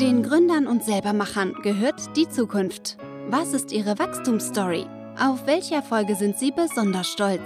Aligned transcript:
Den 0.00 0.22
Gründern 0.22 0.68
und 0.68 0.84
Selbermachern 0.84 1.54
gehört 1.64 2.16
die 2.16 2.28
Zukunft. 2.28 2.98
Was 3.30 3.52
ist 3.52 3.72
ihre 3.72 3.98
Wachstumsstory? 3.98 4.86
Auf 5.20 5.44
welche 5.44 5.74
Erfolge 5.74 6.14
sind 6.14 6.38
sie 6.38 6.52
besonders 6.52 7.08
stolz? 7.08 7.42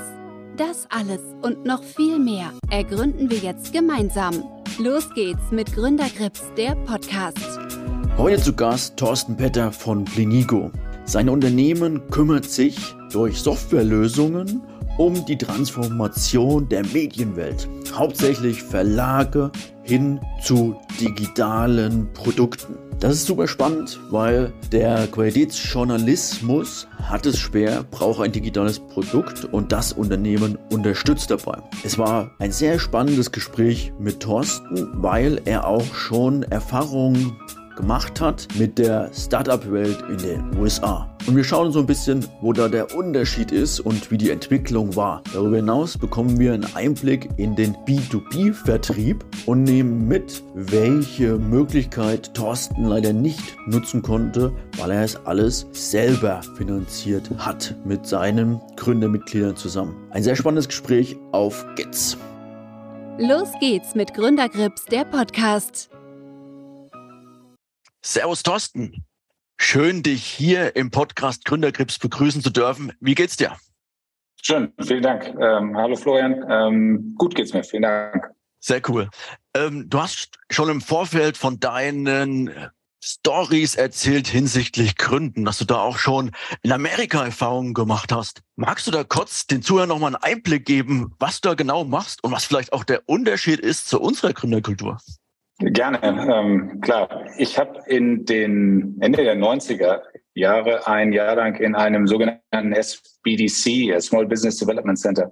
Das 0.58 0.86
alles 0.90 1.22
und 1.40 1.64
noch 1.64 1.82
viel 1.82 2.18
mehr 2.18 2.52
ergründen 2.70 3.30
wir 3.30 3.38
jetzt 3.38 3.72
gemeinsam. 3.72 4.44
Los 4.78 5.08
geht's 5.14 5.50
mit 5.50 5.72
Gründergrips, 5.72 6.42
der 6.54 6.74
Podcast. 6.84 7.58
Heute 8.18 8.42
zu 8.42 8.52
Gast 8.52 8.98
Thorsten 8.98 9.34
Petter 9.34 9.72
von 9.72 10.04
Plinigo. 10.04 10.70
Sein 11.06 11.30
Unternehmen 11.30 12.06
kümmert 12.10 12.44
sich 12.44 12.76
durch 13.12 13.40
Softwarelösungen 13.40 14.60
um 14.98 15.24
die 15.24 15.38
Transformation 15.38 16.68
der 16.68 16.84
Medienwelt. 16.88 17.66
Hauptsächlich 17.94 18.62
Verlage 18.62 19.50
hin 19.82 20.20
zu 20.42 20.76
digitalen 21.00 22.12
Produkten. 22.12 22.76
Das 23.00 23.14
ist 23.14 23.26
super 23.26 23.48
spannend, 23.48 23.98
weil 24.10 24.52
der 24.70 25.08
Qualitätsjournalismus 25.08 26.86
hat 27.02 27.26
es 27.26 27.38
schwer, 27.38 27.84
braucht 27.90 28.22
ein 28.22 28.30
digitales 28.30 28.78
Produkt 28.78 29.44
und 29.44 29.72
das 29.72 29.92
Unternehmen 29.92 30.56
unterstützt 30.70 31.30
dabei. 31.30 31.58
Es 31.82 31.98
war 31.98 32.30
ein 32.38 32.52
sehr 32.52 32.78
spannendes 32.78 33.32
Gespräch 33.32 33.92
mit 33.98 34.20
Thorsten, 34.20 34.88
weil 35.02 35.40
er 35.46 35.66
auch 35.66 35.94
schon 35.94 36.44
Erfahrungen 36.44 37.36
gemacht 37.76 38.20
hat 38.20 38.48
mit 38.58 38.78
der 38.78 39.10
Startup-Welt 39.12 40.02
in 40.08 40.18
den 40.18 40.58
USA. 40.58 41.08
Und 41.26 41.36
wir 41.36 41.44
schauen 41.44 41.70
so 41.70 41.78
ein 41.78 41.86
bisschen, 41.86 42.26
wo 42.40 42.52
da 42.52 42.68
der 42.68 42.94
Unterschied 42.96 43.52
ist 43.52 43.78
und 43.80 44.10
wie 44.10 44.18
die 44.18 44.30
Entwicklung 44.30 44.96
war. 44.96 45.22
Darüber 45.32 45.56
hinaus 45.56 45.96
bekommen 45.96 46.38
wir 46.38 46.52
einen 46.52 46.66
Einblick 46.74 47.28
in 47.36 47.54
den 47.54 47.76
B2B-Vertrieb 47.86 49.24
und 49.46 49.62
nehmen 49.62 50.08
mit, 50.08 50.42
welche 50.54 51.38
Möglichkeit 51.38 52.34
Thorsten 52.34 52.84
leider 52.84 53.12
nicht 53.12 53.56
nutzen 53.66 54.02
konnte, 54.02 54.52
weil 54.78 54.90
er 54.90 55.04
es 55.04 55.16
alles 55.26 55.66
selber 55.72 56.40
finanziert 56.56 57.30
hat 57.38 57.76
mit 57.84 58.06
seinen 58.06 58.60
Gründermitgliedern 58.76 59.56
zusammen. 59.56 59.94
Ein 60.10 60.22
sehr 60.24 60.36
spannendes 60.36 60.68
Gespräch. 60.68 61.16
Auf 61.30 61.64
geht's! 61.76 62.16
Los 63.18 63.50
geht's 63.60 63.94
mit 63.94 64.14
Gründergrips, 64.14 64.86
der 64.86 65.04
Podcast. 65.04 65.91
Servus 68.04 68.42
Thorsten. 68.42 69.04
Schön, 69.56 70.02
dich 70.02 70.24
hier 70.24 70.74
im 70.74 70.90
Podcast 70.90 71.44
Gründergrips 71.44 72.00
begrüßen 72.00 72.42
zu 72.42 72.50
dürfen. 72.50 72.92
Wie 72.98 73.14
geht's 73.14 73.36
dir? 73.36 73.56
Schön, 74.42 74.72
vielen 74.80 75.02
Dank. 75.02 75.32
Ähm, 75.40 75.76
hallo 75.76 75.94
Florian. 75.94 76.44
Ähm, 76.50 77.14
gut 77.16 77.36
geht's 77.36 77.52
mir, 77.52 77.62
vielen 77.62 77.82
Dank. 77.82 78.28
Sehr 78.58 78.82
cool. 78.88 79.08
Ähm, 79.54 79.88
du 79.88 80.00
hast 80.00 80.36
schon 80.50 80.68
im 80.68 80.80
Vorfeld 80.80 81.36
von 81.36 81.60
deinen 81.60 82.50
Stories 83.04 83.76
erzählt 83.76 84.26
hinsichtlich 84.26 84.96
Gründen, 84.96 85.44
dass 85.44 85.58
du 85.58 85.64
da 85.64 85.76
auch 85.76 85.98
schon 85.98 86.32
in 86.62 86.72
Amerika 86.72 87.24
Erfahrungen 87.24 87.72
gemacht 87.72 88.10
hast. 88.10 88.42
Magst 88.56 88.88
du 88.88 88.90
da 88.90 89.04
kurz 89.04 89.46
den 89.46 89.62
Zuhörern 89.62 89.88
nochmal 89.88 90.16
einen 90.16 90.22
Einblick 90.24 90.64
geben, 90.64 91.14
was 91.20 91.40
du 91.40 91.50
da 91.50 91.54
genau 91.54 91.84
machst 91.84 92.24
und 92.24 92.32
was 92.32 92.44
vielleicht 92.44 92.72
auch 92.72 92.82
der 92.82 93.08
Unterschied 93.08 93.60
ist 93.60 93.88
zu 93.88 94.00
unserer 94.00 94.32
Gründerkultur? 94.32 94.98
Gerne, 95.58 96.00
ähm, 96.02 96.80
klar. 96.80 97.26
Ich 97.38 97.58
habe 97.58 97.78
in 97.86 98.24
den 98.24 98.96
Ende 99.00 99.22
der 99.22 99.36
90er 99.36 100.02
Jahre 100.34 100.86
ein 100.86 101.12
Jahr 101.12 101.36
lang 101.36 101.56
in 101.56 101.74
einem 101.74 102.06
sogenannten 102.06 102.72
SBDC, 102.72 104.00
Small 104.00 104.26
Business 104.26 104.56
Development 104.58 104.98
Center, 104.98 105.30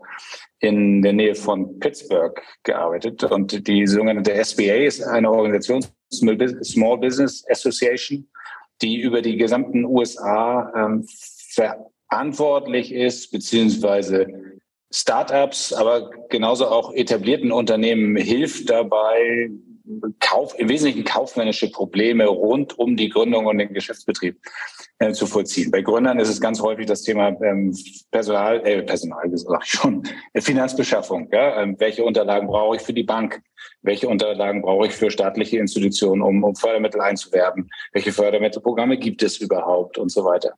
in 0.61 1.03
der 1.03 1.15
Nähe 1.15 1.35
von 1.35 1.79
Pittsburgh 1.79 2.41
gearbeitet. 2.62 3.25
Und 3.25 3.67
die 3.67 3.87
sogenannte 3.87 4.33
SBA 4.45 4.85
ist 4.87 5.03
eine 5.03 5.31
Organisation, 5.31 5.85
Small 6.12 6.37
Business 6.99 7.45
Association, 7.49 8.29
die 8.83 9.01
über 9.01 9.23
die 9.23 9.37
gesamten 9.37 9.84
USA 9.84 10.71
ähm, 10.77 11.07
verantwortlich 12.09 12.93
ist, 12.93 13.31
beziehungsweise 13.33 14.27
Startups, 14.93 15.73
aber 15.73 16.11
genauso 16.28 16.67
auch 16.67 16.93
etablierten 16.94 17.53
Unternehmen 17.53 18.17
hilft 18.17 18.69
dabei, 18.69 19.50
Kauf, 20.21 20.59
im 20.59 20.69
Wesentlichen 20.69 21.05
kaufmännische 21.05 21.71
Probleme 21.71 22.27
rund 22.27 22.78
um 22.78 22.97
die 22.97 23.09
Gründung 23.09 23.47
und 23.47 23.59
den 23.59 23.73
Geschäftsbetrieb 23.73 24.39
äh, 24.99 25.12
zu 25.12 25.27
vollziehen. 25.27 25.71
Bei 25.71 25.83
Gründern 25.83 26.19
ist 26.21 26.28
es 26.28 26.41
ganz 26.41 26.61
häufig 26.61 26.87
das 26.87 27.03
Thema 27.03 27.28
ähm, 27.43 27.77
Personal, 28.11 28.65
äh, 28.67 28.83
Personal, 28.83 29.31
sag 29.33 29.65
ich 29.65 29.71
schon, 29.71 30.03
Finanzbeschaffung. 30.37 31.29
Ja? 31.33 31.62
Ähm, 31.62 31.77
welche 31.79 32.05
Unterlagen 32.05 32.47
brauche 32.47 32.77
ich 32.77 32.83
für 32.83 32.93
die 32.93 33.03
Bank? 33.03 33.43
Welche 33.83 34.09
Unterlagen 34.09 34.62
brauche 34.62 34.87
ich 34.87 34.93
für 34.93 35.11
staatliche 35.11 35.59
Institutionen, 35.59 36.23
um, 36.23 36.45
um 36.45 36.55
Fördermittel 36.55 37.00
einzuwerben? 37.00 37.71
Welche 37.93 38.12
Fördermittelprogramme 38.12 38.99
gibt 38.99 39.23
es 39.23 39.39
überhaupt 39.39 39.99
und 39.99 40.11
so 40.11 40.25
weiter? 40.25 40.55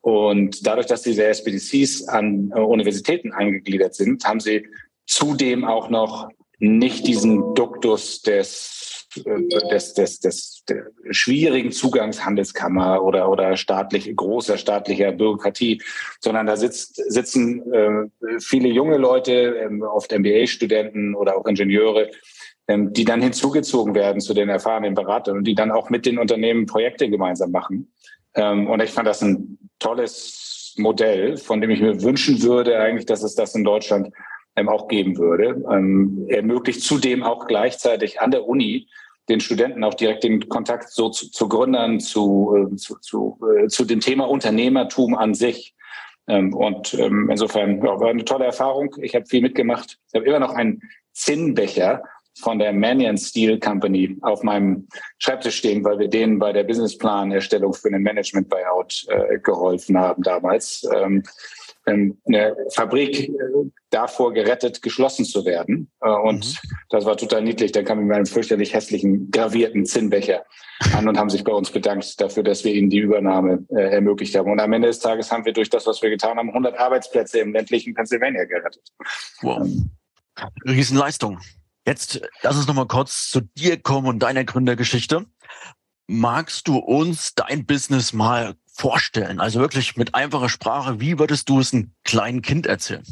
Und 0.00 0.66
dadurch, 0.66 0.86
dass 0.86 1.02
diese 1.02 1.24
SPDCs 1.24 2.08
an 2.08 2.52
äh, 2.54 2.60
Universitäten 2.60 3.32
angegliedert 3.32 3.94
sind, 3.94 4.24
haben 4.24 4.40
sie 4.40 4.66
zudem 5.06 5.64
auch 5.64 5.88
noch 5.88 6.28
nicht 6.64 7.06
diesen 7.06 7.54
Duktus 7.54 8.22
des, 8.22 9.08
äh, 9.24 9.68
des, 9.70 9.94
des, 9.94 10.20
des, 10.20 10.64
schwierigen 11.10 11.72
Zugangs 11.72 12.24
Handelskammer 12.24 13.02
oder, 13.02 13.30
oder 13.30 13.56
staatlich, 13.56 14.14
großer 14.16 14.56
staatlicher 14.56 15.12
Bürokratie, 15.12 15.82
sondern 16.20 16.46
da 16.46 16.56
sitzt, 16.56 16.96
sitzen 17.10 17.72
äh, 17.72 18.38
viele 18.40 18.68
junge 18.68 18.96
Leute, 18.96 19.32
ähm, 19.32 19.82
oft 19.82 20.10
MBA-Studenten 20.10 21.14
oder 21.14 21.36
auch 21.36 21.46
Ingenieure, 21.46 22.10
ähm, 22.66 22.92
die 22.94 23.04
dann 23.04 23.20
hinzugezogen 23.20 23.94
werden 23.94 24.20
zu 24.20 24.32
den 24.32 24.48
erfahrenen 24.48 24.94
Beratern 24.94 25.36
und 25.38 25.44
die 25.44 25.54
dann 25.54 25.70
auch 25.70 25.90
mit 25.90 26.06
den 26.06 26.18
Unternehmen 26.18 26.66
Projekte 26.66 27.10
gemeinsam 27.10 27.50
machen. 27.50 27.92
Ähm, 28.34 28.68
und 28.68 28.82
ich 28.82 28.90
fand 28.90 29.06
das 29.06 29.20
ein 29.22 29.58
tolles 29.78 30.74
Modell, 30.78 31.36
von 31.36 31.60
dem 31.60 31.70
ich 31.70 31.80
mir 31.80 32.02
wünschen 32.02 32.42
würde 32.42 32.78
eigentlich, 32.78 33.06
dass 33.06 33.22
es 33.22 33.34
das 33.34 33.54
in 33.54 33.64
Deutschland 33.64 34.08
ähm, 34.56 34.68
auch 34.68 34.88
geben 34.88 35.18
würde. 35.18 35.62
Ähm, 35.70 36.26
ermöglicht 36.28 36.82
zudem 36.82 37.22
auch 37.22 37.46
gleichzeitig 37.46 38.20
an 38.20 38.30
der 38.30 38.46
Uni 38.46 38.88
den 39.28 39.40
Studenten 39.40 39.84
auch 39.84 39.94
direkt 39.94 40.24
den 40.24 40.48
Kontakt 40.48 40.90
so 40.90 41.08
zu, 41.08 41.30
zu 41.30 41.48
Gründern, 41.48 41.98
zu, 42.00 42.70
äh, 42.72 42.76
zu, 42.76 42.98
zu, 42.98 43.38
äh, 43.56 43.68
zu 43.68 43.84
dem 43.84 44.00
Thema 44.00 44.28
Unternehmertum 44.28 45.14
an 45.14 45.34
sich. 45.34 45.74
Ähm, 46.26 46.54
und 46.54 46.94
ähm, 46.94 47.28
insofern 47.30 47.78
ja, 47.78 47.98
war 48.00 48.10
eine 48.10 48.24
tolle 48.24 48.46
Erfahrung. 48.46 48.94
Ich 49.00 49.14
habe 49.14 49.26
viel 49.26 49.42
mitgemacht. 49.42 49.98
Ich 50.08 50.14
habe 50.14 50.26
immer 50.26 50.40
noch 50.40 50.54
einen 50.54 50.82
Zinnbecher 51.12 52.02
von 52.40 52.58
der 52.58 52.72
Manion 52.72 53.16
Steel 53.16 53.60
Company 53.60 54.16
auf 54.22 54.42
meinem 54.42 54.88
Schreibtisch 55.18 55.56
stehen, 55.56 55.84
weil 55.84 55.98
wir 55.98 56.08
denen 56.08 56.38
bei 56.38 56.52
der 56.52 56.64
Businessplanerstellung 56.64 57.72
für 57.74 57.88
einen 57.88 58.02
Management 58.02 58.48
Buyout 58.48 59.06
äh, 59.08 59.38
geholfen 59.38 59.96
haben 59.96 60.22
damals. 60.22 60.86
Ähm, 60.92 61.04
ähm, 61.04 61.22
eine 61.86 62.56
Fabrik 62.72 63.30
davor 63.90 64.32
gerettet, 64.32 64.82
geschlossen 64.82 65.24
zu 65.24 65.44
werden. 65.44 65.90
Äh, 66.00 66.10
und 66.10 66.46
mhm. 66.46 66.68
das 66.90 67.04
war 67.04 67.16
total 67.16 67.42
niedlich. 67.42 67.72
Da 67.72 67.82
kamen 67.82 68.02
wir 68.02 68.06
mit 68.06 68.16
einem 68.16 68.26
fürchterlich 68.26 68.74
hässlichen, 68.74 69.30
gravierten 69.30 69.86
Zinnbecher 69.86 70.44
an 70.94 71.08
und 71.08 71.18
haben 71.18 71.30
sich 71.30 71.44
bei 71.44 71.52
uns 71.52 71.70
bedankt 71.70 72.20
dafür, 72.20 72.42
dass 72.42 72.64
wir 72.64 72.74
ihnen 72.74 72.90
die 72.90 72.98
Übernahme 72.98 73.64
äh, 73.70 73.94
ermöglicht 73.94 74.34
haben. 74.36 74.50
Und 74.50 74.60
am 74.60 74.72
Ende 74.72 74.88
des 74.88 74.98
Tages 74.98 75.30
haben 75.30 75.44
wir 75.44 75.52
durch 75.52 75.70
das, 75.70 75.86
was 75.86 76.02
wir 76.02 76.10
getan 76.10 76.38
haben, 76.38 76.48
100 76.48 76.78
Arbeitsplätze 76.78 77.38
im 77.38 77.52
ländlichen 77.52 77.94
Pennsylvania 77.94 78.44
gerettet. 78.44 78.82
Wow. 79.42 79.64
Ähm, 79.64 79.90
Riesenleistung. 80.66 81.38
Jetzt 81.86 82.20
lass 82.42 82.56
uns 82.56 82.66
nochmal 82.66 82.86
kurz 82.86 83.30
zu 83.30 83.42
dir 83.42 83.80
kommen 83.80 84.08
und 84.08 84.18
deiner 84.20 84.44
Gründergeschichte. 84.44 85.26
Magst 86.06 86.66
du 86.66 86.78
uns 86.78 87.34
dein 87.34 87.66
Business 87.66 88.12
mal 88.12 88.54
vorstellen? 88.74 89.40
Also 89.40 89.60
wirklich 89.60 89.96
mit 89.96 90.14
einfacher 90.14 90.48
Sprache, 90.48 91.00
wie 91.00 91.18
würdest 91.18 91.48
du 91.48 91.60
es 91.60 91.72
einem 91.72 91.92
kleinen 92.04 92.42
Kind 92.42 92.66
erzählen? 92.66 93.04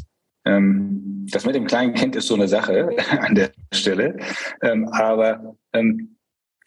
Ähm, 0.45 1.25
das 1.31 1.45
mit 1.45 1.55
dem 1.55 1.65
kleinen 1.65 1.93
Kind 1.93 2.15
ist 2.15 2.27
so 2.27 2.35
eine 2.35 2.47
Sache 2.47 2.89
an 3.19 3.35
der 3.35 3.51
Stelle. 3.73 4.17
Ähm, 4.61 4.87
aber 4.89 5.55
ähm, 5.71 6.17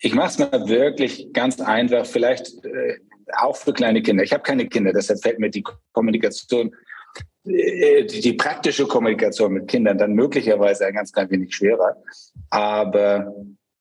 ich 0.00 0.14
mache 0.14 0.28
es 0.28 0.38
mal 0.38 0.68
wirklich 0.68 1.32
ganz 1.32 1.60
einfach, 1.60 2.06
vielleicht 2.06 2.64
äh, 2.64 2.96
auch 3.36 3.56
für 3.56 3.72
kleine 3.72 4.02
Kinder. 4.02 4.24
Ich 4.24 4.32
habe 4.32 4.42
keine 4.42 4.66
Kinder, 4.66 4.92
deshalb 4.92 5.20
fällt 5.20 5.38
mir 5.38 5.50
die 5.50 5.64
Kommunikation, 5.92 6.74
äh, 7.44 8.04
die, 8.04 8.20
die, 8.20 8.32
praktische 8.32 8.86
Kommunikation 8.86 9.52
mit 9.52 9.68
Kindern 9.68 9.98
dann 9.98 10.14
möglicherweise 10.14 10.86
ein 10.86 10.94
ganz 10.94 11.12
klein 11.12 11.30
wenig 11.30 11.54
schwerer. 11.54 11.96
Aber 12.48 13.34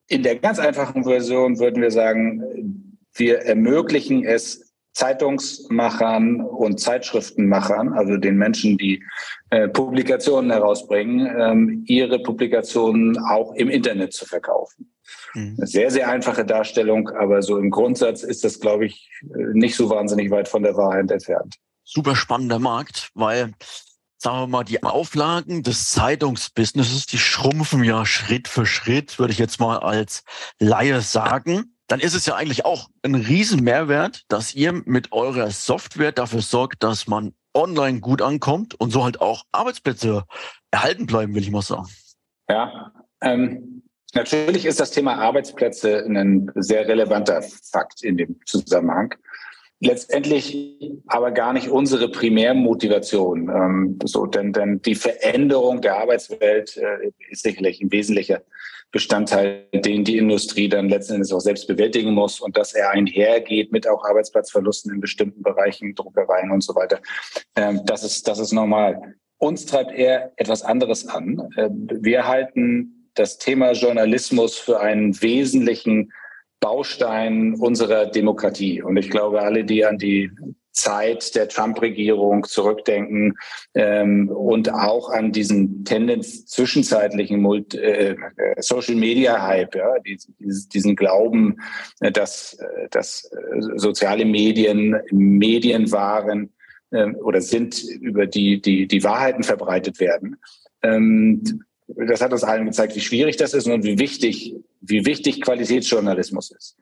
in 0.08 0.24
der 0.24 0.38
ganz 0.38 0.60
einfachen 0.60 1.06
Version 1.06 1.58
würden 1.60 1.82
wir 1.82 1.92
sagen, 1.92 2.98
wir 3.14 3.40
ermöglichen 3.40 4.26
es 4.26 4.65
Zeitungsmachern 4.96 6.42
und 6.42 6.80
Zeitschriftenmachern, 6.80 7.94
also 7.94 8.16
den 8.18 8.38
Menschen, 8.38 8.78
die 8.78 9.04
äh, 9.50 9.68
Publikationen 9.68 10.50
herausbringen, 10.52 11.30
ähm, 11.38 11.84
ihre 11.86 12.20
Publikationen 12.20 13.18
auch 13.20 13.54
im 13.56 13.70
Internet 13.70 14.14
zu 14.14 14.26
verkaufen. 14.26 14.94
Mhm. 15.34 15.58
Sehr, 15.58 15.92
sehr 15.92 16.10
einfache 16.10 16.46
Darstellung, 16.46 17.10
aber 17.10 17.42
so 17.42 17.58
im 17.58 17.70
Grundsatz 17.70 18.24
ist 18.24 18.46
das, 18.46 18.60
glaube 18.60 18.86
ich, 18.86 19.10
nicht 19.54 19.76
so 19.76 19.90
wahnsinnig 19.90 20.32
weit 20.32 20.48
von 20.48 20.64
der 20.64 20.78
Wahrheit 20.78 21.12
entfernt. 21.12 21.56
Super 21.84 22.16
spannender 22.16 22.60
Markt, 22.60 23.10
weil 23.14 23.54
sagen 24.18 24.40
wir 24.40 24.48
mal, 24.48 24.64
die 24.64 24.82
Auflagen 24.82 25.62
des 25.62 25.90
Zeitungsbusinesses, 25.90 27.06
die 27.06 27.20
schrumpfen 27.20 27.84
ja 27.84 28.06
Schritt 28.06 28.48
für 28.48 28.66
Schritt, 28.66 29.20
würde 29.20 29.34
ich 29.34 29.40
jetzt 29.40 29.60
mal 29.60 29.78
als 29.78 30.24
Laie 30.58 31.02
sagen. 31.02 31.75
Dann 31.88 32.00
ist 32.00 32.16
es 32.16 32.26
ja 32.26 32.36
eigentlich 32.36 32.66
auch 32.66 32.90
ein 33.04 33.16
Riesenmehrwert, 33.16 34.24
dass 34.28 34.56
ihr 34.56 34.74
mit 34.74 35.12
eurer 35.12 35.52
Software 35.52 36.12
dafür 36.12 36.42
sorgt, 36.42 36.84
dass 36.84 37.08
man 37.08 37.34
online 37.54 38.00
gut 38.00 38.22
ankommt 38.22 38.80
und 38.80 38.92
so 38.92 39.04
halt 39.04 39.22
auch 39.22 39.44
Arbeitsplätze 39.52 40.26
erhalten 40.72 41.06
bleiben, 41.06 41.36
will 41.36 41.42
ich 41.42 41.52
mal 41.52 41.62
sagen. 41.62 41.88
Ja, 42.50 42.92
ähm, 43.22 43.84
natürlich 44.14 44.66
ist 44.66 44.80
das 44.80 44.92
Thema 44.92 45.16
Arbeitsplätze 45.16 46.06
ein 46.06 46.52
sehr 46.56 46.88
relevanter 46.88 47.42
Fakt 47.42 48.04
in 48.04 48.18
dem 48.18 48.40
Zusammenhang. 48.46 49.16
Letztendlich 49.80 50.80
aber 51.08 51.32
gar 51.32 51.54
nicht 51.54 51.70
unsere 51.70 52.10
Primärmotivation. 52.10 53.50
Ähm, 53.50 54.00
so, 54.04 54.26
denn, 54.26 54.54
denn 54.54 54.82
die 54.82 54.96
Veränderung 54.96 55.82
der 55.82 55.98
Arbeitswelt 55.98 56.78
äh, 56.78 57.12
ist 57.30 57.44
sicherlich 57.44 57.82
ein 57.82 57.92
wesentlicher 57.92 58.42
Bestandteil, 58.92 59.68
den 59.74 60.04
die 60.04 60.18
Industrie 60.18 60.70
dann 60.70 60.90
letzten 60.90 61.16
Endes 61.16 61.34
auch 61.34 61.40
selbst 61.40 61.68
bewältigen 61.68 62.14
muss 62.14 62.40
und 62.40 62.56
dass 62.56 62.74
er 62.74 62.92
einhergeht 62.92 63.72
mit 63.72 63.88
auch 63.88 64.06
Arbeitsplatzverlusten 64.06 64.94
in 64.94 65.02
bestimmten 65.02 65.44
Bereichen, 65.44 65.96
Druckereien 65.96 66.52
und 66.52 66.64
so 66.64 66.76
weiter. 66.76 67.00
Ähm, 67.56 67.82
das 67.86 68.04
ist, 68.04 68.28
das 68.28 68.40
ist 68.40 68.54
normal. 68.54 69.16
Uns 69.38 69.66
treibt 69.66 69.92
eher 69.92 70.32
etwas 70.38 70.64
anderes 70.64 71.08
an. 71.08 71.50
Äh, 71.58 71.70
wir 71.72 72.28
halten 72.28 73.10
das 73.16 73.38
Thema 73.38 73.72
Journalismus 73.72 74.58
für 74.58 74.80
einen 74.80 75.22
wesentlichen 75.22 76.12
Baustein 76.60 77.56
unserer 77.56 78.08
Demokratie. 78.08 78.82
Und 78.82 78.98
ich 78.98 79.10
glaube, 79.10 79.42
alle, 79.42 79.66
die 79.66 79.86
an 79.86 79.98
die 79.98 80.32
Zeit 80.75 81.36
der 81.36 81.48
Trump-Regierung 81.48 82.44
zurückdenken 82.44 83.38
ähm, 83.74 84.30
und 84.30 84.74
auch 84.74 85.10
an 85.10 85.31
diesen 85.31 85.86
Tendenz 85.86 86.45
zwischenzeitlichen 86.45 87.42
Multi 87.42 87.77
äh, 87.77 88.16
Social-Media-Hype, 88.60 89.75
ja, 89.75 90.00
diesen, 90.00 90.36
diesen 90.39 90.95
Glauben, 90.95 91.57
äh, 92.01 92.12
dass, 92.12 92.54
äh, 92.56 92.89
dass 92.92 93.31
äh, 93.31 93.62
soziale 93.77 94.25
Medien 94.25 94.95
Medien 95.12 95.92
waren 95.92 96.54
äh, 96.92 97.12
oder 97.13 97.42
sind, 97.42 97.81
über 97.83 98.27
die, 98.27 98.62
die 98.62 98.88
die 98.88 99.04
Wahrheiten 99.04 99.44
verbreitet 99.44 100.00
werden. 100.00 100.36
Ähm, 100.81 101.63
das 101.88 102.22
hat 102.22 102.33
uns 102.33 102.44
allen 102.44 102.66
gezeigt, 102.66 102.95
wie 102.95 103.01
schwierig 103.01 103.38
das 103.38 103.54
ist 103.54 103.68
und 103.68 103.83
wie 103.83 104.00
wichtig, 104.00 104.56
wie 104.81 105.06
wichtig 105.06 105.42
Qualitätsjournalismus 105.42 106.51
ist. 106.51 106.77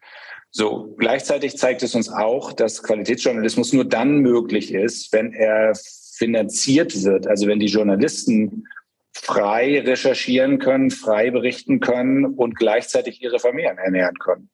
So, 0.56 0.94
gleichzeitig 1.00 1.58
zeigt 1.58 1.82
es 1.82 1.96
uns 1.96 2.10
auch, 2.10 2.54
dass 2.54 2.84
Qualitätsjournalismus 2.84 3.74
nur 3.74 3.86
dann 3.86 4.20
möglich 4.20 4.72
ist, 4.72 5.12
wenn 5.12 5.34
er 5.34 5.74
finanziert 6.16 7.04
wird. 7.04 7.26
Also 7.26 7.48
wenn 7.48 7.60
die 7.60 7.66
Journalisten 7.66 8.68
frei 9.14 9.82
recherchieren 9.82 10.60
können, 10.60 10.92
frei 10.92 11.32
berichten 11.32 11.80
können 11.80 12.26
und 12.26 12.56
gleichzeitig 12.56 13.22
ihre 13.24 13.40
Familien 13.40 13.80
ernähren 13.80 14.20
können. 14.20 14.50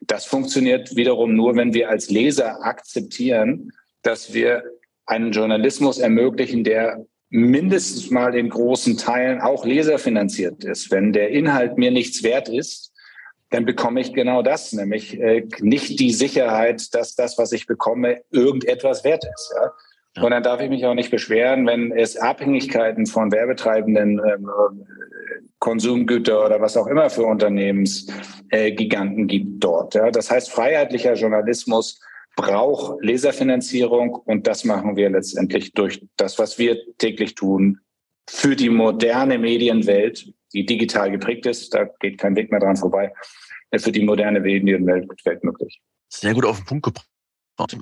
Das 0.00 0.24
funktioniert 0.24 0.96
wiederum 0.96 1.34
nur, 1.34 1.54
wenn 1.54 1.74
wir 1.74 1.90
als 1.90 2.08
Leser 2.08 2.64
akzeptieren, 2.64 3.72
dass 4.00 4.32
wir 4.32 4.62
einen 5.04 5.32
Journalismus 5.32 5.98
ermöglichen, 5.98 6.64
der 6.64 7.04
mindestens 7.28 8.10
mal 8.10 8.34
in 8.34 8.48
großen 8.48 8.96
Teilen 8.96 9.42
auch 9.42 9.66
leserfinanziert 9.66 10.64
ist. 10.64 10.90
Wenn 10.90 11.12
der 11.12 11.28
Inhalt 11.28 11.76
mir 11.76 11.90
nichts 11.90 12.22
wert 12.22 12.48
ist, 12.48 12.91
dann 13.52 13.66
bekomme 13.66 14.00
ich 14.00 14.14
genau 14.14 14.42
das, 14.42 14.72
nämlich 14.72 15.20
äh, 15.20 15.46
nicht 15.60 16.00
die 16.00 16.12
Sicherheit, 16.12 16.94
dass 16.94 17.14
das, 17.14 17.36
was 17.36 17.52
ich 17.52 17.66
bekomme, 17.66 18.22
irgendetwas 18.30 19.04
wert 19.04 19.24
ist. 19.24 19.54
Ja? 19.54 20.22
Und 20.22 20.30
dann 20.30 20.42
darf 20.42 20.60
ich 20.60 20.70
mich 20.70 20.86
auch 20.86 20.94
nicht 20.94 21.10
beschweren, 21.10 21.66
wenn 21.66 21.92
es 21.92 22.16
Abhängigkeiten 22.16 23.06
von 23.06 23.30
Werbetreibenden, 23.30 24.20
ähm, 24.20 24.50
Konsumgüter 25.58 26.44
oder 26.44 26.60
was 26.60 26.76
auch 26.76 26.86
immer 26.86 27.10
für 27.10 27.24
Unternehmensgiganten 27.24 29.24
äh, 29.24 29.26
gibt 29.26 29.62
dort. 29.62 29.94
Ja? 29.94 30.10
Das 30.10 30.30
heißt, 30.30 30.50
freiheitlicher 30.50 31.14
Journalismus 31.14 32.00
braucht 32.34 33.04
Leserfinanzierung 33.04 34.14
und 34.14 34.46
das 34.46 34.64
machen 34.64 34.96
wir 34.96 35.10
letztendlich 35.10 35.74
durch 35.74 36.02
das, 36.16 36.38
was 36.38 36.58
wir 36.58 36.78
täglich 36.96 37.34
tun 37.34 37.80
für 38.28 38.56
die 38.56 38.70
moderne 38.70 39.38
Medienwelt, 39.38 40.32
die 40.54 40.64
digital 40.64 41.10
geprägt 41.10 41.44
ist. 41.44 41.74
Da 41.74 41.84
geht 42.00 42.18
kein 42.18 42.34
Weg 42.34 42.50
mehr 42.50 42.60
dran 42.60 42.76
vorbei 42.76 43.12
für 43.78 43.92
die 43.92 44.02
moderne 44.02 44.40
Medienwelt 44.40 45.08
möglich. 45.42 45.80
Sehr 46.08 46.34
gut 46.34 46.44
auf 46.44 46.58
den 46.58 46.66
Punkt 46.66 46.84
gebracht. 46.84 47.08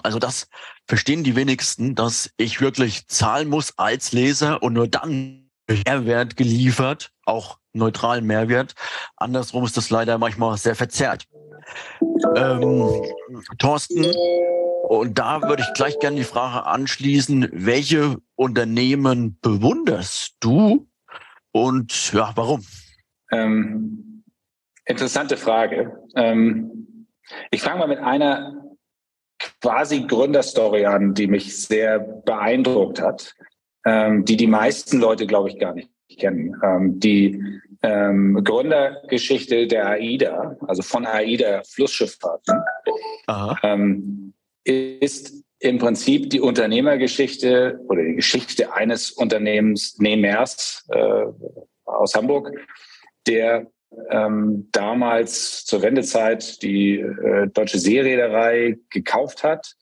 Also 0.02 0.18
das 0.18 0.48
verstehen 0.86 1.24
die 1.24 1.36
wenigsten, 1.36 1.94
dass 1.94 2.32
ich 2.36 2.60
wirklich 2.60 3.06
zahlen 3.06 3.48
muss 3.48 3.78
als 3.78 4.12
Leser 4.12 4.62
und 4.62 4.74
nur 4.74 4.88
dann 4.88 5.50
Mehrwert 5.68 6.36
geliefert, 6.36 7.12
auch 7.24 7.58
neutralen 7.72 8.26
Mehrwert. 8.26 8.74
Andersrum 9.16 9.64
ist 9.64 9.76
das 9.76 9.90
leider 9.90 10.18
manchmal 10.18 10.56
sehr 10.58 10.74
verzerrt. 10.74 11.24
Ähm, 12.36 13.02
Thorsten, 13.58 14.04
und 14.88 15.18
da 15.18 15.40
würde 15.42 15.62
ich 15.62 15.72
gleich 15.74 15.98
gerne 16.00 16.16
die 16.16 16.24
Frage 16.24 16.66
anschließen, 16.66 17.48
welche 17.52 18.16
Unternehmen 18.34 19.38
bewunderst 19.40 20.34
du 20.40 20.88
und 21.52 22.12
ja, 22.12 22.32
warum? 22.34 22.64
Ähm, 23.30 24.09
Interessante 24.90 25.36
Frage. 25.36 25.98
Ähm, 26.16 27.06
ich 27.50 27.62
fange 27.62 27.78
mal 27.78 27.88
mit 27.88 28.00
einer 28.00 28.64
quasi 29.60 30.00
Gründerstory 30.06 30.84
an, 30.84 31.14
die 31.14 31.28
mich 31.28 31.56
sehr 31.56 32.00
beeindruckt 32.00 33.00
hat, 33.00 33.34
ähm, 33.86 34.24
die 34.24 34.36
die 34.36 34.46
meisten 34.46 34.98
Leute, 35.00 35.26
glaube 35.26 35.48
ich, 35.48 35.58
gar 35.58 35.74
nicht 35.74 35.90
kennen. 36.18 36.56
Ähm, 36.62 36.98
die 36.98 37.42
ähm, 37.82 38.42
Gründergeschichte 38.42 39.66
der 39.66 39.90
AIDA, 39.90 40.56
also 40.66 40.82
von 40.82 41.06
AIDA 41.06 41.62
Flussschifffahrten, 41.64 42.60
ähm, 43.62 44.34
ist 44.64 45.44
im 45.60 45.78
Prinzip 45.78 46.30
die 46.30 46.40
Unternehmergeschichte 46.40 47.80
oder 47.86 48.02
die 48.02 48.16
Geschichte 48.16 48.72
eines 48.72 49.10
Unternehmensnehmers 49.10 50.86
äh, 50.90 51.24
aus 51.84 52.14
Hamburg, 52.14 52.50
der 53.26 53.70
ähm, 54.10 54.68
damals 54.72 55.64
zur 55.64 55.82
Wendezeit 55.82 56.62
die 56.62 57.00
äh, 57.00 57.48
deutsche 57.48 57.78
Seereederei 57.78 58.78
gekauft 58.90 59.42
hat 59.42 59.76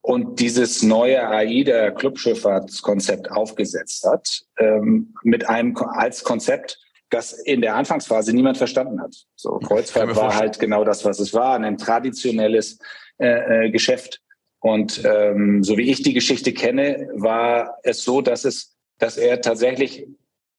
und 0.00 0.40
dieses 0.40 0.82
neue 0.82 1.26
AIDA 1.26 1.90
Clubschifffahrtskonzept 1.90 3.30
aufgesetzt 3.30 4.04
hat, 4.04 4.42
ähm, 4.58 5.14
mit 5.22 5.48
einem 5.48 5.76
als 5.76 6.24
Konzept, 6.24 6.78
das 7.10 7.32
in 7.32 7.60
der 7.60 7.76
Anfangsphase 7.76 8.34
niemand 8.34 8.58
verstanden 8.58 9.00
hat. 9.00 9.14
So 9.36 9.58
Kreuzfahrt 9.58 10.14
war 10.16 10.34
halt 10.34 10.58
genau 10.58 10.84
das, 10.84 11.04
was 11.04 11.20
es 11.20 11.32
war, 11.32 11.58
ein 11.58 11.78
traditionelles 11.78 12.78
äh, 13.18 13.66
äh, 13.66 13.70
Geschäft. 13.70 14.20
Und 14.58 15.02
ähm, 15.04 15.62
so 15.62 15.76
wie 15.76 15.90
ich 15.90 16.02
die 16.02 16.14
Geschichte 16.14 16.52
kenne, 16.52 17.08
war 17.14 17.78
es 17.82 18.02
so, 18.02 18.20
dass 18.20 18.44
es, 18.44 18.74
dass 18.98 19.16
er 19.16 19.40
tatsächlich 19.40 20.06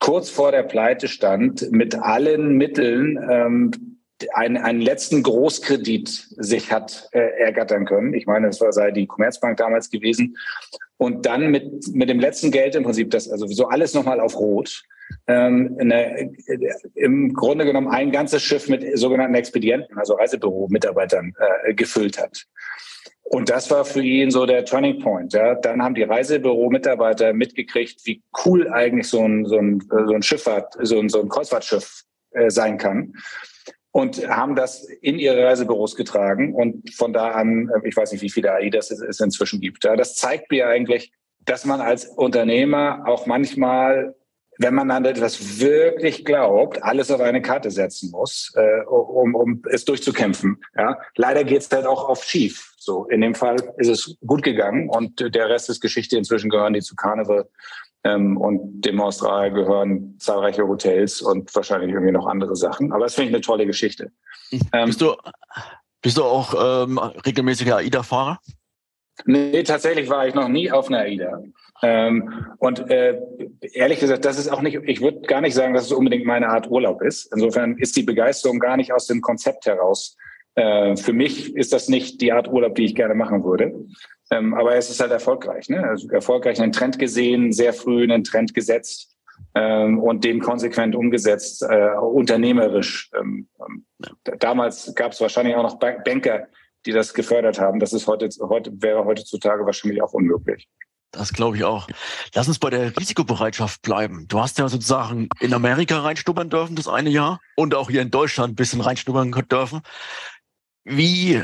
kurz 0.06 0.30
vor 0.30 0.52
der 0.52 0.62
Pleite 0.62 1.08
stand, 1.08 1.72
mit 1.72 1.96
allen 1.96 2.58
Mitteln 2.58 3.18
ähm, 3.28 3.72
einen, 4.36 4.58
einen 4.58 4.80
letzten 4.80 5.24
Großkredit 5.24 6.08
sich 6.08 6.72
hat 6.72 7.10
äh, 7.12 7.40
ergattern 7.40 7.86
können. 7.86 8.14
Ich 8.14 8.28
meine, 8.28 8.46
das 8.46 8.62
war 8.62 8.72
sei 8.72 8.92
die 8.92 9.08
Commerzbank 9.08 9.58
damals 9.58 9.90
gewesen. 9.90 10.38
Und 10.98 11.26
dann 11.26 11.50
mit, 11.50 11.88
mit 11.92 12.08
dem 12.08 12.20
letzten 12.20 12.52
Geld 12.52 12.76
im 12.76 12.84
Prinzip, 12.84 13.10
das 13.10 13.28
also 13.32 13.48
so 13.48 13.66
alles 13.66 13.96
nochmal 13.96 14.20
auf 14.20 14.38
Rot, 14.38 14.84
ähm, 15.26 15.76
eine, 15.80 16.32
im 16.94 17.34
Grunde 17.34 17.66
genommen 17.66 17.88
ein 17.88 18.12
ganzes 18.12 18.44
Schiff 18.44 18.70
mit 18.70 18.86
sogenannten 19.00 19.34
Expedienten, 19.34 19.98
also 19.98 20.14
Reisebüro-Mitarbeitern 20.14 21.34
äh, 21.64 21.74
gefüllt 21.74 22.22
hat. 22.22 22.46
Und 23.28 23.50
das 23.50 23.72
war 23.72 23.86
für 23.86 24.04
ihn 24.04 24.30
so 24.30 24.46
der 24.46 24.66
Turning 24.66 25.00
Point. 25.00 25.34
Ja. 25.34 25.56
Dann 25.56 25.82
haben 25.82 25.96
die 25.96 26.04
Reisebüro-Mitarbeiter 26.04 27.34
mitgekriegt, 27.34 28.06
wie 28.06 28.22
cool 28.46 28.70
eigentlich 28.70 29.10
so 29.10 29.24
ein, 29.24 29.46
so 29.46 29.58
ein, 29.58 29.82
so 29.90 30.14
ein 30.14 30.22
Schifffahrt, 30.22 30.76
so 30.82 31.00
ein, 31.00 31.10
so 31.10 31.22
ein 31.22 31.30
Kreuzfahrtschiff 31.30 32.04
äh, 32.32 32.52
sein 32.52 32.78
kann. 32.78 33.14
Und 33.92 34.28
haben 34.28 34.56
das 34.56 34.88
in 35.02 35.18
ihre 35.18 35.44
Reisebüros 35.44 35.96
getragen. 35.96 36.54
Und 36.54 36.94
von 36.94 37.14
da 37.14 37.32
an, 37.32 37.70
äh, 37.74 37.88
ich 37.88 37.98
weiß 37.98 38.12
nicht, 38.12 38.22
wie 38.22 38.30
viele 38.30 38.54
AIDAs 38.54 38.92
es, 38.92 39.02
es 39.02 39.20
inzwischen 39.20 39.60
gibt. 39.60 39.84
Ja. 39.84 39.96
Das 39.96 40.16
zeigt 40.16 40.52
mir 40.52 40.68
eigentlich, 40.68 41.12
dass 41.46 41.66
man 41.66 41.82
als 41.82 42.06
Unternehmer 42.06 43.04
auch 43.08 43.26
manchmal 43.26 44.16
wenn 44.58 44.74
man 44.74 44.92
an 44.92 45.06
etwas 45.06 45.60
wirklich 45.60 46.24
glaubt, 46.26 46.82
alles 46.84 47.12
auf 47.12 47.22
eine 47.22 47.42
Karte 47.42 47.72
setzen 47.72 48.12
muss, 48.12 48.54
äh, 48.56 48.84
um, 48.86 49.36
um 49.36 49.62
es 49.70 49.86
durchzukämpfen. 49.86 50.62
Ja? 50.78 50.98
Leider 51.16 51.44
geht 51.44 51.62
es 51.62 51.70
halt 51.72 51.86
auch 51.86 52.08
oft 52.08 52.28
schief. 52.28 52.74
So, 52.78 53.06
in 53.06 53.22
dem 53.22 53.36
Fall 53.36 53.56
ist 53.78 53.90
es 53.90 54.18
gut 54.26 54.44
gegangen 54.44 54.90
und 54.90 55.34
der 55.34 55.50
Rest 55.50 55.70
ist 55.70 55.82
Geschichte. 55.82 56.18
Inzwischen 56.18 56.50
gehören 56.50 56.74
die 56.74 56.82
zu 56.82 56.96
Carnival 56.96 57.50
ähm, 58.04 58.38
und 58.38 58.82
dem 58.82 59.02
Australier 59.02 59.52
gehören 59.52 60.16
zahlreiche 60.20 60.68
Hotels 60.68 61.22
und 61.22 61.54
wahrscheinlich 61.56 61.92
irgendwie 61.92 62.14
noch 62.14 62.28
andere 62.28 62.56
Sachen. 62.56 62.94
Aber 62.94 63.06
das 63.06 63.16
finde 63.16 63.30
ich 63.30 63.36
eine 63.36 63.42
tolle 63.42 63.66
Geschichte. 63.66 64.12
Ähm, 64.72 64.86
bist, 64.86 65.02
du, 65.02 65.16
bist 66.02 66.18
du 66.18 66.24
auch 66.24 66.84
ähm, 66.86 67.00
regelmäßiger 67.00 67.78
AIDA-Fahrer? 67.78 68.40
Nee, 69.26 69.64
tatsächlich 69.64 70.10
war 70.10 70.28
ich 70.28 70.36
noch 70.36 70.48
nie 70.48 70.72
auf 70.72 70.88
einer 70.88 71.00
AIDA. 71.00 71.42
Ähm, 71.82 72.46
und 72.58 72.90
äh, 72.90 73.20
ehrlich 73.74 74.00
gesagt, 74.00 74.26
das 74.26 74.40
ist 74.40 74.50
auch 74.50 74.62
nicht, 74.62 74.80
ich 74.86 75.02
würde 75.02 75.22
gar 75.22 75.42
nicht 75.42 75.54
sagen, 75.54 75.74
dass 75.74 75.86
es 75.86 75.92
unbedingt 75.92 76.26
meine 76.26 76.50
Art 76.50 76.70
Urlaub 76.70 77.02
ist. 77.02 77.32
Insofern 77.34 77.78
ist 77.78 77.96
die 77.96 78.04
Begeisterung 78.04 78.60
gar 78.60 78.78
nicht 78.78 78.94
aus 78.94 79.08
dem 79.08 79.22
Konzept 79.22 79.66
heraus 79.66 80.18
Äh, 80.58 80.96
für 80.96 81.12
mich 81.12 81.54
ist 81.54 81.74
das 81.74 81.90
nicht 81.90 82.22
die 82.22 82.32
Art 82.32 82.48
Urlaub, 82.48 82.76
die 82.76 82.86
ich 82.86 82.96
gerne 82.96 83.14
machen 83.14 83.44
würde. 83.44 83.74
Ähm, 84.32 84.54
aber 84.54 84.76
es 84.76 84.90
ist 84.90 85.02
halt 85.02 85.12
erfolgreich. 85.12 85.68
Ne? 85.68 85.84
Also 85.84 86.10
erfolgreich 86.10 86.62
einen 86.62 86.72
Trend 86.72 86.98
gesehen, 86.98 87.52
sehr 87.52 87.74
früh 87.74 88.04
einen 88.04 88.24
Trend 88.24 88.54
gesetzt 88.54 89.16
ähm, 89.54 90.00
und 90.00 90.24
den 90.24 90.40
konsequent 90.40 90.96
umgesetzt, 90.96 91.62
äh, 91.62 91.92
unternehmerisch. 91.98 93.12
Ähm, 93.20 93.50
ähm 93.60 93.86
damals 94.40 94.94
gab 94.96 95.12
es 95.12 95.22
wahrscheinlich 95.22 95.56
auch 95.56 95.64
noch 95.64 95.78
Banker, 95.78 96.48
die 96.86 96.92
das 96.92 97.14
gefördert 97.14 97.60
haben. 97.60 97.80
Das 97.80 97.94
ist 97.94 98.08
heute, 98.08 98.30
heute 98.48 98.72
wäre 98.82 99.06
heutzutage 99.06 99.66
wahrscheinlich 99.66 100.02
auch 100.02 100.14
unmöglich. 100.14 100.70
Das 101.12 101.32
glaube 101.32 101.58
ich 101.58 101.64
auch. 101.64 101.88
Lass 102.34 102.48
uns 102.48 102.60
bei 102.60 102.70
der 102.70 102.96
Risikobereitschaft 102.98 103.82
bleiben. 103.82 104.28
Du 104.28 104.40
hast 104.40 104.58
ja 104.58 104.68
sozusagen 104.68 105.30
in 105.40 105.54
Amerika 105.54 106.00
reinstuppern 106.00 106.50
dürfen 106.50 106.76
das 106.76 106.88
eine 106.88 107.10
Jahr 107.10 107.40
und 107.56 107.74
auch 107.74 107.90
hier 107.90 108.02
in 108.02 108.12
Deutschland 108.12 108.54
ein 108.54 108.56
bisschen 108.56 108.82
reinstuppern 108.82 109.32
dürfen. 109.32 109.82
Wie 110.84 111.44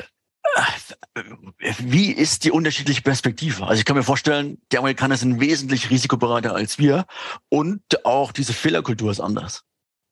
wie 1.80 2.12
ist 2.12 2.44
die 2.44 2.52
unterschiedliche 2.52 3.02
Perspektive? 3.02 3.66
Also 3.68 3.80
ich 3.80 3.86
kann 3.86 3.96
mir 3.96 4.04
vorstellen, 4.04 4.60
die 4.72 4.78
Amerikaner 4.78 5.16
sind 5.16 5.40
wesentlich 5.40 5.90
risikobereiter 5.90 6.54
als 6.54 6.80
wir 6.80 7.06
und 7.50 7.82
auch 8.06 8.32
diese 8.32 8.54
Fehlerkultur 8.54 9.12
ist 9.12 9.20
anders. 9.20 9.64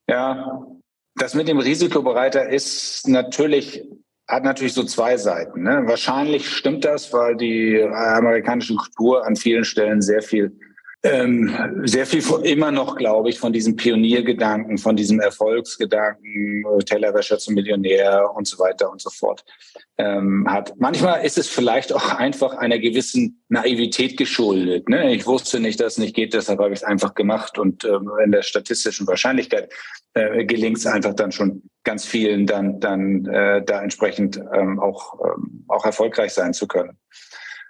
Ja, 0.08 0.66
das 1.16 1.34
mit 1.34 1.48
dem 1.48 1.60
Risikobereiter 1.60 2.48
ist 2.48 3.08
natürlich 3.08 3.84
hat 4.30 4.44
natürlich 4.44 4.74
so 4.74 4.84
zwei 4.84 5.18
Seiten. 5.18 5.64
Ne? 5.64 5.82
Wahrscheinlich 5.86 6.48
stimmt 6.48 6.86
das, 6.86 7.12
weil 7.12 7.36
die 7.36 7.82
amerikanische 7.82 8.76
Kultur 8.76 9.26
an 9.26 9.36
vielen 9.36 9.66
Stellen 9.66 10.02
sehr 10.02 10.22
viel 10.22 10.56
ähm, 11.02 11.82
sehr 11.86 12.06
viel 12.06 12.22
immer 12.44 12.72
noch, 12.72 12.98
glaube 12.98 13.30
ich, 13.30 13.40
von 13.40 13.54
diesem 13.54 13.78
Pioniergedanken, 13.78 14.78
von 14.78 14.98
diesem 14.98 15.22
Erfolgsgedanken, 15.22 16.66
äh, 16.66 16.84
Tellerwäscher 16.84 17.38
zum 17.38 17.54
Millionär 17.54 18.30
und 18.36 18.46
so 18.46 18.60
weiter 18.60 18.92
und 18.92 19.00
so 19.00 19.10
fort 19.10 19.46
ähm, 19.98 20.46
hat. 20.50 20.74
Manchmal 20.78 21.26
ist 21.26 21.38
es 21.38 21.48
vielleicht 21.48 21.94
auch 21.94 22.16
einfach 22.16 22.54
einer 22.56 22.80
gewissen 22.80 23.42
Naivität 23.48 24.18
geschuldet. 24.18 24.90
Ne? 24.90 25.14
Ich 25.14 25.26
wusste 25.26 25.62
nicht, 25.62 25.80
dass 25.80 25.94
es 25.94 26.00
nicht 26.00 26.16
geht, 26.16 26.34
deshalb 26.34 26.60
habe 26.60 26.74
ich 26.74 26.80
es 26.80 26.84
einfach 26.84 27.16
gemacht 27.16 27.58
und 27.58 27.86
ähm, 27.86 28.12
in 28.22 28.34
der 28.34 28.42
statistischen 28.42 29.08
Wahrscheinlichkeit 29.08 29.72
äh, 30.16 30.44
gelingt 30.44 30.80
es 30.80 30.86
einfach 30.86 31.14
dann 31.14 31.32
schon 31.32 31.64
ganz 31.86 32.06
vielen, 32.06 32.46
dann, 32.46 32.82
dann 32.82 33.26
äh, 33.26 33.64
da 33.64 33.82
entsprechend 33.82 34.38
ähm, 34.54 34.80
auch, 34.80 35.18
ähm, 35.24 35.64
auch 35.70 35.86
erfolgreich 35.86 36.34
sein 36.34 36.54
zu 36.54 36.68
können. 36.68 36.98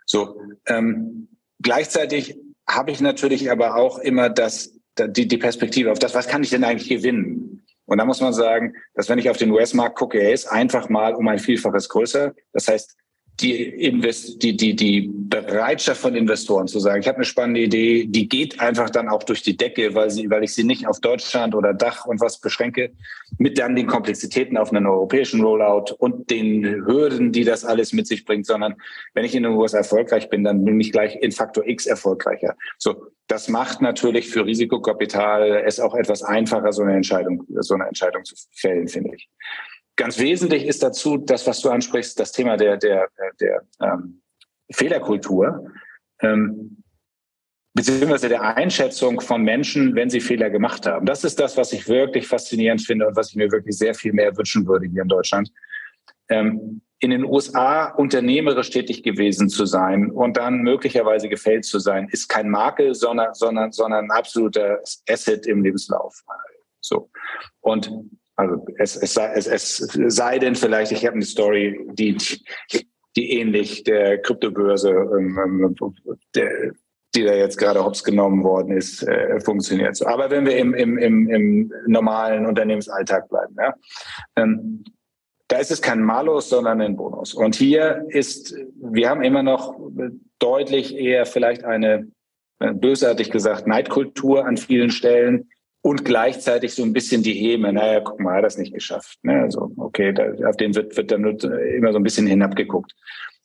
So, 0.06 0.42
ähm, 0.66 1.28
gleichzeitig 1.62 2.36
habe 2.70 2.92
ich 2.92 3.02
natürlich 3.02 3.52
aber 3.52 3.76
auch 3.76 3.98
immer 4.00 4.30
das, 4.30 4.80
die, 5.00 5.28
die 5.28 5.38
Perspektive 5.38 5.92
auf 5.92 6.00
das, 6.00 6.14
was 6.14 6.28
kann 6.28 6.44
ich 6.44 6.52
denn 6.52 6.64
eigentlich 6.64 6.90
gewinnen? 6.90 7.66
Und 7.86 7.98
da 7.98 8.06
muss 8.06 8.22
man 8.22 8.34
sagen, 8.34 8.76
dass 8.94 9.10
wenn 9.10 9.18
ich 9.18 9.30
auf 9.30 9.38
den 9.38 9.50
US-Markt 9.52 9.98
gucke, 9.98 10.20
er 10.20 10.32
ist 10.32 10.46
einfach 10.46 10.90
mal 10.90 11.16
um 11.16 11.28
ein 11.28 11.40
Vielfaches 11.40 11.90
größer. 11.90 12.36
Das 12.54 12.68
heißt, 12.68 12.96
die, 13.42 13.64
Invest 13.64 14.42
die, 14.44 14.56
die, 14.56 14.76
die 14.76 15.10
Bereitschaft 15.14 16.02
von 16.02 16.16
Investoren 16.16 16.68
zu 16.68 16.80
sagen, 16.80 17.02
ich 17.02 17.08
habe 17.08 17.18
eine 17.18 17.26
spannende 17.26 17.62
Idee, 17.62 18.06
die 18.06 18.28
geht 18.28 18.60
einfach 18.60 18.90
dann 18.90 19.10
auch 19.10 19.24
durch 19.24 19.42
die 19.42 19.56
Decke, 19.56 19.96
weil, 19.96 20.10
sie, 20.10 20.30
weil 20.30 20.44
ich 20.44 20.54
sie 20.54 20.64
nicht 20.64 20.88
auf 20.88 21.00
Deutschland 21.00 21.56
oder 21.56 21.74
Dach 21.74 22.06
und 22.06 22.20
was 22.20 22.40
beschränke, 22.40 22.92
mit 23.38 23.58
dann 23.58 23.76
den 23.76 23.88
Komplexitäten 23.88 24.58
auf 24.58 24.72
einen 24.72 24.88
europäischen 24.88 25.42
Rollout 25.42 25.94
und 25.98 26.30
den 26.30 26.64
Hürden, 26.86 27.32
die 27.32 27.44
das 27.44 27.64
alles 27.64 27.94
mit 27.94 28.08
sich 28.08 28.26
bringt, 28.26 28.46
sondern 28.46 28.76
wenn 29.14 29.26
ich 29.26 29.36
in 29.36 29.44
den 29.44 29.54
USA 29.54 29.80
erfolgreich 29.80 30.30
bin, 30.30 30.44
dann 30.44 30.66
bin 30.66 30.80
ich 30.80 30.92
gleich 30.92 31.16
in 31.16 31.32
Faktor 31.32 31.66
X 31.68 31.86
erfolgreicher. 31.86 32.56
So, 32.78 33.08
das 33.28 33.48
macht 33.48 33.82
natürlich 33.82 34.30
für 34.30 34.46
Risikokapital 34.46 35.64
es 35.66 35.80
auch 35.80 35.96
etwas 35.96 36.24
einfacher, 36.24 36.74
so 36.74 36.82
eine 36.82 36.96
Entscheidung, 36.96 37.46
so 37.60 37.76
eine 37.76 37.86
Entscheidung 37.86 38.26
zu 38.26 38.36
fällen, 38.52 38.88
finde 38.88 39.16
ich. 39.16 39.30
Ganz 40.00 40.18
wesentlich 40.18 40.66
ist 40.66 40.82
dazu 40.82 41.18
das, 41.18 41.46
was 41.46 41.60
du 41.60 41.70
ansprichst, 41.70 42.18
das 42.18 42.32
Thema 42.32 42.56
der, 42.56 42.78
der, 42.78 43.10
der 43.42 43.64
ähm, 43.82 44.22
Fehlerkultur. 44.72 45.70
Ähm, 46.22 46.82
beziehungsweise 47.74 48.30
der 48.30 48.56
Einschätzung 48.56 49.20
von 49.20 49.44
Menschen, 49.44 49.96
wenn 49.96 50.10
sie 50.10 50.22
Fehler 50.22 50.50
gemacht 50.50 50.86
haben. 50.86 51.06
Das 51.06 51.26
ist 51.26 51.38
das, 51.38 51.58
was 51.58 51.74
ich 51.74 51.90
wirklich 51.90 52.28
faszinierend 52.28 52.82
finde 52.82 53.08
und 53.08 53.18
was 53.18 53.32
ich 53.32 53.36
mir 53.36 53.52
wirklich 53.52 53.78
sehr 53.78 53.94
viel 53.94 54.14
mehr 54.14 54.38
wünschen 54.38 54.66
würde 54.68 54.88
hier 54.88 55.02
in 55.02 55.10
Deutschland. 55.10 55.52
Ähm, 56.30 56.82
in 57.00 57.12
den 57.12 57.26
USA 57.26 57.88
unternehmerisch 57.90 58.70
tätig 58.70 59.04
gewesen 59.04 59.50
zu 59.50 59.66
sein 59.66 60.12
und 60.12 60.38
dann 60.38 60.60
möglicherweise 60.62 61.28
gefällt 61.28 61.66
zu 61.66 61.80
sein, 61.80 62.08
ist 62.10 62.30
kein 62.30 62.48
Makel, 62.48 62.96
sondern, 62.96 63.34
sondern, 63.34 63.74
sondern 63.74 64.06
ein 64.06 64.12
absoluter 64.12 64.80
Asset 65.10 65.46
im 65.46 65.62
Lebenslauf. 65.62 66.24
So. 66.80 67.10
Und 67.60 67.92
also 68.40 68.66
es, 68.78 68.96
es, 68.96 69.14
sei, 69.14 69.34
es, 69.34 69.48
es 69.48 70.16
sei 70.16 70.40
denn 70.40 70.56
vielleicht, 70.56 70.94
ich 70.94 71.06
habe 71.06 71.16
eine 71.16 71.26
Story, 71.26 71.78
die, 71.92 72.18
die 73.18 73.34
ähnlich 73.34 73.84
der 73.84 74.22
Kryptobörse, 74.22 74.92
ähm, 74.92 75.38
ähm, 75.38 75.76
der, 76.36 76.72
die 77.16 77.24
da 77.24 77.34
jetzt 77.34 77.58
gerade 77.58 77.84
hops 77.84 78.02
genommen 78.02 78.44
worden 78.44 78.72
ist, 78.78 79.04
äh, 79.04 79.42
funktioniert. 79.42 80.02
Aber 80.06 80.30
wenn 80.30 80.46
wir 80.46 80.58
im, 80.58 80.74
im, 80.74 80.98
im, 80.98 81.30
im 81.30 81.74
normalen 81.88 82.46
Unternehmensalltag 82.46 83.28
bleiben, 83.28 83.56
ja, 83.58 83.74
ähm, 84.38 84.86
da 85.50 85.58
ist 85.58 85.72
es 85.72 85.82
kein 85.82 86.02
Malus, 86.02 86.48
sondern 86.50 86.80
ein 86.80 86.96
Bonus. 86.96 87.34
Und 87.34 87.56
hier 87.56 88.06
ist, 88.08 88.56
wir 88.80 89.10
haben 89.10 89.24
immer 89.24 89.44
noch 89.44 89.78
deutlich 90.38 90.96
eher 90.96 91.26
vielleicht 91.26 91.66
eine, 91.66 92.08
äh, 92.60 92.74
bösartig 92.74 93.32
gesagt, 93.32 93.68
Neidkultur 93.68 94.46
an 94.46 94.56
vielen 94.56 94.92
Stellen 94.92 95.50
und 95.82 96.04
gleichzeitig 96.04 96.74
so 96.74 96.84
ein 96.84 96.94
bisschen 96.94 97.24
die 97.24 97.34
Häme, 97.34 97.72
naja, 97.72 98.02
guck 98.02 98.20
mal, 98.20 98.36
hat 98.36 98.44
das 98.44 98.58
nicht 98.58 98.74
geschafft. 98.74 99.18
Ne? 99.24 99.42
Also, 99.42 99.72
okay, 99.78 100.14
da, 100.14 100.32
auf 100.48 100.58
den 100.58 100.76
wird, 100.76 100.96
wird 100.98 101.12
dann 101.12 101.24
immer 101.24 101.94
so 101.94 102.00
ein 102.00 102.04
bisschen 102.04 102.28
hinabgeguckt. 102.28 102.94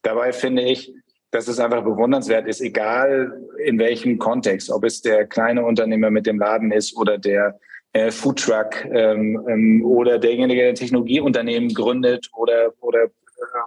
Dabei 0.03 0.33
finde 0.33 0.63
ich, 0.63 0.93
dass 1.31 1.49
es 1.49 1.59
einfach 1.59 1.83
bewundernswert 1.83 2.47
ist, 2.47 2.61
egal 2.61 3.41
in 3.65 3.79
welchem 3.79 4.19
Kontext, 4.19 4.71
ob 4.71 4.85
es 4.85 5.01
der 5.01 5.27
kleine 5.27 5.65
Unternehmer 5.65 6.11
mit 6.11 6.27
dem 6.27 6.39
Laden 6.39 6.71
ist 6.71 6.97
oder 6.97 7.19
der 7.19 7.59
äh, 7.93 8.11
Foodtruck 8.11 8.85
ähm, 8.85 9.45
ähm, 9.49 9.85
oder 9.85 10.19
derjenige, 10.19 10.63
der 10.63 10.75
Technologieunternehmen 10.75 11.73
gründet 11.73 12.29
oder, 12.35 12.73
oder 12.81 13.05
äh, 13.05 13.09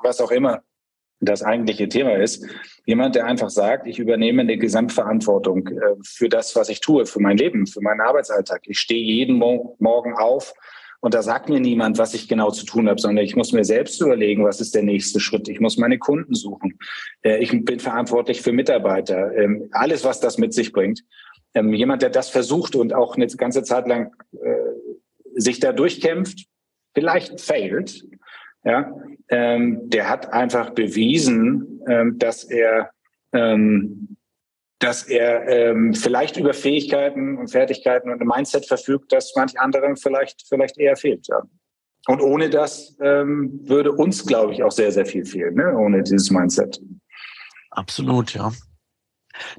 was 0.03 0.21
auch 0.21 0.31
immer 0.31 0.62
das 1.19 1.43
eigentliche 1.43 1.89
Thema 1.89 2.15
ist. 2.15 2.45
Jemand, 2.86 3.15
der 3.15 3.25
einfach 3.25 3.50
sagt, 3.50 3.88
ich 3.88 4.00
übernehme 4.00 4.41
eine 4.41 4.57
Gesamtverantwortung 4.57 5.67
äh, 5.67 5.95
für 6.03 6.29
das, 6.29 6.55
was 6.55 6.69
ich 6.69 6.79
tue, 6.79 7.05
für 7.05 7.19
mein 7.19 7.38
Leben, 7.38 7.67
für 7.67 7.81
meinen 7.81 8.01
Arbeitsalltag. 8.01 8.62
Ich 8.65 8.79
stehe 8.79 9.03
jeden 9.03 9.38
Morgen 9.38 10.13
auf 10.13 10.53
und 11.00 11.13
da 11.13 11.21
sagt 11.21 11.50
mir 11.50 11.59
niemand, 11.59 11.97
was 11.97 12.13
ich 12.13 12.27
genau 12.27 12.51
zu 12.51 12.65
tun 12.65 12.89
habe, 12.89 13.00
sondern 13.00 13.24
ich 13.24 13.36
muss 13.36 13.51
mir 13.51 13.63
selbst 13.63 14.01
überlegen, 14.01 14.43
was 14.43 14.59
ist 14.62 14.74
der 14.74 14.83
nächste 14.83 15.19
Schritt. 15.19 15.47
Ich 15.47 15.59
muss 15.59 15.77
meine 15.77 16.00
Kunden 16.00 16.33
suchen. 16.33 16.77
Äh, 17.21 17.38
ich 17.38 17.51
bin 17.65 17.79
verantwortlich 17.79 18.41
für 18.41 18.51
Mitarbeiter. 18.51 19.36
Ähm, 19.36 19.69
alles, 19.71 20.03
was 20.03 20.19
das 20.19 20.38
mit 20.38 20.53
sich 20.53 20.71
bringt. 20.71 21.03
Ähm, 21.53 21.74
jemand, 21.74 22.01
der 22.01 22.09
das 22.09 22.29
versucht 22.29 22.75
und 22.75 22.93
auch 22.93 23.15
eine 23.15 23.27
ganze 23.27 23.63
Zeit 23.63 23.88
lang 23.88 24.15
äh, 24.33 25.39
sich 25.39 25.59
da 25.59 25.71
durchkämpft, 25.71 26.47
vielleicht 26.93 27.41
failt, 27.41 28.03
ja, 28.64 28.92
ähm, 29.30 29.90
der 29.90 30.10
hat 30.10 30.32
einfach 30.34 30.72
bewiesen, 30.72 31.82
ähm, 31.88 32.18
dass 32.18 32.44
er 32.44 32.92
ähm, 33.34 34.18
dass 34.80 35.04
er 35.04 35.48
ähm, 35.48 35.96
vielleicht 35.96 36.38
über 36.38 36.54
Fähigkeiten 36.54 37.38
und 37.38 37.50
Fertigkeiten 37.50 38.12
und 38.12 38.22
ein 38.22 38.28
Mindset 38.28 38.68
verfügt, 38.68 39.12
das 39.12 39.34
manch 39.36 39.60
anderen 39.60 39.96
vielleicht 39.96 40.48
vielleicht 40.48 40.78
eher 40.78 40.96
fehlt. 40.96 41.28
Ja. 41.28 41.42
Und 42.08 42.22
ohne 42.22 42.50
das 42.50 42.96
ähm, 43.02 43.60
würde 43.64 43.92
uns, 43.92 44.26
glaube 44.26 44.54
ich, 44.54 44.64
auch 44.64 44.72
sehr 44.72 44.92
sehr 44.92 45.06
viel 45.06 45.26
fehlen, 45.26 45.56
ne? 45.56 45.76
ohne 45.76 46.04
dieses 46.04 46.30
Mindset. 46.30 46.80
Absolut, 47.72 48.34
ja. 48.34 48.52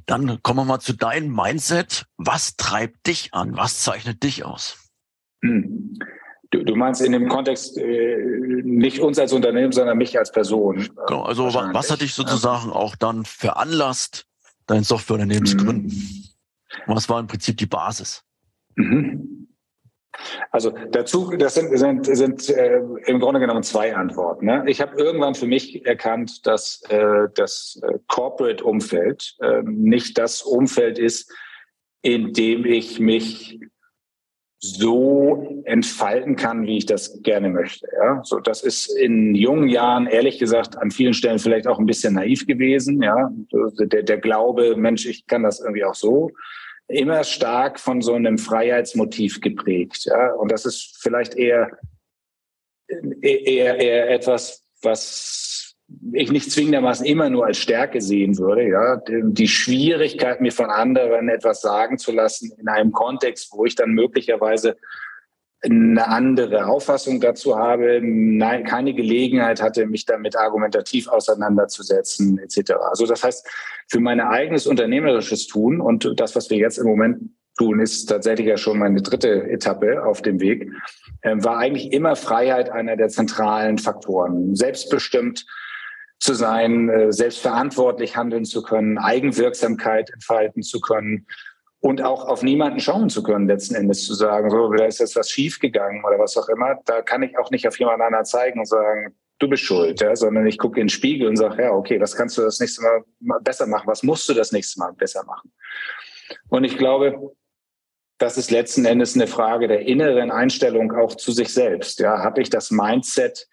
Dann 0.07 0.43
kommen 0.43 0.61
wir 0.61 0.65
mal 0.65 0.81
zu 0.81 0.93
deinem 0.93 1.35
Mindset. 1.35 2.07
Was 2.17 2.57
treibt 2.57 3.07
dich 3.07 3.35
an? 3.35 3.57
Was 3.57 3.81
zeichnet 3.81 4.23
dich 4.23 4.45
aus? 4.45 4.91
Hm. 5.43 5.99
Du, 6.51 6.63
du 6.63 6.75
meinst 6.77 7.03
in 7.03 7.13
dem 7.13 7.29
Kontext 7.29 7.77
äh, 7.77 8.17
nicht 8.63 9.01
uns 9.01 9.19
als 9.19 9.33
Unternehmen, 9.33 9.73
sondern 9.73 9.99
mich 9.99 10.19
als 10.19 10.33
Person. 10.33 10.89
Genau, 11.07 11.23
also 11.23 11.45
was 11.53 11.91
hat 11.91 12.01
dich 12.01 12.15
sozusagen 12.15 12.71
auch 12.71 12.97
dann 12.97 13.25
veranlasst, 13.25 14.27
dein 14.67 14.83
Softwareunternehmen 14.83 15.43
mhm. 15.43 15.47
zu 15.47 15.57
gründen? 15.59 15.93
Was 16.87 17.09
war 17.09 17.21
im 17.21 17.27
Prinzip 17.27 17.59
die 17.59 17.67
Basis? 17.67 18.25
Mhm. 18.77 19.39
Also 20.51 20.73
dazu, 20.91 21.37
das 21.37 21.55
sind, 21.55 21.77
sind, 21.79 22.07
sind 22.07 22.49
äh, 22.49 22.81
im 23.07 23.21
Grunde 23.21 23.41
genommen 23.41 23.63
zwei 23.63 23.95
Antworten. 23.95 24.47
Ne? 24.47 24.65
Ich 24.67 24.81
habe 24.81 24.97
irgendwann 24.97 25.35
für 25.35 25.47
mich 25.47 25.85
erkannt, 25.87 26.47
dass 26.47 26.83
äh, 26.89 27.29
das 27.35 27.81
äh, 27.83 27.99
Corporate-Umfeld 28.09 29.37
äh, 29.41 29.63
nicht 29.65 30.19
das 30.19 30.43
Umfeld 30.43 30.99
ist, 30.99 31.33
in 32.03 32.33
dem 32.33 32.65
ich 32.65 32.99
mich 33.01 33.61
so 34.61 35.63
entfalten 35.65 36.35
kann, 36.35 36.67
wie 36.67 36.79
ich 36.79 36.87
das 36.87 37.23
gerne 37.23 37.49
möchte. 37.49 37.87
Ja, 37.97 38.21
so 38.25 38.41
das 38.41 38.63
ist 38.63 38.89
in 38.89 39.35
jungen 39.35 39.69
Jahren 39.69 40.07
ehrlich 40.07 40.39
gesagt 40.39 40.77
an 40.77 40.91
vielen 40.91 41.15
Stellen 41.15 41.39
vielleicht 41.39 41.69
auch 41.69 41.79
ein 41.79 41.87
bisschen 41.87 42.15
naiv 42.15 42.47
gewesen. 42.47 43.01
Ja, 43.03 43.31
der, 43.53 44.03
der 44.03 44.19
Glaube, 44.19 44.77
Mensch, 44.77 45.07
ich 45.07 45.27
kann 45.27 45.45
das 45.45 45.61
irgendwie 45.61 45.85
auch 45.85 45.95
so, 45.95 46.33
immer 46.89 47.23
stark 47.23 47.79
von 47.79 48.01
so 48.01 48.15
einem 48.15 48.39
Freiheitsmotiv 48.39 49.41
geprägt. 49.41 50.07
Ja, 50.07 50.33
und 50.33 50.51
das 50.51 50.65
ist 50.67 50.99
vielleicht 51.01 51.37
eher 51.37 51.71
eher, 53.21 53.79
eher 53.79 54.11
etwas, 54.11 54.65
was 54.83 55.48
ich 56.13 56.31
nicht 56.31 56.51
zwingendermaßen 56.51 57.07
immer 57.07 57.31
nur 57.31 57.47
als 57.47 57.59
Stärke 57.59 58.01
sehen 58.01 58.39
würde. 58.39 58.69
Ja, 58.69 59.01
die 59.09 59.49
Schwierigkeit, 59.49 60.41
mir 60.41 60.53
von 60.53 60.71
anderen 60.71 61.29
etwas 61.29 61.63
sagen 61.63 61.99
zu 61.99 62.13
lassen 62.13 62.53
in 62.59 62.69
einem 62.69 62.93
Kontext, 62.93 63.53
wo 63.53 63.65
ich 63.65 63.75
dann 63.75 63.91
möglicherweise 63.91 64.77
eine 65.63 66.07
andere 66.07 66.67
Auffassung 66.67 67.21
dazu 67.21 67.57
habe, 67.59 68.01
nein, 68.03 68.65
keine 68.65 68.95
Gelegenheit 68.95 69.61
hatte, 69.61 69.87
mich 69.87 70.05
damit 70.05 70.37
argumentativ 70.37 71.09
auseinanderzusetzen, 71.09 72.39
etc. 72.39 72.75
Also 72.91 73.07
das 73.07 73.25
heißt, 73.25 73.49
für 73.89 73.99
mein 73.99 74.21
eigenes 74.21 74.69
unternehmerisches 74.69 75.49
Tun 75.49 75.81
und 75.81 76.13
das, 76.17 76.37
was 76.37 76.49
wir 76.51 76.59
jetzt 76.59 76.79
im 76.79 76.87
Moment 76.87 77.31
tun, 77.59 77.81
ist 77.81 78.07
tatsächlich 78.07 78.47
ja 78.47 78.57
schon 78.57 78.79
meine 78.79 79.03
dritte 79.03 79.51
Etappe 79.51 80.05
auf 80.05 80.23
dem 80.23 80.39
Weg, 80.39 80.71
äh, 81.23 81.35
war 81.39 81.59
eigentlich 81.59 81.93
immer 81.93 82.15
Freiheit 82.15 82.71
einer 82.71 82.97
der 82.97 83.09
zentralen 83.09 83.79
Faktoren. 83.79 84.55
Selbstbestimmt 84.55 85.45
zu 86.19 86.35
sein, 86.35 86.89
äh, 86.89 87.13
selbstverantwortlich 87.13 88.17
handeln 88.17 88.45
zu 88.45 88.63
können, 88.63 88.99
Eigenwirksamkeit 88.99 90.11
entfalten 90.11 90.63
zu 90.63 90.81
können 90.81 91.27
und 91.81 92.03
auch 92.03 92.25
auf 92.25 92.43
niemanden 92.43 92.81
schauen 92.81 93.09
zu 93.09 93.23
können, 93.23 93.47
letzten 93.47 93.77
Endes 93.77 94.05
zu 94.05 94.15
sagen, 94.15 94.51
so, 94.51 94.71
da 94.73 94.85
ist 94.85 94.99
jetzt 94.99 95.17
was 95.17 95.31
schiefgegangen 95.31 96.05
oder 96.05 96.19
was 96.19 96.37
auch 96.37 96.49
immer. 96.49 96.77
Da 96.87 97.03
kann 97.03 97.23
ich 97.23 97.39
auch 97.39 97.51
nicht 97.51 97.69
auf 97.69 97.79
jemand 97.79 98.03
anderen 98.03 98.25
zeigen 98.25 98.59
und 98.59 98.67
sagen, 98.67 99.15
du 99.39 99.49
bist 99.49 99.63
schuld, 99.63 100.01
ja, 100.01 100.17
sondern 100.17 100.47
ich 100.47 100.59
gucke 100.59 100.81
in 100.81 100.87
den 100.87 100.89
Spiegel 100.89 101.29
und 101.29 101.37
sage, 101.37 101.63
ja, 101.63 101.71
okay, 101.71 102.01
was 102.01 102.17
kannst 102.17 102.37
du 102.37 102.43
das 102.43 102.59
nächste 102.59 102.83
Mal 102.83 103.41
besser 103.41 103.67
machen? 103.67 103.87
Was 103.87 104.03
musst 104.03 104.29
du 104.29 104.35
das 104.35 104.51
nächste 104.51 104.81
Mal 104.81 104.93
besser 104.95 105.25
machen? 105.25 105.53
Und 106.49 106.65
ich 106.65 106.77
glaube, 106.77 107.33
das 108.19 108.37
ist 108.37 108.51
letzten 108.51 108.85
Endes 108.85 109.15
eine 109.15 109.29
Frage 109.29 109.69
der 109.69 109.83
inneren 109.83 110.33
Einstellung 110.33 110.93
auch 110.93 111.15
zu 111.15 111.31
sich 111.31 111.53
selbst. 111.55 112.01
Ja, 112.01 112.25
habe 112.25 112.43
ich 112.43 112.51
das 112.51 112.73
Mindset, 112.73 113.47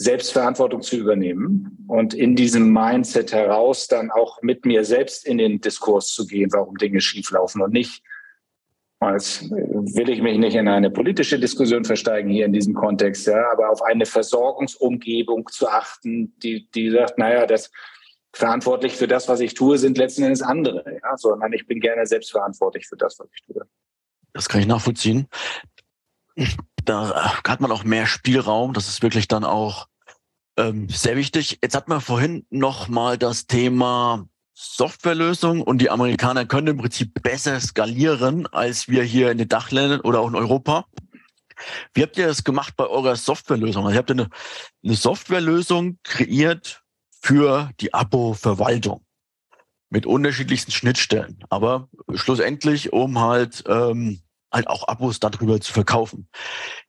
Selbstverantwortung 0.00 0.80
zu 0.80 0.96
übernehmen 0.96 1.84
und 1.86 2.14
in 2.14 2.34
diesem 2.34 2.72
Mindset 2.72 3.34
heraus 3.34 3.86
dann 3.86 4.10
auch 4.10 4.40
mit 4.40 4.64
mir 4.64 4.82
selbst 4.82 5.26
in 5.26 5.36
den 5.36 5.60
Diskurs 5.60 6.08
zu 6.08 6.26
gehen, 6.26 6.50
warum 6.54 6.78
Dinge 6.78 7.02
schieflaufen 7.02 7.60
und 7.60 7.70
nicht, 7.70 8.02
als 8.98 9.42
will 9.50 10.08
ich 10.08 10.22
mich 10.22 10.38
nicht 10.38 10.54
in 10.54 10.68
eine 10.68 10.90
politische 10.90 11.38
Diskussion 11.38 11.84
versteigen 11.84 12.30
hier 12.30 12.46
in 12.46 12.54
diesem 12.54 12.72
Kontext, 12.72 13.26
ja, 13.26 13.52
aber 13.52 13.68
auf 13.68 13.82
eine 13.82 14.06
Versorgungsumgebung 14.06 15.50
zu 15.52 15.68
achten, 15.68 16.34
die, 16.38 16.66
die 16.70 16.90
sagt, 16.90 17.18
naja, 17.18 17.44
das 17.44 17.70
verantwortlich 18.32 18.96
für 18.96 19.06
das, 19.06 19.28
was 19.28 19.40
ich 19.40 19.52
tue, 19.52 19.76
sind 19.76 19.98
letzten 19.98 20.22
Endes 20.22 20.40
andere, 20.40 20.98
ja, 21.02 21.18
sondern 21.18 21.52
ich 21.52 21.66
bin 21.66 21.78
gerne 21.78 22.06
selbstverantwortlich 22.06 22.86
für 22.86 22.96
das, 22.96 23.18
was 23.18 23.28
ich 23.34 23.42
tue. 23.42 23.66
Das 24.32 24.48
kann 24.48 24.62
ich 24.62 24.66
nachvollziehen. 24.66 25.28
Da 26.86 27.34
hat 27.46 27.60
man 27.60 27.70
auch 27.70 27.84
mehr 27.84 28.06
Spielraum. 28.06 28.72
Das 28.72 28.88
ist 28.88 29.02
wirklich 29.02 29.28
dann 29.28 29.44
auch 29.44 29.89
ähm, 30.60 30.88
sehr 30.88 31.16
wichtig. 31.16 31.58
Jetzt 31.62 31.74
hat 31.74 31.88
man 31.88 32.00
vorhin 32.00 32.46
noch 32.50 32.88
mal 32.88 33.16
das 33.18 33.46
Thema 33.46 34.26
Softwarelösung 34.52 35.62
und 35.62 35.78
die 35.78 35.90
Amerikaner 35.90 36.44
können 36.44 36.66
im 36.68 36.76
Prinzip 36.78 37.22
besser 37.22 37.58
skalieren 37.60 38.46
als 38.48 38.88
wir 38.88 39.02
hier 39.02 39.30
in 39.30 39.38
den 39.38 39.48
Dachländern 39.48 40.00
oder 40.00 40.20
auch 40.20 40.28
in 40.28 40.34
Europa. 40.34 40.86
Wie 41.94 42.02
habt 42.02 42.18
ihr 42.18 42.26
das 42.26 42.44
gemacht 42.44 42.74
bei 42.76 42.86
eurer 42.86 43.16
Softwarelösung? 43.16 43.84
Also 43.84 43.94
ihr 43.94 43.98
habt 43.98 44.10
eine, 44.10 44.28
eine 44.84 44.94
Softwarelösung 44.94 45.98
kreiert 46.02 46.82
für 47.22 47.70
die 47.80 47.94
Abo-Verwaltung 47.94 49.04
mit 49.88 50.06
unterschiedlichsten 50.06 50.72
Schnittstellen, 50.72 51.42
aber 51.48 51.88
schlussendlich 52.14 52.92
um 52.92 53.18
halt 53.18 53.64
ähm, 53.66 54.20
halt 54.52 54.66
auch 54.66 54.88
Abos 54.88 55.20
darüber 55.20 55.60
zu 55.60 55.72
verkaufen. 55.72 56.28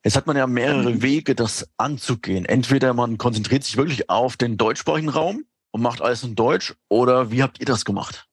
Jetzt 0.04 0.16
hat 0.16 0.26
man 0.26 0.36
ja 0.36 0.46
mehrere 0.46 0.90
mhm. 0.90 1.02
Wege, 1.02 1.34
das 1.34 1.68
anzugehen. 1.76 2.44
Entweder 2.44 2.94
man 2.94 3.18
konzentriert 3.18 3.64
sich 3.64 3.76
wirklich 3.76 4.10
auf 4.10 4.36
den 4.36 4.56
deutschsprachigen 4.56 5.08
Raum 5.08 5.44
und 5.70 5.82
macht 5.82 6.02
alles 6.02 6.22
in 6.22 6.34
Deutsch, 6.34 6.74
oder 6.88 7.30
wie 7.30 7.42
habt 7.42 7.60
ihr 7.60 7.66
das 7.66 7.84
gemacht? 7.84 8.26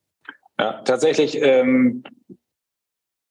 Ja, 0.60 0.82
tatsächlich 0.82 1.38
ähm, 1.42 2.04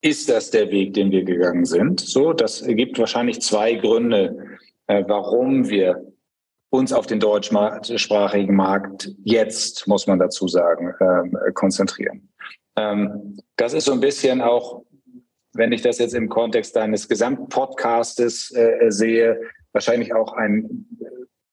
ist 0.00 0.28
das 0.28 0.50
der 0.50 0.70
Weg, 0.70 0.94
den 0.94 1.10
wir 1.10 1.24
gegangen 1.24 1.64
sind. 1.64 2.00
So, 2.00 2.32
das 2.32 2.64
gibt 2.66 2.98
wahrscheinlich 2.98 3.40
zwei 3.40 3.74
Gründe, 3.74 4.58
äh, 4.86 5.04
warum 5.06 5.68
wir 5.68 6.02
uns 6.70 6.92
auf 6.92 7.06
den 7.06 7.20
deutschsprachigen 7.20 8.54
Markt 8.54 9.10
jetzt, 9.24 9.86
muss 9.86 10.06
man 10.06 10.18
dazu 10.18 10.48
sagen, 10.48 10.94
ähm, 11.00 11.36
konzentrieren. 11.54 12.28
Ähm, 12.76 13.38
das 13.56 13.72
ist 13.72 13.86
so 13.86 13.92
ein 13.92 14.00
bisschen 14.00 14.40
auch 14.40 14.84
wenn 15.58 15.72
ich 15.72 15.82
das 15.82 15.98
jetzt 15.98 16.14
im 16.14 16.30
Kontext 16.30 16.74
deines 16.76 17.06
Gesamtpodcastes 17.08 18.54
äh, 18.54 18.86
sehe, 18.88 19.38
wahrscheinlich 19.72 20.14
auch 20.14 20.32
ein 20.32 20.86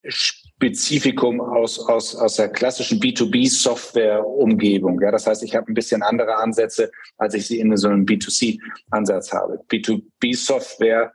Spezifikum 0.08 1.41
aus, 1.41 1.80
aus, 1.80 2.15
aus 2.15 2.36
der 2.36 2.50
klassischen 2.50 3.00
B2B-Software-Umgebung. 3.00 5.02
Ja, 5.02 5.10
das 5.12 5.26
heißt, 5.28 5.44
ich 5.44 5.56
habe 5.56 5.72
ein 5.72 5.74
bisschen 5.74 6.04
andere 6.04 6.38
Ansätze, 6.38 6.91
als 7.18 7.34
ich 7.34 7.48
sie 7.48 7.60
in 7.60 7.76
so 7.76 7.89
einem 7.89 8.06
B2C-Ansatz 8.06 9.34
habe. 9.34 9.60
B2B-Software 9.70 11.12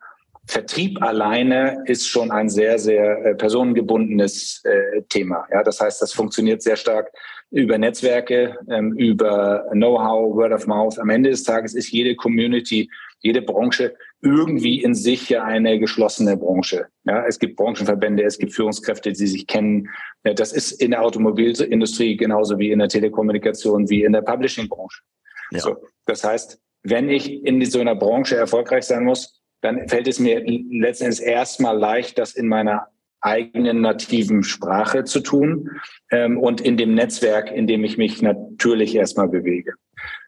Vertrieb 0.46 1.00
alleine 1.00 1.84
ist 1.86 2.08
schon 2.08 2.32
ein 2.32 2.48
sehr, 2.48 2.80
sehr 2.80 3.24
äh, 3.24 3.36
personengebundenes 3.36 4.62
äh, 4.64 5.02
Thema. 5.08 5.46
Ja, 5.52 5.62
das 5.62 5.80
heißt, 5.80 6.02
das 6.02 6.12
funktioniert 6.12 6.60
sehr 6.62 6.74
stark 6.74 7.12
über 7.50 7.78
Netzwerke, 7.78 8.56
ähm, 8.68 8.92
über 8.96 9.66
Know-how, 9.72 10.34
Word 10.34 10.52
of 10.52 10.66
Mouth. 10.66 10.98
Am 10.98 11.10
Ende 11.10 11.30
des 11.30 11.42
Tages 11.42 11.74
ist 11.74 11.90
jede 11.90 12.14
Community, 12.14 12.88
jede 13.20 13.42
Branche 13.42 13.94
irgendwie 14.22 14.82
in 14.82 14.94
sich 14.94 15.28
ja 15.28 15.44
eine 15.44 15.78
geschlossene 15.78 16.36
Branche. 16.36 16.86
Ja, 17.04 17.26
es 17.26 17.38
gibt 17.38 17.56
Branchenverbände, 17.56 18.22
es 18.22 18.38
gibt 18.38 18.52
Führungskräfte, 18.52 19.12
die 19.12 19.26
sich 19.26 19.46
kennen. 19.46 19.88
Das 20.22 20.52
ist 20.52 20.72
in 20.72 20.92
der 20.92 21.02
Automobilindustrie 21.02 22.16
genauso 22.16 22.58
wie 22.58 22.70
in 22.70 22.78
der 22.78 22.88
Telekommunikation, 22.88 23.88
wie 23.88 24.04
in 24.04 24.12
der 24.12 24.22
Publishing-Branche. 24.22 25.02
Ja. 25.52 25.60
So, 25.60 25.76
das 26.06 26.22
heißt, 26.22 26.60
wenn 26.82 27.08
ich 27.08 27.44
in 27.44 27.64
so 27.64 27.80
einer 27.80 27.94
Branche 27.94 28.36
erfolgreich 28.36 28.84
sein 28.84 29.04
muss, 29.04 29.40
dann 29.60 29.88
fällt 29.88 30.08
es 30.08 30.18
mir 30.18 30.42
letztendlich 30.46 31.22
erstmal 31.26 31.78
leicht, 31.78 32.18
das 32.18 32.34
in 32.34 32.48
meiner 32.48 32.88
eigenen 33.20 33.80
nativen 33.80 34.42
Sprache 34.42 35.04
zu 35.04 35.20
tun 35.20 35.70
ähm, 36.10 36.38
und 36.38 36.60
in 36.60 36.76
dem 36.76 36.94
Netzwerk, 36.94 37.50
in 37.50 37.66
dem 37.66 37.84
ich 37.84 37.98
mich 37.98 38.22
natürlich 38.22 38.94
erstmal 38.94 39.28
bewege. 39.28 39.72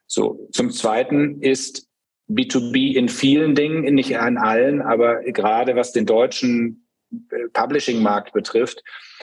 So, 0.06 0.48
zum 0.52 0.70
Zweiten 0.70 1.40
ist 1.40 1.88
B2B 2.30 2.94
in 2.94 3.08
vielen 3.08 3.54
Dingen, 3.54 3.94
nicht 3.94 4.18
an 4.18 4.38
allen, 4.38 4.82
aber 4.82 5.22
gerade 5.22 5.76
was 5.76 5.92
den 5.92 6.06
deutschen 6.06 6.86
äh, 7.12 7.48
Publishing-Markt 7.52 8.32
betrifft, 8.32 8.82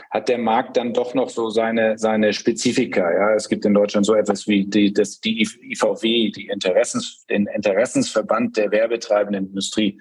hat 0.09 0.29
der 0.29 0.37
Markt 0.37 0.77
dann 0.77 0.93
doch 0.93 1.13
noch 1.13 1.29
so 1.29 1.49
seine, 1.49 1.97
seine 1.97 2.33
Spezifika. 2.33 3.11
Ja, 3.11 3.35
es 3.35 3.49
gibt 3.49 3.65
in 3.65 3.73
Deutschland 3.73 4.05
so 4.05 4.15
etwas 4.15 4.47
wie 4.47 4.65
die, 4.65 4.93
das, 4.93 5.19
die 5.19 5.41
IVW, 5.41 6.31
die 6.31 6.47
Interessens, 6.47 7.25
den 7.29 7.47
Interessensverband 7.47 8.57
der 8.57 8.71
werbetreibenden 8.71 9.47
Industrie. 9.47 9.99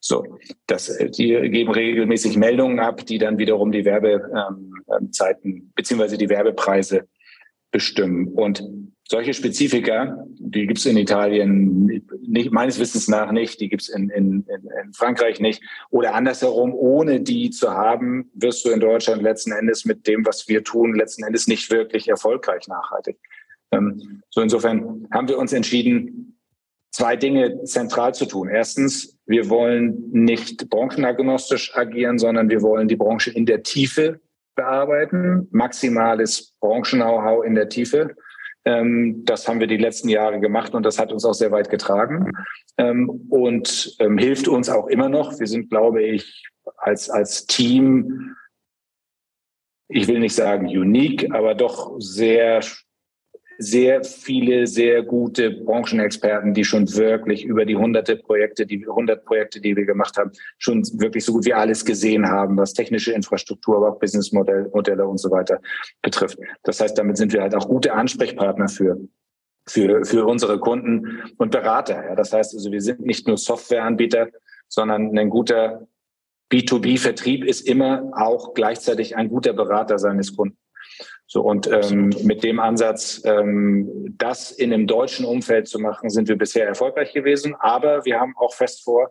So, 0.00 0.38
das, 0.66 0.88
äh, 0.88 1.10
die 1.10 1.28
geben 1.50 1.72
regelmäßig 1.72 2.36
Meldungen 2.36 2.80
ab, 2.80 3.04
die 3.06 3.18
dann 3.18 3.38
wiederum 3.38 3.72
die 3.72 3.84
Werbezeiten 3.84 5.52
ähm, 5.52 5.72
beziehungsweise 5.74 6.18
die 6.18 6.28
Werbepreise 6.28 7.08
bestimmen. 7.70 8.28
Und 8.28 8.62
solche 9.08 9.34
Spezifika, 9.34 10.24
die 10.38 10.66
gibt 10.66 10.78
es 10.78 10.86
in 10.86 10.96
Italien 10.96 12.02
nicht, 12.26 12.52
meines 12.52 12.78
Wissens 12.78 13.08
nach 13.08 13.32
nicht, 13.32 13.60
die 13.60 13.68
gibt 13.68 13.82
es 13.82 13.88
in, 13.88 14.08
in, 14.10 14.46
in 14.46 14.92
Frankreich 14.94 15.40
nicht. 15.40 15.62
Oder 15.90 16.14
andersherum, 16.14 16.72
ohne 16.74 17.20
die 17.20 17.50
zu 17.50 17.70
haben, 17.70 18.30
wirst 18.34 18.64
du 18.64 18.70
in 18.70 18.80
Deutschland 18.80 19.22
letzten 19.22 19.52
Endes 19.52 19.84
mit 19.84 20.06
dem, 20.06 20.24
was 20.24 20.48
wir 20.48 20.64
tun, 20.64 20.94
letzten 20.94 21.24
Endes 21.24 21.46
nicht 21.46 21.70
wirklich 21.70 22.08
erfolgreich 22.08 22.66
nachhaltig. 22.68 23.18
Ähm, 23.72 24.22
so 24.30 24.40
insofern 24.40 25.06
haben 25.12 25.28
wir 25.28 25.38
uns 25.38 25.52
entschieden, 25.52 26.33
zwei 26.94 27.16
Dinge 27.16 27.64
zentral 27.64 28.14
zu 28.14 28.24
tun. 28.24 28.48
Erstens, 28.48 29.18
wir 29.26 29.48
wollen 29.50 30.10
nicht 30.12 30.70
branchenagnostisch 30.70 31.76
agieren, 31.76 32.18
sondern 32.18 32.48
wir 32.48 32.62
wollen 32.62 32.86
die 32.86 32.94
Branche 32.94 33.32
in 33.32 33.46
der 33.46 33.64
Tiefe 33.64 34.20
bearbeiten, 34.54 35.48
maximales 35.50 36.54
Branchen-Know-how 36.60 37.44
in 37.44 37.56
der 37.56 37.68
Tiefe. 37.68 38.14
Ähm, 38.64 39.24
das 39.24 39.48
haben 39.48 39.58
wir 39.58 39.66
die 39.66 39.76
letzten 39.76 40.08
Jahre 40.08 40.38
gemacht 40.38 40.72
und 40.72 40.84
das 40.86 41.00
hat 41.00 41.12
uns 41.12 41.24
auch 41.24 41.34
sehr 41.34 41.50
weit 41.50 41.68
getragen 41.68 42.30
ähm, 42.78 43.10
und 43.28 43.96
ähm, 43.98 44.16
hilft 44.16 44.46
uns 44.46 44.68
auch 44.68 44.86
immer 44.86 45.08
noch. 45.08 45.36
Wir 45.40 45.48
sind, 45.48 45.70
glaube 45.70 46.00
ich, 46.04 46.44
als, 46.76 47.10
als 47.10 47.46
Team, 47.46 48.36
ich 49.88 50.06
will 50.06 50.20
nicht 50.20 50.36
sagen 50.36 50.66
unique, 50.68 51.28
aber 51.34 51.56
doch 51.56 51.96
sehr 51.98 52.62
sehr 53.58 54.04
viele 54.04 54.66
sehr 54.66 55.02
gute 55.02 55.50
Branchenexperten, 55.50 56.54
die 56.54 56.64
schon 56.64 56.92
wirklich 56.94 57.44
über 57.44 57.64
die 57.64 57.76
hunderte 57.76 58.16
Projekte, 58.16 58.66
die 58.66 58.86
hundert 58.86 59.24
Projekte, 59.24 59.60
die 59.60 59.76
wir 59.76 59.84
gemacht 59.84 60.16
haben, 60.16 60.32
schon 60.58 60.82
wirklich 60.94 61.24
so 61.24 61.32
gut 61.32 61.44
wie 61.44 61.54
alles 61.54 61.84
gesehen 61.84 62.26
haben, 62.28 62.56
was 62.56 62.72
technische 62.72 63.12
Infrastruktur, 63.12 63.76
aber 63.76 63.92
auch 63.92 63.98
Businessmodelle 63.98 64.70
Modelle 64.72 65.06
und 65.06 65.18
so 65.18 65.30
weiter 65.30 65.60
betrifft. 66.02 66.38
Das 66.62 66.80
heißt, 66.80 66.96
damit 66.96 67.16
sind 67.16 67.32
wir 67.32 67.42
halt 67.42 67.54
auch 67.54 67.68
gute 67.68 67.94
Ansprechpartner 67.94 68.68
für 68.68 68.98
für, 69.66 70.04
für 70.04 70.26
unsere 70.26 70.58
Kunden 70.58 71.22
und 71.38 71.50
Berater. 71.50 72.04
Ja. 72.08 72.14
Das 72.14 72.32
heißt 72.32 72.54
also, 72.54 72.70
wir 72.70 72.82
sind 72.82 73.00
nicht 73.00 73.26
nur 73.26 73.38
Softwareanbieter, 73.38 74.28
sondern 74.68 75.16
ein 75.16 75.30
guter 75.30 75.86
B2B-Vertrieb 76.52 77.44
ist 77.44 77.62
immer 77.62 78.10
auch 78.14 78.54
gleichzeitig 78.54 79.16
ein 79.16 79.28
guter 79.28 79.52
Berater 79.52 79.98
seines 79.98 80.36
Kunden. 80.36 80.58
So 81.26 81.42
und 81.42 81.66
ähm, 81.66 82.10
mit 82.22 82.44
dem 82.44 82.60
Ansatz, 82.60 83.22
ähm, 83.24 84.14
das 84.18 84.50
in 84.50 84.72
einem 84.72 84.86
deutschen 84.86 85.24
Umfeld 85.24 85.68
zu 85.68 85.78
machen, 85.78 86.10
sind 86.10 86.28
wir 86.28 86.36
bisher 86.36 86.66
erfolgreich 86.66 87.12
gewesen. 87.12 87.56
Aber 87.58 88.04
wir 88.04 88.20
haben 88.20 88.34
auch 88.36 88.54
fest 88.54 88.84
vor, 88.84 89.10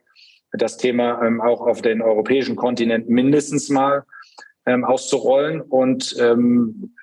das 0.52 0.78
Thema 0.78 1.26
ähm, 1.26 1.41
auch 1.41 1.62
auf 1.62 1.82
den 1.82 2.02
europäischen 2.02 2.56
Kontinent 2.56 3.10
mindestens 3.10 3.69
mal 3.69 4.04
ähm, 4.65 4.86
auszurollen. 4.86 5.62
Und 5.62 6.15
ähm, 6.19 6.95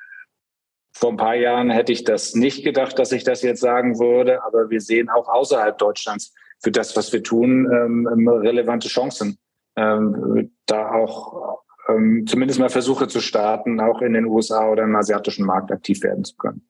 vor 0.92 1.10
ein 1.10 1.16
paar 1.16 1.34
Jahren 1.34 1.70
hätte 1.70 1.92
ich 1.92 2.04
das 2.04 2.34
nicht 2.34 2.64
gedacht, 2.64 2.98
dass 2.98 3.10
ich 3.10 3.24
das 3.24 3.42
jetzt 3.42 3.60
sagen 3.60 3.98
würde. 3.98 4.44
Aber 4.44 4.70
wir 4.70 4.80
sehen 4.80 5.08
auch 5.08 5.28
außerhalb 5.28 5.76
Deutschlands 5.76 6.32
für 6.62 6.70
das, 6.70 6.96
was 6.96 7.12
wir 7.12 7.22
tun, 7.22 7.68
ähm, 7.72 8.28
relevante 8.28 8.88
Chancen, 8.88 9.38
ähm, 9.76 10.52
da 10.66 10.92
auch 10.92 11.62
ähm, 11.96 12.26
zumindest 12.26 12.60
mal 12.60 12.70
Versuche 12.70 13.08
zu 13.08 13.20
starten, 13.20 13.80
auch 13.80 14.02
in 14.02 14.12
den 14.12 14.26
USA 14.26 14.68
oder 14.68 14.84
im 14.84 14.96
asiatischen 14.96 15.46
Markt 15.46 15.70
aktiv 15.72 16.02
werden 16.02 16.24
zu 16.24 16.36
können. 16.36 16.68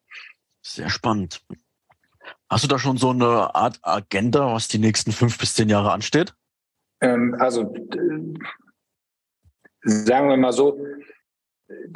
Sehr 0.63 0.91
spannend. 0.91 1.43
Hast 2.49 2.65
du 2.65 2.69
da 2.69 2.79
schon 2.79 2.97
so 2.97 3.11
eine 3.11 3.55
Art 3.55 3.79
Agenda, 3.83 4.53
was 4.53 4.69
die 4.69 4.79
nächsten 4.79 5.13
fünf 5.13 5.39
bis 5.39 5.55
zehn 5.55 5.69
Jahre 5.69 5.93
ansteht? 5.93 6.35
Ähm, 7.01 7.37
also 7.39 7.75
äh, 7.75 8.35
sagen 9.83 10.29
wir 10.29 10.37
mal 10.37 10.53
so, 10.53 10.79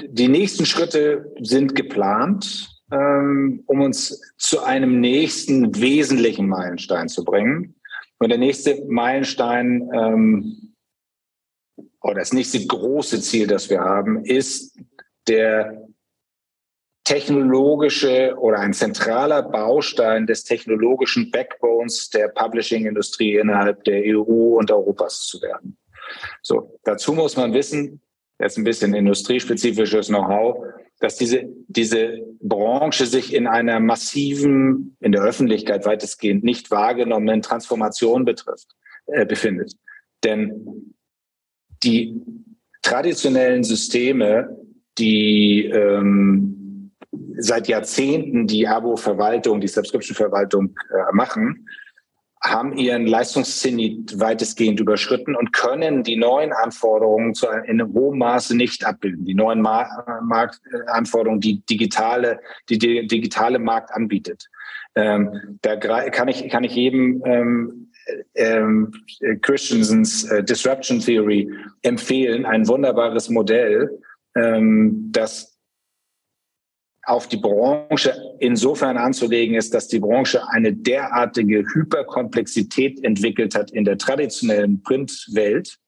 die 0.02 0.28
nächsten 0.28 0.66
Schritte 0.66 1.32
sind 1.40 1.74
geplant, 1.74 2.70
ähm, 2.92 3.62
um 3.66 3.80
uns 3.80 4.34
zu 4.38 4.62
einem 4.62 5.00
nächsten 5.00 5.74
wesentlichen 5.80 6.48
Meilenstein 6.48 7.08
zu 7.08 7.24
bringen. 7.24 7.74
Und 8.18 8.28
der 8.28 8.38
nächste 8.38 8.84
Meilenstein 8.86 9.90
ähm, 9.92 10.73
oder 12.04 12.16
das 12.16 12.34
nächste 12.34 12.64
große 12.64 13.20
Ziel, 13.22 13.46
das 13.46 13.70
wir 13.70 13.80
haben, 13.80 14.24
ist 14.24 14.78
der 15.26 15.88
technologische 17.02 18.36
oder 18.38 18.58
ein 18.58 18.74
zentraler 18.74 19.42
Baustein 19.42 20.26
des 20.26 20.44
technologischen 20.44 21.30
Backbones 21.30 22.10
der 22.10 22.28
Publishing-Industrie 22.28 23.38
innerhalb 23.38 23.84
der 23.84 24.02
EU 24.04 24.58
und 24.58 24.70
Europas 24.70 25.26
zu 25.26 25.40
werden. 25.40 25.78
So, 26.42 26.78
dazu 26.84 27.14
muss 27.14 27.36
man 27.36 27.54
wissen, 27.54 28.02
jetzt 28.38 28.58
ein 28.58 28.64
bisschen 28.64 28.94
industriespezifisches 28.94 30.08
Know-how, 30.08 30.62
dass 31.00 31.16
diese, 31.16 31.44
diese 31.68 32.18
Branche 32.40 33.06
sich 33.06 33.32
in 33.32 33.46
einer 33.46 33.80
massiven, 33.80 34.96
in 35.00 35.12
der 35.12 35.22
Öffentlichkeit 35.22 35.86
weitestgehend 35.86 36.44
nicht 36.44 36.70
wahrgenommenen 36.70 37.40
Transformation 37.40 38.26
betrifft, 38.26 38.68
äh, 39.06 39.24
befindet. 39.24 39.72
Denn 40.22 40.94
die 41.84 42.20
traditionellen 42.82 43.64
Systeme, 43.64 44.56
die 44.98 45.66
ähm, 45.66 46.90
seit 47.38 47.68
Jahrzehnten 47.68 48.46
die 48.46 48.66
Abo-Verwaltung, 48.66 49.60
die 49.60 49.68
Subscription-Verwaltung 49.68 50.74
äh, 50.90 51.12
machen, 51.12 51.66
haben 52.42 52.76
ihren 52.76 53.06
Leistungszenit 53.06 54.20
weitestgehend 54.20 54.78
überschritten 54.78 55.34
und 55.34 55.54
können 55.54 56.02
die 56.02 56.16
neuen 56.16 56.52
Anforderungen 56.52 57.32
zu, 57.32 57.46
in 57.66 57.82
hohen 57.94 58.18
Maße 58.18 58.54
nicht 58.54 58.84
abbilden. 58.84 59.24
Die 59.24 59.34
neuen 59.34 59.62
Ma 59.62 60.20
Marktanforderungen, 60.22 61.40
die 61.40 61.64
digitale, 61.64 62.40
die 62.68 62.78
digitale 62.78 63.58
Markt 63.58 63.92
anbietet. 63.92 64.50
Ähm, 64.94 65.58
da 65.62 65.76
kann 65.76 66.28
ich, 66.28 66.48
kann 66.50 66.64
ich 66.64 66.74
jedem 66.74 67.22
ähm, 67.24 67.83
ähm, 68.34 68.92
Christensens 69.42 70.24
äh, 70.24 70.42
Disruption 70.42 71.00
Theory 71.00 71.50
empfehlen, 71.82 72.44
ein 72.46 72.66
wunderbares 72.68 73.28
Modell, 73.28 73.98
ähm, 74.36 75.08
das 75.10 75.54
auf 77.06 77.28
die 77.28 77.36
Branche 77.36 78.14
insofern 78.38 78.96
anzulegen 78.96 79.56
ist, 79.56 79.74
dass 79.74 79.88
die 79.88 79.98
Branche 79.98 80.48
eine 80.48 80.72
derartige 80.72 81.64
Hyperkomplexität 81.74 83.04
entwickelt 83.04 83.54
hat 83.54 83.70
in 83.72 83.84
der 83.84 83.98
traditionellen 83.98 84.82
Printwelt, 84.82 85.78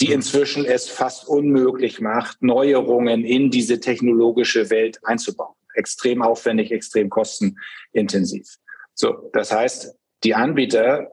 die 0.00 0.12
inzwischen 0.12 0.64
es 0.64 0.88
fast 0.88 1.28
unmöglich 1.28 2.00
macht, 2.00 2.42
Neuerungen 2.42 3.24
in 3.24 3.50
diese 3.50 3.80
technologische 3.80 4.70
Welt 4.70 4.98
einzubauen. 5.04 5.54
Extrem 5.74 6.22
aufwendig, 6.22 6.70
extrem 6.70 7.10
kostenintensiv. 7.10 8.56
So, 8.94 9.30
das 9.32 9.52
heißt, 9.52 9.94
die 10.24 10.34
Anbieter 10.34 11.12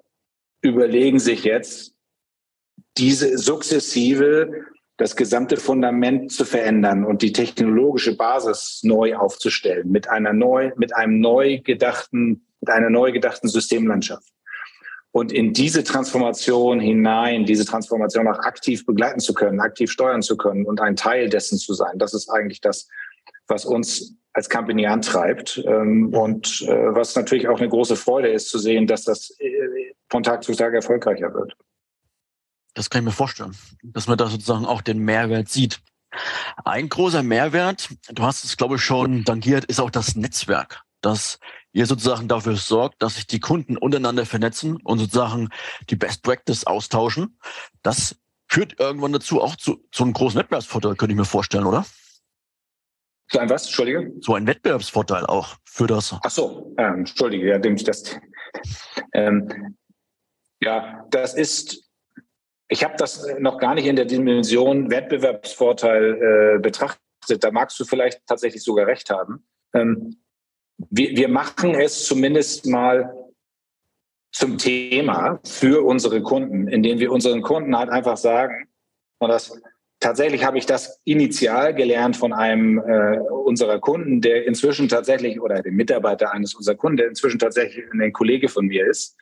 überlegen 0.63 1.19
sich 1.19 1.43
jetzt, 1.43 1.93
diese 2.97 3.37
sukzessive 3.37 4.65
das 4.97 5.15
gesamte 5.15 5.57
Fundament 5.57 6.31
zu 6.31 6.45
verändern 6.45 7.03
und 7.03 7.21
die 7.21 7.33
technologische 7.33 8.15
Basis 8.15 8.81
neu 8.83 9.15
aufzustellen 9.15 9.91
mit 9.91 10.07
einer 10.07 10.33
neu, 10.33 10.71
mit 10.77 10.95
einem 10.95 11.19
neu 11.19 11.59
gedachten, 11.59 12.45
mit 12.61 12.69
einer 12.69 12.89
neu 12.89 13.11
gedachten 13.11 13.47
Systemlandschaft. 13.47 14.29
Und 15.11 15.31
in 15.31 15.53
diese 15.53 15.83
Transformation 15.83 16.79
hinein, 16.79 17.45
diese 17.45 17.65
Transformation 17.65 18.27
auch 18.27 18.39
aktiv 18.39 18.85
begleiten 18.85 19.19
zu 19.19 19.33
können, 19.33 19.59
aktiv 19.59 19.91
steuern 19.91 20.21
zu 20.21 20.37
können 20.37 20.65
und 20.65 20.79
ein 20.79 20.95
Teil 20.95 21.29
dessen 21.29 21.57
zu 21.57 21.73
sein, 21.73 21.97
das 21.99 22.13
ist 22.13 22.29
eigentlich 22.29 22.61
das, 22.61 22.87
was 23.47 23.65
uns 23.65 24.15
als 24.33 24.49
Company 24.49 24.87
antreibt 24.87 25.63
ähm, 25.65 26.13
und 26.13 26.63
äh, 26.63 26.95
was 26.95 27.15
natürlich 27.15 27.47
auch 27.47 27.59
eine 27.59 27.69
große 27.69 27.95
Freude 27.95 28.29
ist 28.29 28.49
zu 28.49 28.57
sehen, 28.57 28.87
dass 28.87 29.03
das 29.03 29.35
äh, 29.39 29.93
von 30.09 30.23
Tag 30.23 30.43
zu 30.43 30.53
Tag 30.53 30.73
erfolgreicher 30.73 31.33
wird. 31.33 31.55
Das 32.73 32.89
kann 32.89 33.01
ich 33.01 33.05
mir 33.05 33.11
vorstellen, 33.11 33.55
dass 33.83 34.07
man 34.07 34.17
da 34.17 34.27
sozusagen 34.27 34.65
auch 34.65 34.81
den 34.81 34.99
Mehrwert 34.99 35.49
sieht. 35.49 35.81
Ein 36.65 36.89
großer 36.89 37.21
Mehrwert, 37.23 37.89
du 38.09 38.23
hast 38.23 38.43
es, 38.43 38.57
glaube 38.57 38.75
ich, 38.75 38.81
schon 38.81 39.23
tangiert, 39.25 39.65
ist 39.65 39.79
auch 39.79 39.91
das 39.91 40.15
Netzwerk, 40.15 40.81
dass 41.01 41.39
ihr 41.71 41.85
sozusagen 41.85 42.27
dafür 42.27 42.55
sorgt, 42.55 43.01
dass 43.01 43.15
sich 43.15 43.27
die 43.27 43.39
Kunden 43.39 43.77
untereinander 43.77 44.25
vernetzen 44.25 44.77
und 44.83 44.99
sozusagen 44.99 45.49
die 45.89 45.95
Best 45.95 46.23
Practice 46.23 46.65
austauschen. 46.65 47.37
Das 47.81 48.15
führt 48.47 48.79
irgendwann 48.79 49.13
dazu 49.13 49.41
auch 49.41 49.55
zu, 49.55 49.83
zu 49.91 50.03
einem 50.03 50.13
großen 50.13 50.39
Wettbewerbsvorteil, 50.39 50.95
könnte 50.95 51.13
ich 51.13 51.17
mir 51.17 51.25
vorstellen, 51.25 51.65
oder? 51.65 51.85
So 53.31 53.39
ein 53.39 53.49
was? 53.49 53.65
Entschuldige? 53.65 54.13
So 54.21 54.35
ein 54.35 54.45
Wettbewerbsvorteil 54.45 55.25
auch 55.25 55.55
für 55.65 55.87
das. 55.87 56.15
Ach 56.23 56.29
so, 56.29 56.75
ähm, 56.77 56.99
Entschuldige, 56.99 57.47
ja, 57.47 57.57
dem 57.57 57.77
das. 57.77 58.19
Ähm, 59.13 59.75
ja, 60.61 61.05
das 61.09 61.33
ist 61.33 61.83
ich 62.73 62.83
habe 62.83 62.95
das 62.97 63.27
noch 63.39 63.59
gar 63.59 63.75
nicht 63.75 63.85
in 63.85 63.95
der 63.95 64.05
Dimension 64.05 64.89
Wettbewerbsvorteil 64.89 66.55
äh, 66.55 66.59
betrachtet. 66.59 67.43
Da 67.43 67.51
magst 67.51 67.79
du 67.79 67.85
vielleicht 67.85 68.25
tatsächlich 68.25 68.63
sogar 68.63 68.87
recht 68.87 69.11
haben. 69.11 69.45
Ähm, 69.75 70.17
wir, 70.89 71.15
wir 71.15 71.27
machen 71.27 71.75
es 71.75 72.05
zumindest 72.05 72.65
mal 72.65 73.13
zum 74.31 74.57
Thema 74.57 75.39
für 75.45 75.85
unsere 75.85 76.23
Kunden, 76.23 76.67
indem 76.67 76.97
wir 76.97 77.11
unseren 77.11 77.43
Kunden 77.43 77.77
halt 77.77 77.89
einfach 77.89 78.17
sagen, 78.17 78.67
und 79.19 79.29
das 79.29 79.61
tatsächlich 80.03 80.45
habe 80.45 80.57
ich 80.57 80.65
das 80.65 80.99
initial 81.05 81.73
gelernt 81.73 82.17
von 82.17 82.33
einem 82.33 82.77
äh, 82.79 83.19
unserer 83.19 83.79
Kunden, 83.79 84.21
der 84.21 84.45
inzwischen 84.45 84.89
tatsächlich, 84.89 85.41
oder 85.41 85.61
dem 85.61 85.75
Mitarbeiter 85.75 86.33
eines 86.33 86.53
unserer 86.53 86.75
Kunden, 86.75 86.97
der 86.97 87.07
inzwischen 87.07 87.39
tatsächlich 87.39 87.85
ein 87.91 88.11
Kollege 88.11 88.49
von 88.49 88.65
mir 88.67 88.85
ist, 88.85 89.17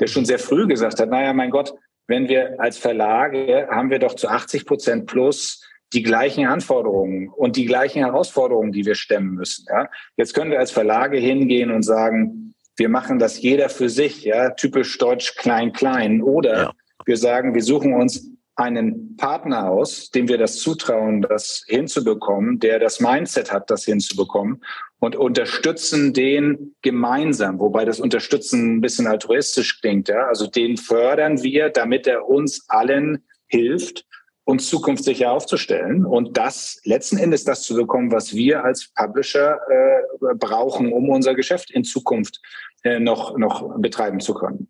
der 0.00 0.06
schon 0.06 0.24
sehr 0.24 0.38
früh 0.38 0.66
gesagt 0.66 0.98
hat, 0.98 1.10
naja, 1.10 1.32
mein 1.34 1.50
Gott, 1.50 1.74
wenn 2.06 2.28
wir 2.28 2.58
als 2.58 2.78
Verlage 2.78 3.68
haben 3.70 3.90
wir 3.90 3.98
doch 3.98 4.14
zu 4.14 4.28
80 4.28 4.64
Prozent 4.66 5.06
plus 5.06 5.62
die 5.92 6.02
gleichen 6.02 6.46
Anforderungen 6.46 7.28
und 7.28 7.56
die 7.56 7.66
gleichen 7.66 8.00
Herausforderungen, 8.00 8.72
die 8.72 8.84
wir 8.84 8.94
stemmen 8.94 9.34
müssen. 9.34 9.66
Ja? 9.68 9.88
Jetzt 10.16 10.34
können 10.34 10.50
wir 10.50 10.58
als 10.58 10.70
Verlage 10.70 11.18
hingehen 11.18 11.70
und 11.70 11.82
sagen, 11.82 12.54
wir 12.76 12.88
machen 12.88 13.18
das 13.18 13.40
jeder 13.40 13.68
für 13.68 13.88
sich, 13.88 14.24
ja, 14.24 14.50
typisch 14.50 14.98
deutsch 14.98 15.36
klein 15.36 15.72
klein. 15.72 16.22
Oder 16.22 16.56
ja. 16.56 16.72
wir 17.04 17.16
sagen, 17.16 17.54
wir 17.54 17.62
suchen 17.62 17.92
uns 17.94 18.33
einen 18.56 19.16
Partner 19.16 19.68
aus, 19.68 20.10
dem 20.10 20.28
wir 20.28 20.38
das 20.38 20.58
zutrauen, 20.58 21.22
das 21.22 21.64
hinzubekommen, 21.66 22.60
der 22.60 22.78
das 22.78 23.00
Mindset 23.00 23.52
hat, 23.52 23.70
das 23.70 23.84
hinzubekommen 23.84 24.62
und 25.00 25.16
unterstützen 25.16 26.12
den 26.12 26.74
gemeinsam, 26.82 27.58
wobei 27.58 27.84
das 27.84 28.00
Unterstützen 28.00 28.76
ein 28.76 28.80
bisschen 28.80 29.06
altruistisch 29.06 29.80
klingt. 29.80 30.08
Ja? 30.08 30.28
Also 30.28 30.46
den 30.46 30.76
fördern 30.76 31.42
wir, 31.42 31.68
damit 31.68 32.06
er 32.06 32.28
uns 32.28 32.64
allen 32.68 33.24
hilft, 33.46 34.06
uns 34.44 34.68
zukunftssicher 34.68 35.32
aufzustellen 35.32 36.04
und 36.04 36.36
das 36.36 36.80
letzten 36.84 37.16
Endes 37.16 37.44
das 37.44 37.62
zu 37.62 37.74
bekommen, 37.74 38.12
was 38.12 38.34
wir 38.34 38.62
als 38.62 38.92
Publisher 38.94 39.58
äh, 39.68 40.34
brauchen, 40.36 40.92
um 40.92 41.08
unser 41.08 41.34
Geschäft 41.34 41.70
in 41.70 41.82
Zukunft 41.82 42.40
äh, 42.82 43.00
noch, 43.00 43.36
noch 43.38 43.78
betreiben 43.78 44.20
zu 44.20 44.34
können. 44.34 44.68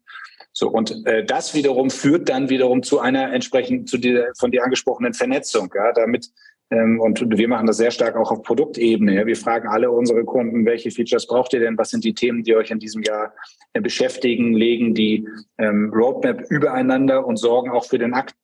So, 0.57 0.69
und 0.69 1.05
äh, 1.07 1.25
das 1.25 1.53
wiederum 1.55 1.91
führt 1.91 2.29
dann 2.29 2.49
wiederum 2.49 2.85
zu 2.85 3.01
einer 3.01 3.33
entsprechend 3.33 3.89
zu 3.89 3.99
dieser 3.99 4.27
von 4.39 4.53
dir 4.53 4.63
angesprochenen 4.63 5.13
Vernetzung, 5.13 5.69
ja, 5.75 5.93
damit 5.93 6.31
ähm, 6.71 7.01
und 7.01 7.21
wir 7.37 7.49
machen 7.49 7.67
das 7.67 7.77
sehr 7.77 7.91
stark 7.91 8.17
auch 8.17 8.31
auf 8.31 8.43
Produktebene. 8.43 9.17
Ja. 9.17 9.27
Wir 9.27 9.37
fragen 9.37 9.69
alle 9.69 9.91
unsere 9.91 10.25
Kunden, 10.25 10.65
welche 10.65 10.93
Features 10.93 11.27
braucht 11.27 11.53
ihr 11.53 11.61
denn? 11.61 11.77
Was 11.77 11.91
sind 11.91 12.05
die 12.05 12.15
Themen, 12.15 12.45
die 12.45 12.55
euch 12.55 12.71
in 12.71 12.79
diesem 12.79 13.03
Jahr 13.03 13.35
äh, 13.73 13.81
beschäftigen? 13.81 14.55
Legen 14.55 14.95
die 14.95 15.27
ähm, 15.59 15.93
Roadmap 15.93 16.43
übereinander 16.51 17.27
und 17.27 17.37
sorgen 17.37 17.71
auch 17.71 17.85
für 17.85 17.99
den 17.99 18.15
Akt 18.15 18.35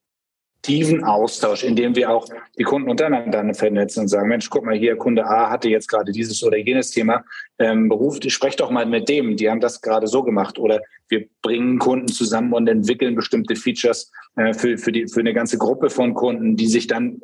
aktiven 0.61 1.03
Austausch, 1.03 1.63
indem 1.63 1.95
wir 1.95 2.11
auch 2.11 2.27
die 2.59 2.63
Kunden 2.63 2.87
untereinander 2.87 3.51
vernetzen 3.55 4.01
und 4.01 4.09
sagen, 4.09 4.29
Mensch, 4.29 4.47
guck 4.47 4.63
mal 4.63 4.75
hier, 4.75 4.95
Kunde 4.95 5.25
A 5.25 5.49
hatte 5.49 5.69
jetzt 5.69 5.87
gerade 5.87 6.11
dieses 6.11 6.43
oder 6.43 6.57
jenes 6.57 6.91
Thema, 6.91 7.23
ähm, 7.57 7.89
beruft, 7.89 8.29
sprecht 8.31 8.59
doch 8.59 8.69
mal 8.69 8.85
mit 8.85 9.09
dem, 9.09 9.37
die 9.37 9.49
haben 9.49 9.59
das 9.59 9.81
gerade 9.81 10.05
so 10.05 10.21
gemacht. 10.21 10.59
Oder 10.59 10.79
wir 11.09 11.25
bringen 11.41 11.79
Kunden 11.79 12.09
zusammen 12.09 12.53
und 12.53 12.69
entwickeln 12.69 13.15
bestimmte 13.15 13.55
Features 13.55 14.11
äh, 14.35 14.53
für, 14.53 14.77
für, 14.77 14.91
die, 14.91 15.07
für 15.07 15.21
eine 15.21 15.33
ganze 15.33 15.57
Gruppe 15.57 15.89
von 15.89 16.13
Kunden, 16.13 16.55
die 16.55 16.67
sich 16.67 16.85
dann 16.85 17.19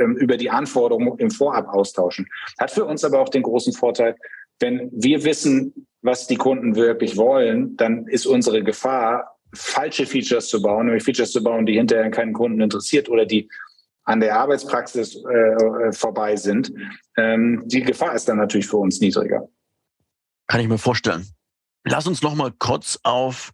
äh, 0.00 0.04
über 0.16 0.36
die 0.36 0.50
Anforderungen 0.50 1.16
im 1.18 1.30
Vorab 1.30 1.68
austauschen. 1.68 2.26
Hat 2.58 2.72
für 2.72 2.86
uns 2.86 3.04
aber 3.04 3.20
auch 3.20 3.28
den 3.28 3.44
großen 3.44 3.72
Vorteil, 3.72 4.16
wenn 4.58 4.90
wir 4.92 5.22
wissen, 5.22 5.86
was 6.02 6.26
die 6.26 6.36
Kunden 6.36 6.74
wirklich 6.74 7.16
wollen, 7.16 7.76
dann 7.76 8.08
ist 8.08 8.26
unsere 8.26 8.64
Gefahr, 8.64 9.37
falsche 9.54 10.06
Features 10.06 10.48
zu 10.48 10.60
bauen, 10.60 10.86
nämlich 10.86 11.04
Features 11.04 11.32
zu 11.32 11.42
bauen, 11.42 11.66
die 11.66 11.74
hinterher 11.74 12.10
keinen 12.10 12.32
Kunden 12.32 12.60
interessiert 12.60 13.08
oder 13.08 13.24
die 13.26 13.48
an 14.04 14.20
der 14.20 14.38
Arbeitspraxis 14.38 15.16
äh, 15.16 15.92
vorbei 15.92 16.34
sind, 16.34 16.72
ähm, 17.18 17.62
die 17.66 17.82
Gefahr 17.82 18.14
ist 18.14 18.26
dann 18.26 18.38
natürlich 18.38 18.66
für 18.66 18.78
uns 18.78 19.00
niedriger. 19.00 19.46
Kann 20.46 20.62
ich 20.62 20.68
mir 20.68 20.78
vorstellen. 20.78 21.26
Lass 21.84 22.06
uns 22.06 22.22
noch 22.22 22.34
mal 22.34 22.50
kurz 22.58 22.98
auf 23.02 23.52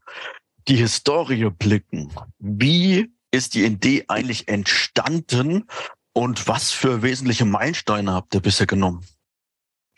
die 0.69 0.77
Historie 0.77 1.51
blicken. 1.51 2.13
Wie 2.39 3.13
ist 3.33 3.57
die 3.57 3.65
Idee 3.65 4.05
eigentlich 4.07 4.47
entstanden 4.47 5.67
und 6.13 6.47
was 6.47 6.71
für 6.71 7.03
wesentliche 7.03 7.45
Meilensteine 7.45 8.13
habt 8.13 8.33
ihr 8.35 8.41
bisher 8.41 8.67
genommen? 8.67 9.05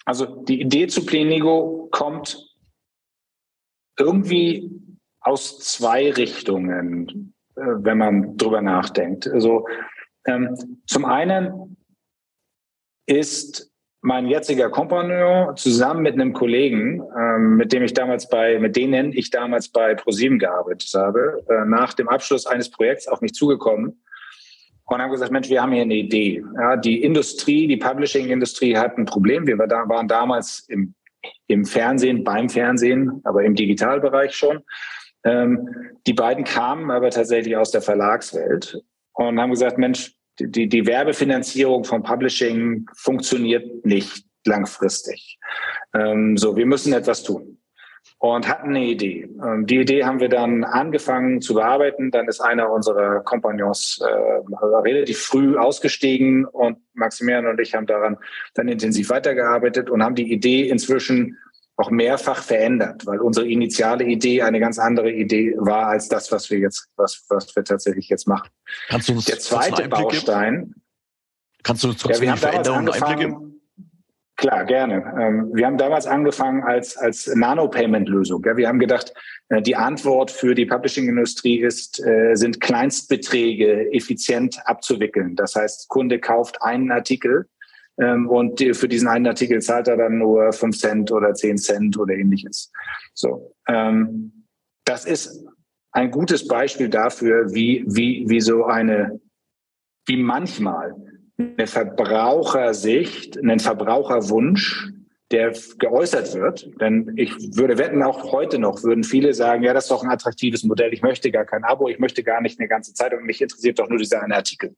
Also 0.07 0.25
die 0.25 0.63
Idee 0.63 0.87
zu 0.87 1.05
Plenigo 1.05 1.89
kommt 1.93 2.57
irgendwie 3.99 4.71
aus 5.27 5.59
zwei 5.59 6.11
Richtungen, 6.13 7.35
äh, 7.57 7.61
wenn 7.61 7.99
man 7.99 8.37
drüber 8.37 8.63
nachdenkt. 8.63 9.27
Also 9.27 9.67
ähm, 10.27 10.57
zum 10.87 11.05
einen 11.05 11.77
ist 13.07 13.73
mein 14.03 14.27
jetziger 14.27 14.71
Kompagnon 14.71 15.57
zusammen 15.57 16.03
mit 16.03 16.15
einem 16.15 16.33
Kollegen, 16.33 17.03
ähm, 17.19 17.57
mit 17.57 17.73
dem 17.73 17.83
ich 17.83 17.93
damals 17.93 18.29
bei, 18.29 18.59
mit 18.61 18.77
denen 18.77 19.13
ich 19.13 19.31
damals 19.31 19.69
bei 19.69 19.97
ProSieben 19.97 20.39
gearbeitet 20.39 20.93
habe, 20.95 21.45
äh, 21.49 21.65
nach 21.65 21.93
dem 21.95 22.09
Abschluss 22.09 22.47
eines 22.47 22.71
Projekts 22.71 23.09
auf 23.09 23.21
mich 23.21 23.33
zugekommen 23.33 24.01
und 24.85 25.03
haben 25.03 25.11
gesagt, 25.11 25.33
Mensch, 25.33 25.49
wir 25.49 25.61
haben 25.61 25.73
hier 25.73 25.83
eine 25.83 25.97
Idee. 25.97 26.45
Ja, 26.55 26.77
die 26.77 27.03
Industrie, 27.03 27.67
die 27.67 27.79
Publishing-Industrie 27.79 28.77
hat 28.77 28.97
ein 28.97 29.07
Problem. 29.07 29.45
Wir 29.49 29.59
waren 29.59 30.07
damals 30.07 30.67
im, 30.69 30.95
im 31.49 31.65
Fernsehen, 31.65 32.23
beim 32.23 32.49
Fernsehen, 32.49 33.21
aber 33.25 33.43
im 33.43 33.57
Digitalbereich 33.57 34.37
schon. 34.37 34.63
Ähm, 35.27 35.69
die 36.07 36.15
beiden 36.15 36.45
kamen 36.45 36.91
aber 36.91 37.11
tatsächlich 37.11 37.57
aus 37.57 37.73
der 37.73 37.83
Verlagswelt 37.83 38.81
und 39.13 39.41
haben 39.41 39.51
gesagt, 39.51 39.77
Mensch, 39.77 40.15
die, 40.39 40.69
die 40.69 40.87
Werbefinanzierung 40.87 41.85
von 41.85 42.03
Publishing 42.03 42.87
funktioniert 42.97 43.85
nicht 43.85 44.25
langfristig. 44.45 45.39
Ähm, 45.95 46.37
so, 46.37 46.57
wir 46.57 46.67
müssen 46.67 46.93
etwas 46.93 47.25
tun 47.25 47.59
und 48.19 48.49
hatten 48.49 48.69
eine 48.71 48.85
Idee. 48.85 49.29
Ähm, 49.45 49.67
die 49.67 49.79
Idee 49.79 50.05
haben 50.05 50.21
wir 50.21 50.29
dann 50.29 50.65
angefangen 50.65 51.41
zu 51.41 51.55
bearbeiten. 51.55 52.11
Dann 52.11 52.29
ist 52.29 52.41
einer 52.41 52.71
unserer 52.71 53.21
Kompagnons 53.21 54.01
äh, 54.03 54.65
relativ 54.79 55.19
früh 55.19 55.57
ausgestiegen 55.57 56.45
und 56.45 56.79
Maximilian 56.95 57.47
und 57.47 57.61
ich 57.61 57.75
haben 57.75 57.87
daran 57.87 58.17
dann 58.55 58.69
intensiv 58.69 59.11
weitergearbeitet 59.11 59.91
und 59.91 60.03
haben 60.03 60.15
die 60.15 60.33
Idee 60.33 60.69
inzwischen 60.69 61.39
auch 61.77 61.91
mehrfach 61.91 62.43
verändert, 62.43 63.07
weil 63.07 63.21
unsere 63.21 63.47
initiale 63.47 64.05
Idee 64.05 64.43
eine 64.43 64.61
ganz 64.61 64.79
andere 64.79 65.11
Idee 65.13 65.55
war 65.59 65.87
als 65.87 66.09
das, 66.09 66.33
was 66.33 66.51
wir 66.51 66.59
jetzt, 66.59 66.89
was, 66.97 67.25
was 67.29 67.55
wir 67.55 67.65
tatsächlich 67.65 68.09
jetzt 68.09 68.27
machen. 68.27 68.49
Kannst 68.89 69.09
du 69.09 69.13
uns 69.13 69.27
Der 69.27 69.39
zweite 69.39 69.89
Baustein. 69.89 70.75
Kannst 71.63 71.85
du 71.85 71.89
uns 71.89 71.99
trotzdem 71.99 72.29
ja, 72.29 72.35
die 72.35 72.41
Veränderungen 72.41 72.89
Einblicke 72.89 73.47
Klar, 74.37 74.67
gerne. 74.67 74.97
Ähm, 75.19 75.51
wir 75.55 75.65
haben 75.65 75.79
damals 75.79 76.07
angefangen 76.07 76.63
als, 76.63 76.99
als 76.99 77.27
Nano-Payment-Lösung. 77.27 78.45
Wir 78.45 78.69
haben 78.69 78.79
gedacht, 78.79 79.15
äh, 79.49 79.63
die 79.63 79.77
Antwort 79.77 80.31
für 80.31 80.55
die 80.55 80.67
Publishing-Industrie 80.67 81.61
ist, 81.61 82.05
äh, 82.05 82.35
sind 82.35 82.61
Kleinstbeträge 82.61 83.91
effizient 83.93 84.59
abzuwickeln. 84.67 85.37
Das 85.37 85.55
heißt, 85.55 85.89
Kunde 85.89 86.19
kauft 86.19 86.61
einen 86.61 86.93
Artikel 86.93 87.49
ähm, 87.99 88.29
und 88.29 88.61
für 88.61 88.89
diesen 88.89 89.09
einen 89.09 89.27
Artikel 89.27 89.61
zahlt 89.63 89.89
er 89.89 89.97
dann 89.97 90.19
nur 90.19 90.53
fünf 90.53 90.79
Cent 90.79 91.11
oder 91.11 91.35
zehn 91.35 91.57
Cent 91.57 91.99
oder 91.99 92.15
ähnliches. 92.15 92.71
So, 93.15 93.55
ähm, 93.69 94.45
das 94.85 95.05
ist 95.05 95.45
ein 95.93 96.11
gutes 96.11 96.47
Beispiel 96.47 96.89
dafür, 96.89 97.55
wie, 97.55 97.85
wie, 97.87 98.25
wie 98.29 98.41
so 98.41 98.65
eine, 98.65 99.21
wie 100.07 100.19
manchmal 100.19 100.95
eine 101.39 101.67
Verbrauchersicht, 101.67 103.39
einen 103.39 103.61
Verbraucherwunsch, 103.61 104.93
der 105.31 105.55
geäußert 105.79 106.35
wird. 106.35 106.71
Denn 106.81 107.15
ich 107.17 107.33
würde 107.57 107.79
wetten, 107.79 108.03
auch 108.03 108.31
heute 108.31 108.59
noch 108.59 108.83
würden 108.85 109.05
viele 109.05 109.33
sagen, 109.35 109.63
ja, 109.63 109.73
das 109.73 109.85
ist 109.85 109.91
doch 109.91 110.05
ein 110.05 110.11
attraktives 110.11 110.65
Modell. 110.65 110.93
Ich 110.93 111.03
möchte 111.03 111.31
gar 111.31 111.47
kein 111.47 111.65
Abo, 111.65 111.89
ich 111.89 111.99
möchte 111.99 112.23
gar 112.23 112.43
nicht 112.43 112.61
eine 112.61 112.69
ganze 112.69 112.95
Zeitung. 112.95 113.25
Mich 113.25 113.41
interessiert 113.41 113.79
doch 113.79 113.89
nur 113.89 113.99
dieser 113.99 114.23
eine 114.23 114.37
Artikel 114.37 114.77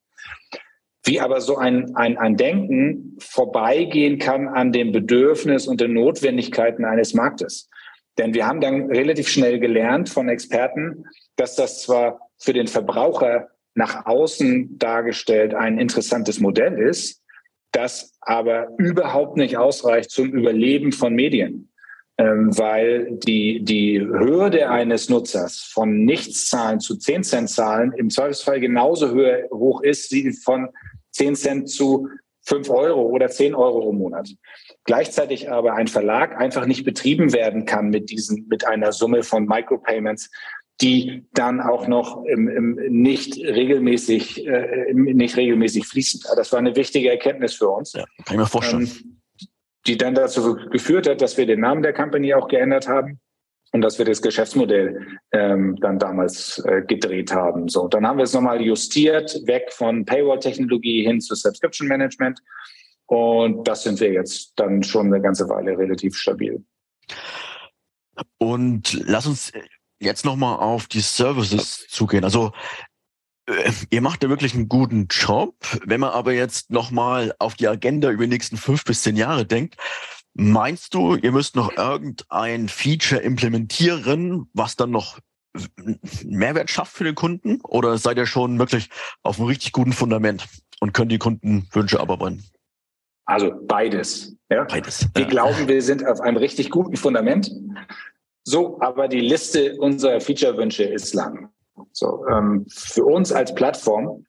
wie 1.09 1.21
aber 1.21 1.41
so 1.41 1.57
ein, 1.57 1.97
ein, 1.97 2.19
ein 2.19 2.37
Denken 2.37 3.17
vorbeigehen 3.19 4.19
kann 4.19 4.47
an 4.47 4.73
dem 4.73 4.93
Bedürfnis 4.93 5.67
und 5.67 5.81
den 5.81 5.95
Notwendigkeiten 5.95 6.85
eines 6.85 7.15
Marktes. 7.15 7.71
Denn 8.19 8.35
wir 8.35 8.47
haben 8.47 8.61
dann 8.61 8.91
relativ 8.91 9.29
schnell 9.29 9.59
gelernt 9.59 10.11
von 10.11 10.29
Experten, 10.29 11.07
dass 11.37 11.57
das 11.57 11.81
zwar 11.81 12.21
für 12.37 12.53
den 12.53 12.67
Verbraucher 12.67 13.49
nach 13.75 14.05
außen 14.05 14.79
dargestellt 14.79 15.55
ein 15.55 15.79
interessantes 15.79 16.41
Modell 16.41 16.79
ist, 16.79 17.23
das 17.73 18.13
aber 18.21 18.69
überhaupt 18.77 19.39
nicht 19.39 19.57
ausreicht 19.57 20.11
zum 20.11 20.31
Überleben 20.33 20.93
von 20.93 21.15
Medien. 21.15 21.71
Ähm, 22.21 22.59
weil 22.59 23.13
die, 23.13 23.65
die 23.65 24.01
Hürde 24.01 24.69
eines 24.69 25.09
Nutzers 25.09 25.61
von 25.73 26.05
Nichtszahlen 26.05 26.81
zu 26.81 26.97
10 26.97 27.23
Cent 27.23 27.49
Zahlen 27.49 27.93
im 27.93 28.11
Zweifelsfall 28.11 28.59
genauso 28.59 29.13
höher, 29.13 29.49
hoch 29.53 29.83
ist, 29.83 30.11
wie 30.11 30.33
von 30.33 30.69
10 31.19 31.35
Cent 31.37 31.69
zu 31.69 32.09
5 32.43 32.71
Euro 32.71 33.03
oder 33.03 33.29
10 33.29 33.55
Euro 33.55 33.91
im 33.91 33.99
Monat. 33.99 34.31
Gleichzeitig 34.85 35.51
aber 35.51 35.75
ein 35.75 35.89
Verlag 35.89 36.37
einfach 36.39 36.65
nicht 36.65 36.85
betrieben 36.85 37.33
werden 37.33 37.67
kann 37.67 37.91
mit 37.91 38.11
diesen, 38.11 38.47
mit 38.49 38.67
einer 38.67 38.93
Summe 38.93 39.23
von 39.23 39.45
Micropayments, 39.45 40.31
die 40.81 41.27
dann 41.35 41.61
auch 41.61 41.89
noch 41.89 42.25
im, 42.25 42.49
im 42.49 42.75
nicht 43.03 43.37
regelmäßig, 43.37 44.47
äh, 44.47 44.95
nicht 44.95 45.37
regelmäßig 45.37 45.87
fließen. 45.87 46.23
Das 46.37 46.53
war 46.53 46.61
eine 46.61 46.77
wichtige 46.77 47.11
Erkenntnis 47.11 47.55
für 47.55 47.69
uns. 47.69 47.93
Ja, 47.93 48.05
kann 48.25 48.37
ich 48.37 48.37
mir 48.37 48.47
vorstellen. 48.47 48.83
Ähm, 48.83 49.21
die 49.87 49.97
dann 49.97 50.15
dazu 50.15 50.57
geführt 50.71 51.09
hat, 51.09 51.21
dass 51.21 51.37
wir 51.37 51.47
den 51.47 51.61
Namen 51.61 51.83
der 51.83 51.93
Company 51.93 52.35
auch 52.35 52.49
geändert 52.49 52.89
haben 52.89 53.21
und 53.73 53.83
dass 53.83 53.99
wir 53.99 54.05
das 54.05 54.23
Geschäftsmodell 54.23 55.19
ähm, 55.33 55.77
dann 55.81 55.99
damals 55.99 56.59
äh, 56.65 56.83
gedreht 56.83 57.33
haben. 57.33 57.69
So, 57.69 57.89
dann 57.89 58.07
haben 58.07 58.19
wir 58.19 58.25
es 58.25 58.33
nochmal 58.33 58.61
justiert, 58.61 59.39
weg 59.47 59.73
von 59.73 60.05
Paywall-Technologie 60.05 61.05
hin 61.05 61.21
zu 61.21 61.35
Subscription 61.35 61.89
Management. 61.89 62.41
Und 63.07 63.67
das 63.67 63.83
sind 63.85 64.01
wir 64.01 64.13
jetzt 64.13 64.53
dann 64.57 64.83
schon 64.83 65.07
eine 65.07 65.21
ganze 65.21 65.49
Weile 65.49 65.77
relativ 65.77 66.17
stabil. 66.17 66.63
Und 68.39 68.93
lass 69.07 69.27
uns 69.27 69.53
jetzt 70.01 70.25
nochmal 70.25 70.59
auf 70.59 70.87
die 70.87 71.01
Services 71.01 71.87
zugehen. 71.89 72.25
Also 72.25 72.53
äh, 73.47 73.73
ihr 73.91 74.01
macht 74.01 74.23
da 74.23 74.29
wirklich 74.29 74.55
einen 74.55 74.69
guten 74.69 75.07
Job. 75.09 75.55
Wenn 75.85 76.01
man 76.01 76.11
aber 76.11 76.33
jetzt 76.33 76.71
nochmal 76.71 77.35
auf 77.39 77.55
die 77.55 77.69
Agenda 77.69 78.11
über 78.11 78.25
die 78.25 78.31
nächsten 78.31 78.57
fünf 78.57 78.85
bis 78.85 79.03
zehn 79.03 79.17
Jahre 79.17 79.47
denkt, 79.47 79.77
Meinst 80.41 80.95
du, 80.95 81.17
ihr 81.17 81.33
müsst 81.33 81.57
noch 81.57 81.77
irgendein 81.77 82.69
Feature 82.69 83.21
implementieren, 83.21 84.49
was 84.53 84.77
dann 84.77 84.93
noch 84.93 85.19
Mehrwert 86.25 86.71
schafft 86.71 86.93
für 86.93 87.03
den 87.03 87.17
Kunden? 87.17 87.61
Oder 87.63 87.99
seid 87.99 88.19
ihr 88.19 88.27
schon 88.27 88.57
wirklich 88.61 88.89
auf 89.25 89.41
einem 89.41 89.49
richtig 89.49 89.73
guten 89.73 89.93
Fundament 89.93 90.47
und 90.79 90.95
können 90.95 91.09
die 91.09 91.19
Kundenwünsche 91.19 91.99
abarbeiten? 91.99 92.45
Also 93.25 93.51
beides. 93.63 94.37
Ja? 94.49 94.63
Beides. 94.63 95.09
Wir 95.13 95.25
ja. 95.25 95.29
glauben, 95.29 95.67
wir 95.67 95.83
sind 95.83 96.07
auf 96.07 96.21
einem 96.21 96.37
richtig 96.37 96.71
guten 96.71 96.95
Fundament. 96.95 97.51
So, 98.45 98.81
aber 98.81 99.09
die 99.09 99.19
Liste 99.19 99.77
unserer 99.79 100.21
Feature-Wünsche 100.21 100.85
ist 100.85 101.15
lang. 101.15 101.51
So, 101.91 102.25
ähm, 102.29 102.65
für 102.69 103.05
uns 103.05 103.33
als 103.33 103.53
Plattform 103.57 104.25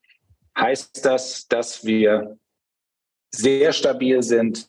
heißt 0.57 1.05
das, 1.05 1.47
dass 1.47 1.85
wir 1.85 2.35
sehr 3.29 3.73
stabil 3.73 4.23
sind 4.23 4.67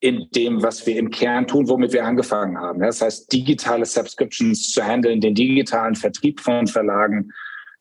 in 0.00 0.28
dem, 0.34 0.62
was 0.62 0.86
wir 0.86 0.96
im 0.96 1.10
Kern 1.10 1.46
tun, 1.46 1.68
womit 1.68 1.92
wir 1.92 2.04
angefangen 2.04 2.58
haben. 2.58 2.80
Das 2.80 3.02
heißt, 3.02 3.30
digitale 3.30 3.84
Subscriptions 3.84 4.72
zu 4.72 4.82
handeln, 4.82 5.20
den 5.20 5.34
digitalen 5.34 5.94
Vertrieb 5.94 6.40
von 6.40 6.66
Verlagen 6.66 7.30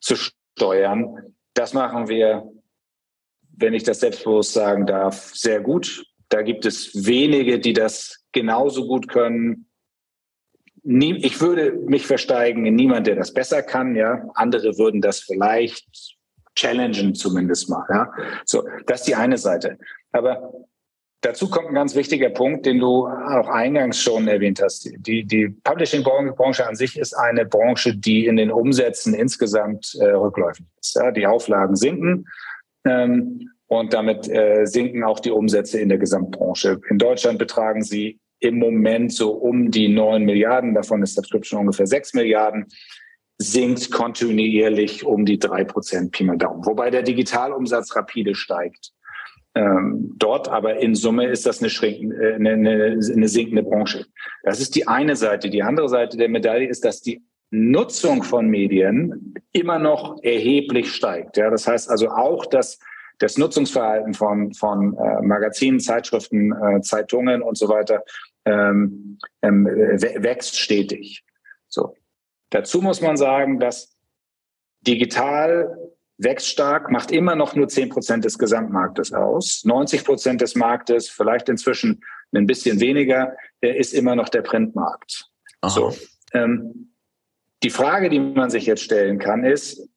zu 0.02 0.16
steuern. 0.16 1.34
Das 1.54 1.74
machen 1.74 2.10
wir, 2.10 2.52
wenn 3.56 3.74
ich 3.74 3.84
das 3.84 4.02
selbstbewusst 4.02 4.54
sagen 4.54 4.86
darf, 4.86 5.34
sehr 5.34 5.62
gut. 5.62 6.06
Da 6.28 6.42
gibt 6.42 6.66
es 6.66 7.08
wenige, 7.08 7.58
die 7.60 7.74
das 7.74 8.26
genauso 8.34 8.86
gut 8.86 9.08
können. 9.08 9.66
Ich 10.84 11.42
würde 11.42 11.72
mich 11.72 12.06
versteigen 12.06 12.66
in 12.66 12.76
niemand, 12.76 13.08
der 13.08 13.16
das 13.16 13.34
besser 13.34 13.64
kann. 13.64 13.96
Ja, 13.96 14.30
andere 14.36 14.78
würden 14.78 15.02
das 15.02 15.22
vielleicht 15.22 16.18
challengen 16.56 17.16
zumindest 17.16 17.70
mal. 17.70 17.86
Ja? 17.90 18.12
So, 18.46 18.68
das 18.86 19.02
ist 19.02 19.08
die 19.08 19.16
eine 19.16 19.38
Seite. 19.38 19.78
Aber 20.12 20.54
dazu 21.22 21.50
kommt 21.50 21.70
ein 21.70 21.76
ganz 21.76 21.96
wichtiger 21.96 22.30
Punkt, 22.30 22.66
den 22.66 22.80
du 22.80 23.08
auch 23.08 23.48
eingangs 23.48 24.02
schon 24.02 24.28
erwähnt 24.28 24.62
hast. 24.62 24.90
Die, 24.98 25.24
die 25.24 25.50
Publishing-Branche 25.64 26.68
an 26.68 26.76
sich 26.76 26.98
ist 26.98 27.14
eine 27.14 27.46
Branche, 27.46 27.96
die 27.96 28.26
in 28.26 28.38
den 28.38 28.52
Umsätzen 28.52 29.14
insgesamt 29.14 29.96
äh, 30.00 30.06
rückläufig 30.06 30.66
ist. 30.80 30.96
Ja? 30.96 31.12
Die 31.12 31.28
Auflagen 31.28 31.76
sinken. 31.76 32.26
Ähm, 32.86 33.50
und 33.68 33.94
damit 33.94 34.28
äh, 34.28 34.66
sinken 34.66 35.04
auch 35.04 35.20
die 35.20 35.32
Umsätze 35.32 35.80
in 35.80 35.90
der 35.90 36.00
Gesamtbranche. 36.00 36.82
In 36.90 36.98
Deutschland 36.98 37.38
betragen 37.38 37.84
sie 37.84 38.20
im 38.40 38.58
Moment 38.58 39.14
so 39.14 39.32
um 39.32 39.70
die 39.70 39.90
neun 39.90 40.24
Milliarden, 40.24 40.74
davon 40.74 41.04
ist 41.04 41.16
Subscription 41.16 41.60
ungefähr 41.62 41.86
sechs 41.86 42.14
Milliarden, 42.14 42.66
sinkt 43.38 43.92
kontinuierlich 43.92 45.06
um 45.06 45.26
die 45.26 45.38
drei 45.38 45.64
Prozent 45.64 46.12
Pi 46.12 46.24
mal 46.24 46.38
Daumen, 46.38 46.66
wobei 46.66 46.90
der 46.90 47.04
Digitalumsatz 47.04 47.96
rapide 47.96 48.34
steigt. 48.34 48.92
Ähm, 49.56 50.14
dort 50.18 50.48
aber 50.48 50.78
in 50.80 50.94
Summe 50.96 51.26
ist 51.26 51.46
das 51.46 51.62
eine, 51.62 51.72
äh, 51.72 52.36
eine, 52.36 52.52
eine, 52.52 53.00
eine 53.14 53.28
sinkende 53.28 53.64
Branche. 53.64 54.06
Das 54.44 54.60
ist 54.60 54.76
die 54.76 54.88
eine 54.88 55.16
Seite. 55.16 55.50
Die 55.50 55.64
andere 55.64 55.90
Seite 55.90 56.18
der 56.18 56.30
Medaille 56.30 56.68
ist, 56.68 56.86
dass 56.86 57.02
die 57.02 57.24
Nutzung 57.52 58.24
von 58.24 58.48
Medien 58.48 59.34
immer 59.52 59.80
noch 59.80 60.22
erheblich 60.24 60.94
steigt. 60.94 61.38
Ja, 61.38 61.50
das 61.50 61.68
heißt 61.68 61.90
also 61.90 62.10
auch, 62.10 62.46
dass 62.46 62.80
das 63.18 63.38
Nutzungsverhalten 63.38 64.14
von, 64.14 64.54
von 64.54 64.96
äh, 64.98 65.22
Magazinen, 65.22 65.80
Zeitschriften, 65.80 66.54
äh, 66.54 66.82
Zeitungen 66.82 67.42
und 67.42 67.58
so 67.58 67.68
weiter 67.68 68.04
ähm, 68.46 69.18
ähm, 69.42 69.66
wächst 69.66 70.58
stetig. 70.58 71.24
So. 71.68 71.96
Dazu 72.50 72.82
muss 72.82 73.02
man 73.02 73.18
sagen, 73.18 73.60
dass 73.60 73.96
digital 74.82 75.78
wächst 76.20 76.48
stark, 76.48 76.92
macht 76.92 77.12
immer 77.12 77.36
noch 77.36 77.56
nur 77.56 77.68
zehn 77.68 77.90
Prozent 77.90 78.26
des 78.26 78.38
Gesamtmarktes 78.38 79.14
aus. 79.14 79.64
90 79.66 80.04
Prozent 80.04 80.42
des 80.42 80.56
Marktes, 80.56 81.10
vielleicht 81.10 81.50
inzwischen 81.50 82.02
ein 82.34 82.46
bisschen 82.46 82.80
weniger, 82.80 83.36
ist 83.62 83.94
immer 83.94 84.16
noch 84.16 84.30
der 84.30 84.42
Printmarkt. 84.42 85.26
So. 85.66 85.96
Ähm, 86.34 86.94
die 87.64 87.70
Frage, 87.70 88.10
die 88.10 88.20
man 88.20 88.50
sich 88.50 88.66
jetzt 88.66 88.84
stellen 88.84 89.18
kann, 89.18 89.44
ist, 89.44 89.90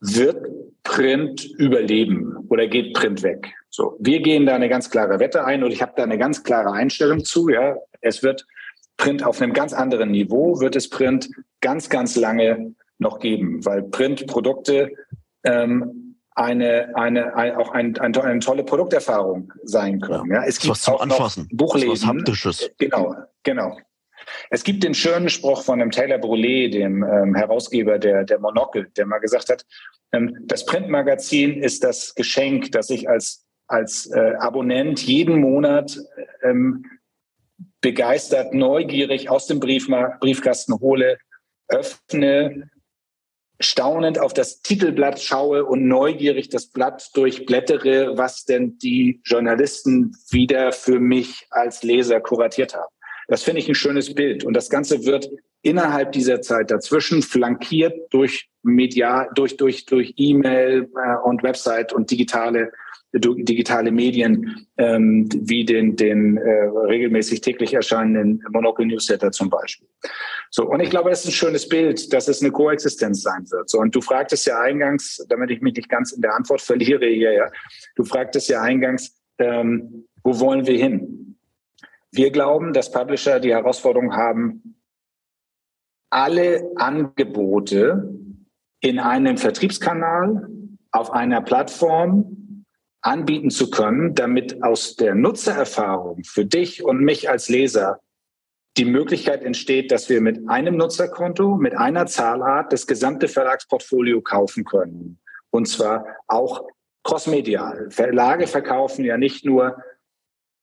wird 0.00 0.46
Print 0.82 1.44
überleben 1.58 2.46
oder 2.48 2.66
geht 2.66 2.94
Print 2.94 3.22
weg? 3.22 3.52
So, 3.68 3.96
wir 4.00 4.20
gehen 4.20 4.46
da 4.46 4.54
eine 4.54 4.68
ganz 4.68 4.90
klare 4.90 5.18
Wette 5.18 5.44
ein 5.44 5.62
und 5.62 5.70
ich 5.70 5.82
habe 5.82 5.92
da 5.96 6.04
eine 6.04 6.18
ganz 6.18 6.44
klare 6.44 6.72
Einstellung 6.72 7.24
zu. 7.24 7.48
Ja, 7.48 7.76
es 8.00 8.22
wird 8.22 8.46
Print 8.96 9.22
auf 9.24 9.42
einem 9.42 9.52
ganz 9.52 9.72
anderen 9.72 10.10
Niveau 10.10 10.60
wird 10.60 10.76
es 10.76 10.88
Print 10.88 11.28
ganz, 11.60 11.88
ganz 11.90 12.16
lange 12.16 12.74
noch 12.98 13.20
geben, 13.20 13.64
weil 13.64 13.82
Printprodukte 13.82 14.90
ähm, 15.46 16.16
eine, 16.34 16.94
eine, 16.94 17.34
ein, 17.34 17.56
auch 17.56 17.70
ein, 17.70 17.98
ein, 17.98 18.14
eine 18.14 18.40
tolle 18.40 18.62
Produkterfahrung 18.62 19.52
sein 19.62 20.00
können. 20.00 20.30
Ja, 20.30 20.44
es 20.44 20.58
gibt 20.58 20.72
was 20.72 20.82
zum 20.82 20.94
auch 20.94 21.00
Anfassen, 21.00 21.48
Buchlesen. 21.50 21.90
Was 21.92 22.06
Haptisches. 22.06 22.70
Genau, 22.78 23.14
genau. 23.42 23.78
Es 24.50 24.64
gibt 24.64 24.82
den 24.82 24.92
schönen 24.92 25.28
Spruch 25.28 25.62
von 25.62 25.78
dem 25.78 25.90
Taylor 25.90 26.18
Brulé, 26.18 26.70
dem 26.70 27.02
ähm, 27.02 27.34
Herausgeber 27.34 27.98
der, 27.98 28.24
der 28.24 28.38
Monocle, 28.38 28.88
der 28.96 29.06
mal 29.06 29.18
gesagt 29.18 29.48
hat, 29.48 29.64
ähm, 30.12 30.36
das 30.42 30.66
Printmagazin 30.66 31.62
ist 31.62 31.84
das 31.84 32.14
Geschenk, 32.14 32.72
das 32.72 32.90
ich 32.90 33.08
als, 33.08 33.46
als 33.66 34.10
äh, 34.10 34.34
Abonnent 34.38 35.02
jeden 35.02 35.40
Monat 35.40 35.98
ähm, 36.42 36.84
begeistert, 37.80 38.52
neugierig 38.52 39.30
aus 39.30 39.46
dem 39.46 39.60
Briefma 39.60 40.16
Briefkasten 40.20 40.74
hole, 40.80 41.18
öffne, 41.68 42.68
staunend 43.60 44.18
auf 44.18 44.34
das 44.34 44.60
Titelblatt 44.60 45.20
schaue 45.20 45.64
und 45.64 45.86
neugierig 45.86 46.48
das 46.48 46.66
Blatt 46.66 47.10
durchblättere, 47.14 48.16
was 48.16 48.44
denn 48.44 48.78
die 48.78 49.20
Journalisten 49.24 50.16
wieder 50.30 50.72
für 50.72 51.00
mich 51.00 51.46
als 51.50 51.82
Leser 51.82 52.20
kuratiert 52.20 52.74
haben. 52.74 52.92
Das 53.28 53.42
finde 53.42 53.60
ich 53.60 53.68
ein 53.68 53.74
schönes 53.74 54.14
Bild. 54.14 54.44
Und 54.44 54.54
das 54.54 54.70
Ganze 54.70 55.04
wird 55.04 55.28
innerhalb 55.62 56.12
dieser 56.12 56.40
Zeit 56.42 56.70
dazwischen 56.70 57.22
flankiert 57.22 57.94
durch 58.10 58.48
Media, 58.62 59.28
durch, 59.34 59.56
durch, 59.56 59.84
durch 59.86 60.14
E-Mail 60.16 60.88
äh, 60.94 61.16
und 61.24 61.42
Website 61.42 61.92
und 61.92 62.10
digitale 62.10 62.70
digitale 63.18 63.90
Medien 63.90 64.66
ähm, 64.76 65.28
wie 65.32 65.64
den, 65.64 65.96
den 65.96 66.36
äh, 66.36 66.64
regelmäßig 66.64 67.40
täglich 67.40 67.74
erscheinenden 67.74 68.44
Monocle 68.50 68.86
Newsletter 68.86 69.30
zum 69.32 69.48
Beispiel. 69.48 69.88
So, 70.58 70.64
und 70.64 70.80
ich 70.80 70.88
glaube, 70.88 71.10
das 71.10 71.20
ist 71.20 71.26
ein 71.26 71.32
schönes 71.32 71.68
Bild, 71.68 72.14
dass 72.14 72.28
es 72.28 72.40
eine 72.40 72.50
Koexistenz 72.50 73.20
sein 73.20 73.44
wird. 73.50 73.68
So, 73.68 73.78
und 73.78 73.94
du 73.94 74.00
fragtest 74.00 74.46
ja 74.46 74.58
eingangs, 74.58 75.22
damit 75.28 75.50
ich 75.50 75.60
mich 75.60 75.74
nicht 75.74 75.90
ganz 75.90 76.12
in 76.12 76.22
der 76.22 76.34
Antwort 76.34 76.62
verliere 76.62 77.04
hier, 77.04 77.32
ja, 77.32 77.50
du 77.94 78.04
fragtest 78.04 78.48
ja 78.48 78.62
eingangs, 78.62 79.20
ähm, 79.36 80.06
wo 80.24 80.40
wollen 80.40 80.66
wir 80.66 80.78
hin? 80.78 81.36
Wir 82.10 82.30
glauben, 82.30 82.72
dass 82.72 82.90
Publisher 82.90 83.38
die 83.38 83.52
Herausforderung 83.52 84.16
haben, 84.16 84.80
alle 86.08 86.70
Angebote 86.76 88.18
in 88.80 88.98
einem 88.98 89.36
Vertriebskanal, 89.36 90.48
auf 90.90 91.10
einer 91.10 91.42
Plattform 91.42 92.64
anbieten 93.02 93.50
zu 93.50 93.68
können, 93.68 94.14
damit 94.14 94.62
aus 94.62 94.96
der 94.96 95.14
Nutzererfahrung 95.14 96.24
für 96.24 96.46
dich 96.46 96.82
und 96.82 97.00
mich 97.00 97.28
als 97.28 97.50
Leser 97.50 98.00
die 98.78 98.84
Möglichkeit 98.84 99.42
entsteht, 99.42 99.90
dass 99.90 100.08
wir 100.08 100.20
mit 100.20 100.48
einem 100.48 100.76
Nutzerkonto, 100.76 101.56
mit 101.56 101.76
einer 101.76 102.06
Zahlart 102.06 102.72
das 102.72 102.86
gesamte 102.86 103.28
Verlagsportfolio 103.28 104.20
kaufen 104.20 104.64
können. 104.64 105.18
Und 105.50 105.66
zwar 105.66 106.04
auch 106.26 106.66
crossmedial. 107.02 107.88
Verlage 107.90 108.46
verkaufen 108.46 109.04
ja 109.04 109.16
nicht 109.16 109.44
nur 109.44 109.76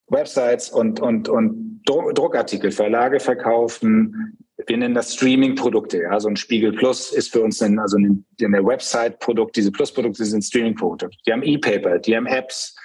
Websites 0.07 0.69
und, 0.69 0.99
und, 0.99 1.29
und 1.29 1.81
Druckartikel, 1.85 2.71
Verlage 2.71 3.19
verkaufen. 3.19 4.37
Wir 4.67 4.77
nennen 4.77 4.93
das 4.93 5.15
Streaming-Produkte. 5.15 6.01
Ja, 6.03 6.19
so 6.19 6.29
ein 6.29 6.35
Spiegel 6.35 6.73
Plus 6.73 7.11
ist 7.11 7.31
für 7.31 7.41
uns 7.41 7.61
ein, 7.61 7.79
also 7.79 7.97
ein, 7.97 8.25
eine 8.41 8.63
Website-Produkt. 8.63 9.55
Diese 9.55 9.71
Plus-Produkte 9.71 10.23
sind 10.25 10.43
Streaming-Produkte. 10.43 11.09
Die 11.25 11.31
haben 11.31 11.43
E-Paper, 11.43 11.99
die 11.99 12.15
haben 12.15 12.27
Apps, 12.27 12.75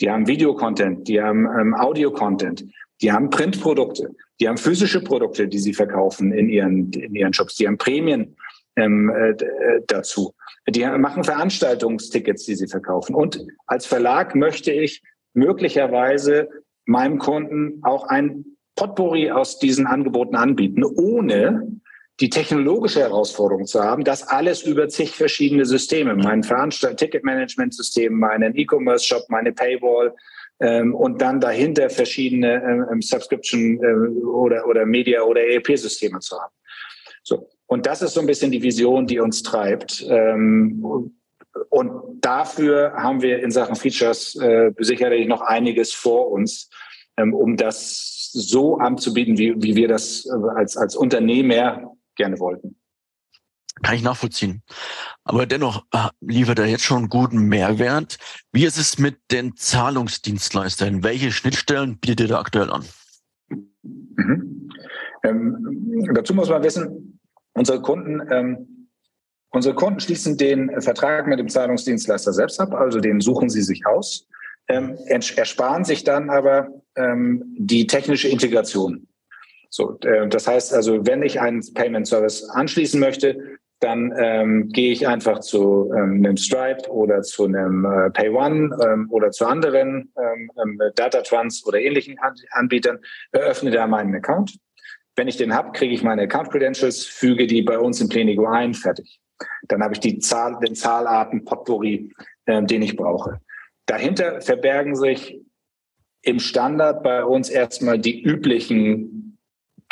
die 0.00 0.10
haben 0.10 0.26
Video-Content, 0.26 1.08
die 1.08 1.20
haben 1.20 1.46
ähm, 1.58 1.74
Audio-Content, 1.74 2.64
die 3.02 3.12
haben 3.12 3.30
Print-Produkte, 3.30 4.14
die 4.40 4.48
haben 4.48 4.56
physische 4.56 5.02
Produkte, 5.02 5.48
die 5.48 5.58
sie 5.58 5.74
verkaufen 5.74 6.32
in 6.32 6.48
ihren, 6.48 6.92
in 6.92 7.14
ihren 7.14 7.32
Shops, 7.32 7.56
die 7.56 7.66
haben 7.66 7.78
Prämien 7.78 8.36
ähm, 8.76 9.10
äh, 9.10 9.30
äh 9.30 9.82
dazu. 9.86 10.34
Die 10.68 10.84
machen 10.84 11.24
Veranstaltungstickets, 11.24 12.44
die 12.44 12.54
sie 12.54 12.68
verkaufen. 12.68 13.14
Und 13.14 13.44
als 13.66 13.84
Verlag 13.84 14.34
möchte 14.34 14.72
ich 14.72 15.02
möglicherweise 15.34 16.48
meinem 16.86 17.18
Kunden 17.18 17.80
auch 17.82 18.06
ein 18.08 18.44
Potpourri 18.76 19.30
aus 19.30 19.58
diesen 19.58 19.86
Angeboten 19.86 20.36
anbieten, 20.36 20.84
ohne 20.84 21.80
die 22.20 22.30
technologische 22.30 23.00
Herausforderung 23.00 23.66
zu 23.66 23.82
haben, 23.82 24.04
das 24.04 24.26
alles 24.26 24.62
über 24.62 24.88
zig 24.88 25.10
verschiedene 25.16 25.66
Systeme, 25.66 26.14
mein 26.14 26.42
Ticketmanagement-System, 26.42 28.14
meinen 28.14 28.56
E-Commerce-Shop, 28.56 29.24
meine 29.28 29.52
Paywall 29.52 30.14
ähm, 30.60 30.94
und 30.94 31.20
dann 31.20 31.40
dahinter 31.40 31.90
verschiedene 31.90 32.88
ähm, 32.90 33.02
Subscription 33.02 33.82
äh, 33.82 34.24
oder, 34.26 34.66
oder 34.66 34.86
Media- 34.86 35.22
oder 35.22 35.42
ERP-Systeme 35.42 36.20
zu 36.20 36.36
haben. 36.40 36.52
So. 37.22 37.48
Und 37.66 37.86
das 37.86 38.02
ist 38.02 38.14
so 38.14 38.20
ein 38.20 38.26
bisschen 38.26 38.50
die 38.50 38.62
Vision, 38.62 39.06
die 39.06 39.18
uns 39.18 39.42
treibt. 39.42 40.04
Ähm, 40.08 41.12
und 41.70 42.20
dafür 42.20 42.92
haben 42.94 43.22
wir 43.22 43.42
in 43.42 43.50
Sachen 43.50 43.76
Features 43.76 44.36
äh, 44.36 44.72
sicherlich 44.78 45.26
noch 45.26 45.40
einiges 45.40 45.92
vor 45.92 46.30
uns, 46.30 46.68
ähm, 47.16 47.32
um 47.32 47.56
das 47.56 48.30
so 48.32 48.76
anzubieten, 48.76 49.38
wie, 49.38 49.54
wie 49.62 49.76
wir 49.76 49.88
das 49.88 50.26
äh, 50.26 50.48
als, 50.56 50.76
als 50.76 50.96
Unternehmer 50.96 51.96
gerne 52.16 52.38
wollten. 52.38 52.76
Kann 53.84 53.94
ich 53.94 54.02
nachvollziehen. 54.02 54.62
Aber 55.24 55.46
dennoch 55.46 55.84
äh, 55.92 56.08
liefert 56.20 56.58
er 56.58 56.66
jetzt 56.66 56.84
schon 56.84 56.98
einen 56.98 57.08
guten 57.08 57.48
Mehrwert. 57.48 58.18
Wie 58.52 58.64
ist 58.64 58.78
es 58.78 58.98
mit 58.98 59.18
den 59.30 59.56
Zahlungsdienstleistern? 59.56 61.02
Welche 61.04 61.30
Schnittstellen 61.30 61.98
bietet 61.98 62.30
er 62.30 62.40
aktuell 62.40 62.70
an? 62.70 62.84
Mhm. 63.82 64.70
Ähm, 65.22 66.10
dazu 66.14 66.34
muss 66.34 66.48
man 66.48 66.62
wissen, 66.62 67.20
unsere 67.52 67.80
Kunden 67.80 68.20
ähm, 68.30 68.74
Unsere 69.54 69.76
Kunden 69.76 70.00
schließen 70.00 70.36
den 70.36 70.80
Vertrag 70.82 71.28
mit 71.28 71.38
dem 71.38 71.48
Zahlungsdienstleister 71.48 72.32
selbst 72.32 72.58
ab, 72.58 72.74
also 72.74 72.98
den 72.98 73.20
suchen 73.20 73.48
sie 73.48 73.62
sich 73.62 73.86
aus, 73.86 74.26
ähm, 74.66 74.98
ersparen 75.06 75.84
sich 75.84 76.02
dann 76.02 76.28
aber 76.28 76.66
ähm, 76.96 77.44
die 77.56 77.86
technische 77.86 78.26
Integration. 78.26 79.06
So, 79.70 79.96
äh, 80.00 80.28
das 80.28 80.48
heißt 80.48 80.74
also, 80.74 81.06
wenn 81.06 81.22
ich 81.22 81.40
einen 81.40 81.62
Payment 81.72 82.08
Service 82.08 82.48
anschließen 82.50 82.98
möchte, 82.98 83.58
dann 83.80 84.14
ähm, 84.16 84.68
gehe 84.70 84.92
ich 84.92 85.06
einfach 85.06 85.40
zu 85.40 85.92
ähm, 85.94 86.24
einem 86.24 86.36
Stripe 86.36 86.88
oder 86.90 87.22
zu 87.22 87.44
einem 87.44 87.84
äh, 87.84 88.10
PayOne 88.10 88.76
ähm, 88.82 89.08
oder 89.10 89.30
zu 89.30 89.46
anderen 89.46 90.12
ähm, 90.16 90.50
ähm 90.62 90.80
Datatrans 90.94 91.66
oder 91.66 91.80
ähnlichen 91.80 92.16
Anbietern, 92.50 92.98
eröffne 93.32 93.70
da 93.70 93.86
meinen 93.86 94.14
Account. 94.14 94.56
Wenn 95.16 95.28
ich 95.28 95.36
den 95.36 95.54
habe, 95.54 95.72
kriege 95.72 95.94
ich 95.94 96.02
meine 96.02 96.22
Account 96.22 96.50
Credentials, 96.50 97.04
füge 97.04 97.46
die 97.46 97.62
bei 97.62 97.78
uns 97.78 98.00
in 98.00 98.08
Plenigo 98.08 98.46
ein, 98.46 98.74
fertig. 98.74 99.20
Dann 99.68 99.82
habe 99.82 99.94
ich 99.94 100.00
die 100.00 100.18
Zahl, 100.18 100.58
den 100.64 100.74
Zahlarten 100.74 101.44
Potpourri, 101.44 102.12
äh, 102.46 102.62
den 102.62 102.82
ich 102.82 102.96
brauche. 102.96 103.40
Dahinter 103.86 104.40
verbergen 104.40 104.96
sich 104.96 105.40
im 106.22 106.38
Standard 106.38 107.02
bei 107.02 107.24
uns 107.24 107.50
erstmal 107.50 107.98
die 107.98 108.22
üblichen 108.22 109.13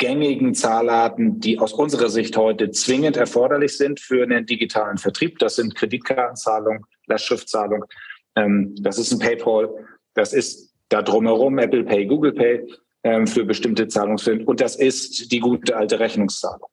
gängigen 0.03 0.53
Zahlarten, 0.53 1.39
die 1.39 1.59
aus 1.59 1.71
unserer 1.71 2.09
Sicht 2.09 2.35
heute 2.35 2.71
zwingend 2.71 3.15
erforderlich 3.15 3.77
sind 3.77 4.01
für 4.01 4.23
einen 4.23 4.45
digitalen 4.45 4.97
Vertrieb. 4.97 5.39
Das 5.39 5.55
sind 5.55 5.75
Kreditkartenzahlung, 5.75 6.85
Lastschriftzahlung, 7.07 7.85
ähm, 8.35 8.75
das 8.81 8.97
ist 8.97 9.13
ein 9.13 9.19
PayPal, 9.19 9.69
das 10.13 10.33
ist 10.33 10.73
da 10.89 11.01
drumherum 11.01 11.57
Apple 11.57 11.85
Pay, 11.85 12.05
Google 12.07 12.33
Pay 12.33 12.67
ähm, 13.05 13.27
für 13.27 13.45
bestimmte 13.45 13.87
Zahlungsfälle 13.87 14.43
und 14.43 14.59
das 14.59 14.75
ist 14.75 15.31
die 15.31 15.39
gute 15.39 15.73
alte 15.73 16.01
Rechnungszahlung. 16.01 16.67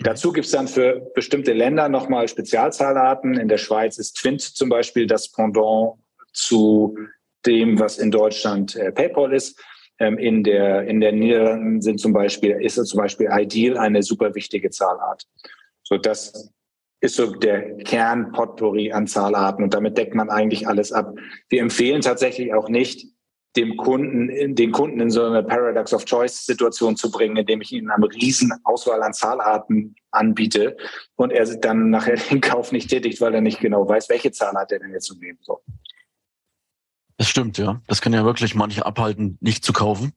Dazu 0.00 0.32
gibt 0.32 0.46
es 0.46 0.52
dann 0.52 0.66
für 0.66 1.08
bestimmte 1.14 1.52
Länder 1.52 1.88
nochmal 1.88 2.26
Spezialzahlarten. 2.26 3.38
In 3.38 3.46
der 3.46 3.58
Schweiz 3.58 3.96
ist 3.96 4.14
Twint 4.14 4.40
zum 4.40 4.70
Beispiel 4.70 5.06
das 5.06 5.30
Pendant 5.30 6.00
zu 6.32 6.98
dem, 7.46 7.78
was 7.78 7.98
in 7.98 8.10
Deutschland 8.10 8.74
äh, 8.74 8.90
PayPal 8.90 9.32
ist. 9.32 9.56
Ähm, 9.98 10.18
in 10.18 10.44
der 10.44 10.86
in 10.86 11.00
der 11.00 11.12
Niederlanden 11.12 11.80
sind 11.80 12.00
zum 12.00 12.12
Beispiel 12.12 12.50
ist 12.60 12.74
zum 12.74 12.98
Beispiel 12.98 13.28
Ideal 13.30 13.78
eine 13.78 14.02
super 14.02 14.34
wichtige 14.34 14.70
Zahlart. 14.70 15.24
So 15.82 15.96
das 15.96 16.52
ist 17.00 17.16
so 17.16 17.32
der 17.34 17.76
Kern 17.78 18.32
Potpourri 18.32 18.92
an 18.92 19.06
Zahlarten 19.06 19.64
und 19.64 19.74
damit 19.74 19.96
deckt 19.96 20.14
man 20.14 20.30
eigentlich 20.30 20.66
alles 20.68 20.92
ab. 20.92 21.14
Wir 21.48 21.60
empfehlen 21.60 22.00
tatsächlich 22.00 22.52
auch 22.54 22.68
nicht, 22.68 23.06
dem 23.56 23.76
Kunden, 23.76 24.54
den 24.54 24.70
Kunden 24.70 25.00
in 25.00 25.10
so 25.10 25.24
eine 25.24 25.42
Paradox 25.42 25.94
of 25.94 26.04
Choice 26.04 26.44
Situation 26.44 26.96
zu 26.96 27.10
bringen, 27.10 27.36
indem 27.36 27.62
ich 27.62 27.72
ihnen 27.72 27.90
eine 27.90 28.06
riesen 28.06 28.52
Auswahl 28.64 29.02
an 29.02 29.14
Zahlarten 29.14 29.96
anbiete 30.10 30.76
und 31.16 31.32
er 31.32 31.46
dann 31.56 31.90
nachher 31.90 32.16
den 32.30 32.40
Kauf 32.40 32.72
nicht 32.72 32.90
tätigt, 32.90 33.20
weil 33.20 33.34
er 33.34 33.40
nicht 33.40 33.60
genau 33.60 33.88
weiß, 33.88 34.08
welche 34.08 34.30
Zahlart 34.30 34.72
er 34.72 34.78
denn 34.78 34.92
jetzt 34.92 35.06
zu 35.06 35.18
nehmen 35.18 35.38
soll. 35.40 35.58
Das 37.16 37.28
stimmt, 37.28 37.58
ja. 37.58 37.80
Das 37.86 38.02
kann 38.02 38.12
ja 38.12 38.24
wirklich 38.24 38.54
manche 38.54 38.84
abhalten, 38.84 39.38
nicht 39.40 39.64
zu 39.64 39.72
kaufen. 39.72 40.12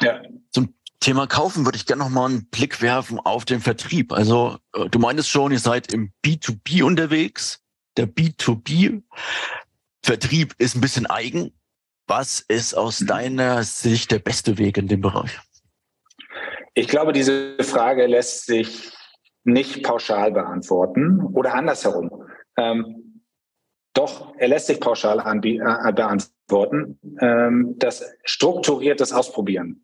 Ja. 0.00 0.20
Zum 0.50 0.74
Thema 1.00 1.26
Kaufen 1.26 1.64
würde 1.64 1.76
ich 1.76 1.86
gerne 1.86 2.02
noch 2.02 2.10
mal 2.10 2.26
einen 2.26 2.46
Blick 2.46 2.82
werfen 2.82 3.20
auf 3.20 3.44
den 3.44 3.60
Vertrieb. 3.60 4.12
Also 4.12 4.58
äh, 4.74 4.88
du 4.88 4.98
meintest 4.98 5.30
schon, 5.30 5.52
ihr 5.52 5.60
seid 5.60 5.92
im 5.92 6.12
B2B 6.24 6.82
unterwegs. 6.82 7.62
Der 7.96 8.08
B2B-Vertrieb 8.08 10.54
ist 10.58 10.74
ein 10.74 10.80
bisschen 10.80 11.06
eigen. 11.06 11.52
Was 12.06 12.40
ist 12.40 12.74
aus 12.74 13.00
mhm. 13.00 13.06
deiner 13.06 13.62
Sicht 13.62 14.10
der 14.10 14.18
beste 14.18 14.58
Weg 14.58 14.76
in 14.78 14.88
dem 14.88 15.00
Bereich? 15.00 15.38
Ich 16.74 16.88
glaube, 16.88 17.12
diese 17.12 17.56
Frage 17.60 18.06
lässt 18.06 18.46
sich 18.46 18.90
nicht 19.44 19.84
pauschal 19.84 20.32
beantworten 20.32 21.20
oder 21.34 21.54
andersherum. 21.54 22.24
Ähm, 22.56 23.07
doch, 23.98 24.34
er 24.38 24.48
lässt 24.48 24.68
sich 24.68 24.80
pauschal 24.80 25.18
äh, 25.18 25.92
beantworten. 25.92 26.98
Ähm, 27.20 27.74
das 27.78 28.04
strukturiertes 28.24 29.12
Ausprobieren 29.12 29.82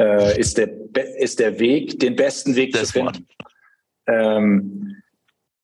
äh, 0.00 0.38
ist, 0.38 0.58
der, 0.58 0.70
ist 1.18 1.40
der 1.40 1.58
Weg, 1.58 1.98
den 2.00 2.16
besten 2.16 2.54
Weg 2.54 2.72
das 2.72 2.88
zu 2.88 2.92
finden. 2.92 3.26
Ähm, 4.06 5.02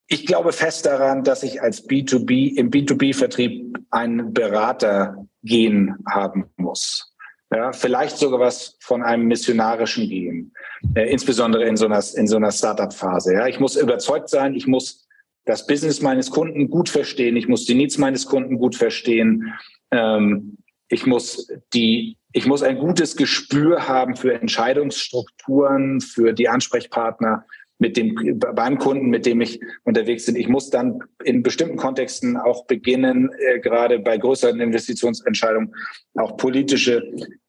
ich 0.06 0.26
glaube 0.26 0.52
fest 0.52 0.86
daran, 0.86 1.22
dass 1.22 1.42
ich 1.42 1.62
als 1.62 1.88
B2B 1.88 2.56
im 2.56 2.70
B2B-Vertrieb 2.70 3.78
einen 3.90 4.32
Berater 4.32 5.26
gehen 5.42 5.96
haben 6.08 6.50
muss. 6.56 7.14
Ja, 7.54 7.72
vielleicht 7.72 8.16
sogar 8.16 8.40
was 8.40 8.78
von 8.80 9.02
einem 9.02 9.26
missionarischen 9.26 10.08
Gehen, 10.08 10.54
äh, 10.94 11.10
insbesondere 11.10 11.64
in 11.64 11.76
so 11.76 11.84
einer, 11.84 12.02
in 12.14 12.26
so 12.26 12.36
einer 12.36 12.50
Startup-Phase. 12.50 13.34
Ja, 13.34 13.46
ich 13.46 13.60
muss 13.60 13.76
überzeugt 13.76 14.30
sein, 14.30 14.54
ich 14.54 14.66
muss 14.66 15.06
das 15.44 15.66
Business 15.66 16.00
meines 16.00 16.30
Kunden 16.30 16.68
gut 16.70 16.88
verstehen. 16.88 17.36
Ich 17.36 17.48
muss 17.48 17.64
die 17.64 17.74
Needs 17.74 17.98
meines 17.98 18.26
Kunden 18.26 18.58
gut 18.58 18.76
verstehen. 18.76 19.52
Ähm, 19.90 20.58
ich 20.88 21.06
muss 21.06 21.48
die, 21.72 22.18
ich 22.32 22.46
muss 22.46 22.62
ein 22.62 22.78
gutes 22.78 23.16
Gespür 23.16 23.88
haben 23.88 24.14
für 24.14 24.34
Entscheidungsstrukturen, 24.34 26.00
für 26.00 26.32
die 26.32 26.48
Ansprechpartner 26.48 27.44
mit 27.82 27.96
dem, 27.96 28.38
beim 28.38 28.78
Kunden, 28.78 29.08
mit 29.08 29.26
dem 29.26 29.40
ich 29.40 29.60
unterwegs 29.82 30.26
bin. 30.26 30.36
Ich 30.36 30.48
muss 30.48 30.70
dann 30.70 31.00
in 31.24 31.42
bestimmten 31.42 31.76
Kontexten 31.76 32.36
auch 32.36 32.66
beginnen, 32.66 33.30
äh, 33.38 33.58
gerade 33.58 33.98
bei 33.98 34.16
größeren 34.16 34.60
Investitionsentscheidungen, 34.60 35.74
auch 36.14 36.36
politische 36.36 37.02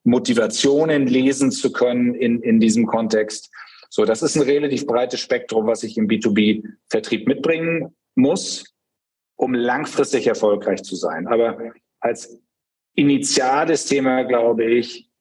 Motivationen 0.04 1.06
lesen 1.06 1.52
zu 1.52 1.72
können 1.72 2.16
in, 2.16 2.42
in 2.42 2.60
diesem 2.60 2.88
Kontext. 2.88 3.52
So, 3.96 4.06
das 4.06 4.24
ist 4.24 4.36
ein 4.36 4.42
relativ 4.42 4.88
breites 4.88 5.20
Spektrum, 5.20 5.68
was 5.68 5.84
ich 5.84 6.00
im 6.00 6.08
B2B-Vertrieb 6.08 7.28
mitbringen 7.28 7.96
muss, 8.16 8.74
um 9.36 9.54
langfristig 9.54 10.26
erfolgreich 10.26 10.82
zu 10.82 10.96
sein. 10.96 11.28
Aber 11.28 11.60
als 12.00 12.42
initiales 12.96 13.86
Thema 13.86 14.24
glaube 14.24 14.66
ich, 14.66 15.12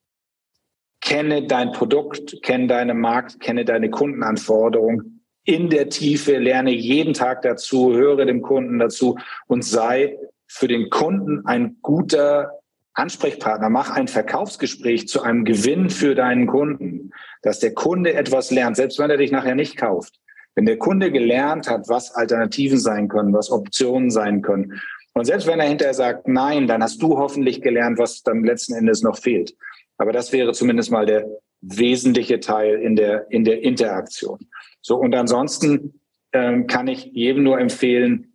kenne 1.03 1.47
dein 1.47 1.73
Produkt, 1.73 2.41
kenne 2.43 2.67
deinen 2.67 2.99
Markt, 2.99 3.41
kenne 3.41 3.67
deine 3.67 3.91
Kundenanforderung 3.91 5.21
in 5.45 5.69
der 5.69 5.91
Tiefe, 5.91 6.39
lerne 6.39 6.71
jeden 6.71 7.13
Tag 7.13 7.43
dazu, 7.43 7.93
höre 7.93 8.25
dem 8.25 8.41
Kunden 8.41 8.79
dazu 8.79 9.19
und 9.49 9.67
sei 9.67 10.17
für 10.47 10.69
den 10.69 10.89
Kunden 10.89 11.45
ein 11.45 11.77
guter 11.83 12.62
Ansprechpartner, 12.95 13.71
mach 13.71 13.91
ein 13.91 14.09
Verkaufsgespräch 14.09 15.09
zu 15.09 15.23
einem 15.23 15.45
Gewinn 15.45 15.89
für 15.89 16.15
deinen 16.15 16.47
Kunden, 16.47 17.11
dass 17.43 17.59
der 17.59 17.73
Kunde 17.73 18.13
etwas 18.13 18.51
lernt, 18.51 18.77
selbst 18.77 18.99
wenn 18.99 19.11
er 19.11 19.17
dich 19.17 19.33
nachher 19.33 19.55
nicht 19.55 19.77
kauft. 19.77 20.21
Wenn 20.55 20.67
der 20.67 20.77
Kunde 20.77 21.11
gelernt 21.11 21.69
hat, 21.71 21.89
was 21.89 22.15
Alternativen 22.15 22.79
sein 22.79 23.09
können, 23.09 23.33
was 23.33 23.51
Optionen 23.51 24.11
sein 24.11 24.43
können. 24.43 24.81
Und 25.15 25.25
selbst 25.25 25.47
wenn 25.47 25.61
er 25.61 25.69
hinterher 25.69 25.95
sagt, 25.95 26.29
nein, 26.29 26.67
dann 26.67 26.83
hast 26.83 27.03
du 27.03 27.17
hoffentlich 27.17 27.63
gelernt, 27.63 27.99
was 27.99 28.23
dann 28.23 28.45
letzten 28.45 28.75
Endes 28.75 29.03
noch 29.03 29.17
fehlt. 29.17 29.55
Aber 29.97 30.13
das 30.13 30.33
wäre 30.33 30.53
zumindest 30.53 30.91
mal 30.91 31.07
der 31.07 31.27
wesentliche 31.63 32.41
Teil 32.41 32.75
in 32.77 32.97
der, 32.97 33.31
in 33.31 33.45
der 33.45 33.63
Interaktion. 33.63 34.39
So, 34.83 34.97
und 34.97 35.15
ansonsten 35.15 36.01
ähm, 36.33 36.67
kann 36.67 36.89
ich 36.89 37.05
jedem 37.13 37.45
nur 37.45 37.59
empfehlen, 37.59 38.32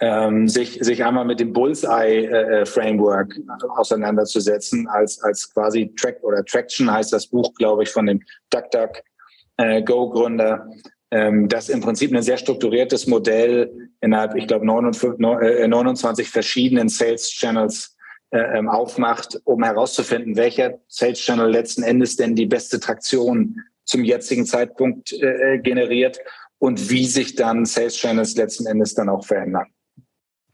ähm, 0.00 0.48
sich, 0.48 0.78
sich 0.80 1.04
einmal 1.04 1.24
mit 1.24 1.38
dem 1.40 1.52
Bullseye-Framework 1.52 3.36
äh, 3.36 3.40
äh 3.40 3.68
auseinanderzusetzen, 3.76 4.88
als, 4.88 5.22
als 5.22 5.52
quasi 5.52 5.92
Track 5.96 6.22
oder 6.22 6.44
Traction 6.44 6.90
heißt 6.90 7.12
das 7.12 7.26
Buch, 7.26 7.52
glaube 7.54 7.82
ich, 7.84 7.90
von 7.90 8.06
dem 8.06 8.22
DuckDuck-Go-Gründer, 8.50 10.66
äh, 10.70 10.74
ähm, 11.10 11.48
das 11.48 11.68
im 11.68 11.80
Prinzip 11.80 12.12
ein 12.12 12.22
sehr 12.22 12.36
strukturiertes 12.36 13.06
Modell 13.06 13.90
innerhalb, 14.00 14.34
ich 14.34 14.46
glaube, 14.46 14.66
29, 14.66 15.20
29 15.20 16.26
äh, 16.26 16.30
verschiedenen 16.30 16.88
Sales-Channels 16.88 17.96
äh, 18.30 18.58
ähm, 18.58 18.68
aufmacht, 18.68 19.40
um 19.44 19.62
herauszufinden, 19.62 20.36
welcher 20.36 20.78
Sales-Channel 20.88 21.50
letzten 21.50 21.82
Endes 21.82 22.16
denn 22.16 22.34
die 22.34 22.46
beste 22.46 22.80
Traktion 22.80 23.62
zum 23.84 24.04
jetzigen 24.04 24.46
Zeitpunkt 24.46 25.12
äh, 25.12 25.58
generiert 25.58 26.18
und 26.58 26.90
wie 26.90 27.06
sich 27.06 27.36
dann 27.36 27.64
Sales 27.64 27.96
Channels 27.96 28.36
letzten 28.36 28.66
Endes 28.66 28.94
dann 28.94 29.08
auch 29.08 29.24
verändern. 29.24 29.66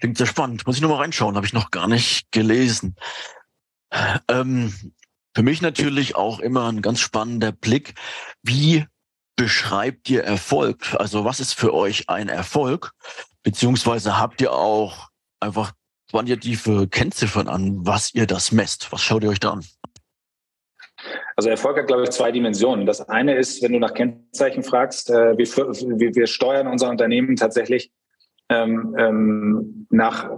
Klingt 0.03 0.19
sehr 0.19 0.27
spannend. 0.27 0.67
Muss 0.67 0.75
ich 0.75 0.83
nochmal 0.83 0.99
reinschauen, 0.99 1.37
habe 1.37 1.47
ich 1.47 1.53
noch 1.53 1.71
gar 1.71 1.87
nicht 1.87 2.33
gelesen. 2.33 2.97
Ähm, 4.27 4.75
für 5.33 5.45
mich 5.45 5.63
natürlich 5.63 6.17
auch 6.17 6.41
immer 6.41 6.69
ein 6.73 6.83
ganz 6.83 6.99
spannender 6.99 7.53
Blick. 7.53 7.95
Wie 8.43 8.85
beschreibt 9.37 10.11
ihr 10.11 10.25
Erfolg? 10.25 10.97
Also 10.99 11.25
was 11.25 11.39
ist 11.39 11.55
für 11.55 11.73
euch 11.73 12.09
ein 12.09 12.29
Erfolg? 12.29 12.91
Beziehungsweise 13.45 14.19
habt 14.19 14.41
ihr 14.41 14.53
auch 14.53 15.11
einfach 15.39 15.71
quantitative 16.11 16.89
Kennziffern 16.89 17.47
an, 17.47 17.87
was 17.87 18.13
ihr 18.13 18.27
das 18.27 18.51
messt? 18.51 18.91
Was 18.91 19.03
schaut 19.05 19.23
ihr 19.23 19.31
euch 19.31 19.39
da 19.39 19.53
an? 19.53 19.65
Also 21.37 21.49
Erfolg 21.49 21.79
hat, 21.79 21.87
glaube 21.87 22.03
ich, 22.03 22.11
zwei 22.11 22.33
Dimensionen. 22.33 22.87
Das 22.87 23.09
eine 23.09 23.37
ist, 23.37 23.63
wenn 23.63 23.73
du 23.73 23.79
nach 23.79 23.95
Kennzeichen 23.95 24.65
fragst, 24.65 25.11
äh, 25.11 25.39
wir, 25.39 26.15
wir 26.17 26.27
steuern 26.27 26.67
unser 26.67 26.91
Unternehmen 26.91 27.37
tatsächlich 27.37 27.93
ähm, 28.53 28.95
ähm, 28.99 29.87
nach 29.91 30.31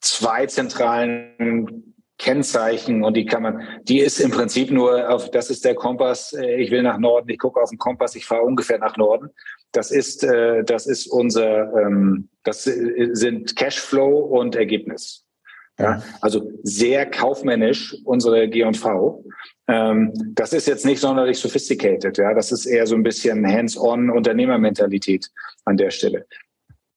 zwei 0.00 0.46
zentralen 0.46 1.94
Kennzeichen 2.18 3.04
und 3.04 3.16
die 3.16 3.26
kann 3.26 3.42
man, 3.42 3.62
die 3.84 4.00
ist 4.00 4.18
im 4.18 4.32
Prinzip 4.32 4.72
nur 4.72 5.08
auf, 5.08 5.30
das 5.30 5.50
ist 5.50 5.64
der 5.64 5.76
Kompass, 5.76 6.32
äh, 6.32 6.56
ich 6.56 6.70
will 6.70 6.82
nach 6.82 6.98
Norden, 6.98 7.28
ich 7.30 7.38
gucke 7.38 7.60
auf 7.60 7.70
den 7.70 7.78
Kompass, 7.78 8.16
ich 8.16 8.26
fahre 8.26 8.42
ungefähr 8.42 8.78
nach 8.78 8.96
Norden. 8.96 9.28
Das 9.72 9.92
ist, 9.92 10.24
äh, 10.24 10.64
das 10.64 10.86
ist 10.86 11.06
unser, 11.06 11.72
ähm, 11.74 12.28
das 12.42 12.64
sind 12.64 13.54
Cashflow 13.54 14.18
und 14.18 14.56
Ergebnis. 14.56 15.24
Ja, 15.80 16.02
also 16.20 16.50
sehr 16.64 17.06
kaufmännisch 17.06 17.96
unsere 18.04 18.48
G&V. 18.48 19.24
Ähm, 19.68 20.12
das 20.34 20.52
ist 20.52 20.66
jetzt 20.66 20.84
nicht 20.84 20.98
sonderlich 20.98 21.38
sophisticated. 21.38 22.18
Ja, 22.18 22.34
das 22.34 22.50
ist 22.50 22.66
eher 22.66 22.84
so 22.84 22.96
ein 22.96 23.04
bisschen 23.04 23.46
hands-on 23.46 24.10
Unternehmermentalität 24.10 25.30
an 25.66 25.76
der 25.76 25.90
Stelle. 25.92 26.26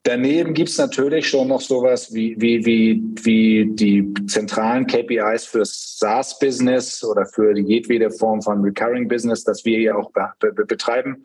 Daneben 0.03 0.53
gibt's 0.53 0.77
natürlich 0.77 1.29
schon 1.29 1.47
noch 1.47 1.61
sowas 1.61 2.13
wie, 2.13 2.35
wie, 2.39 2.65
wie, 2.65 3.03
wie 3.23 3.69
die 3.75 4.11
zentralen 4.27 4.87
KPIs 4.87 5.45
für 5.45 5.63
SaaS-Business 5.63 7.03
oder 7.03 7.25
für 7.25 7.55
jedwede 7.57 8.09
Form 8.09 8.41
von 8.41 8.61
Recurring 8.61 9.07
Business, 9.07 9.43
das 9.43 9.63
wir 9.63 9.77
hier 9.77 9.95
auch 9.95 10.11
be 10.11 10.27
be 10.39 10.65
betreiben. 10.65 11.23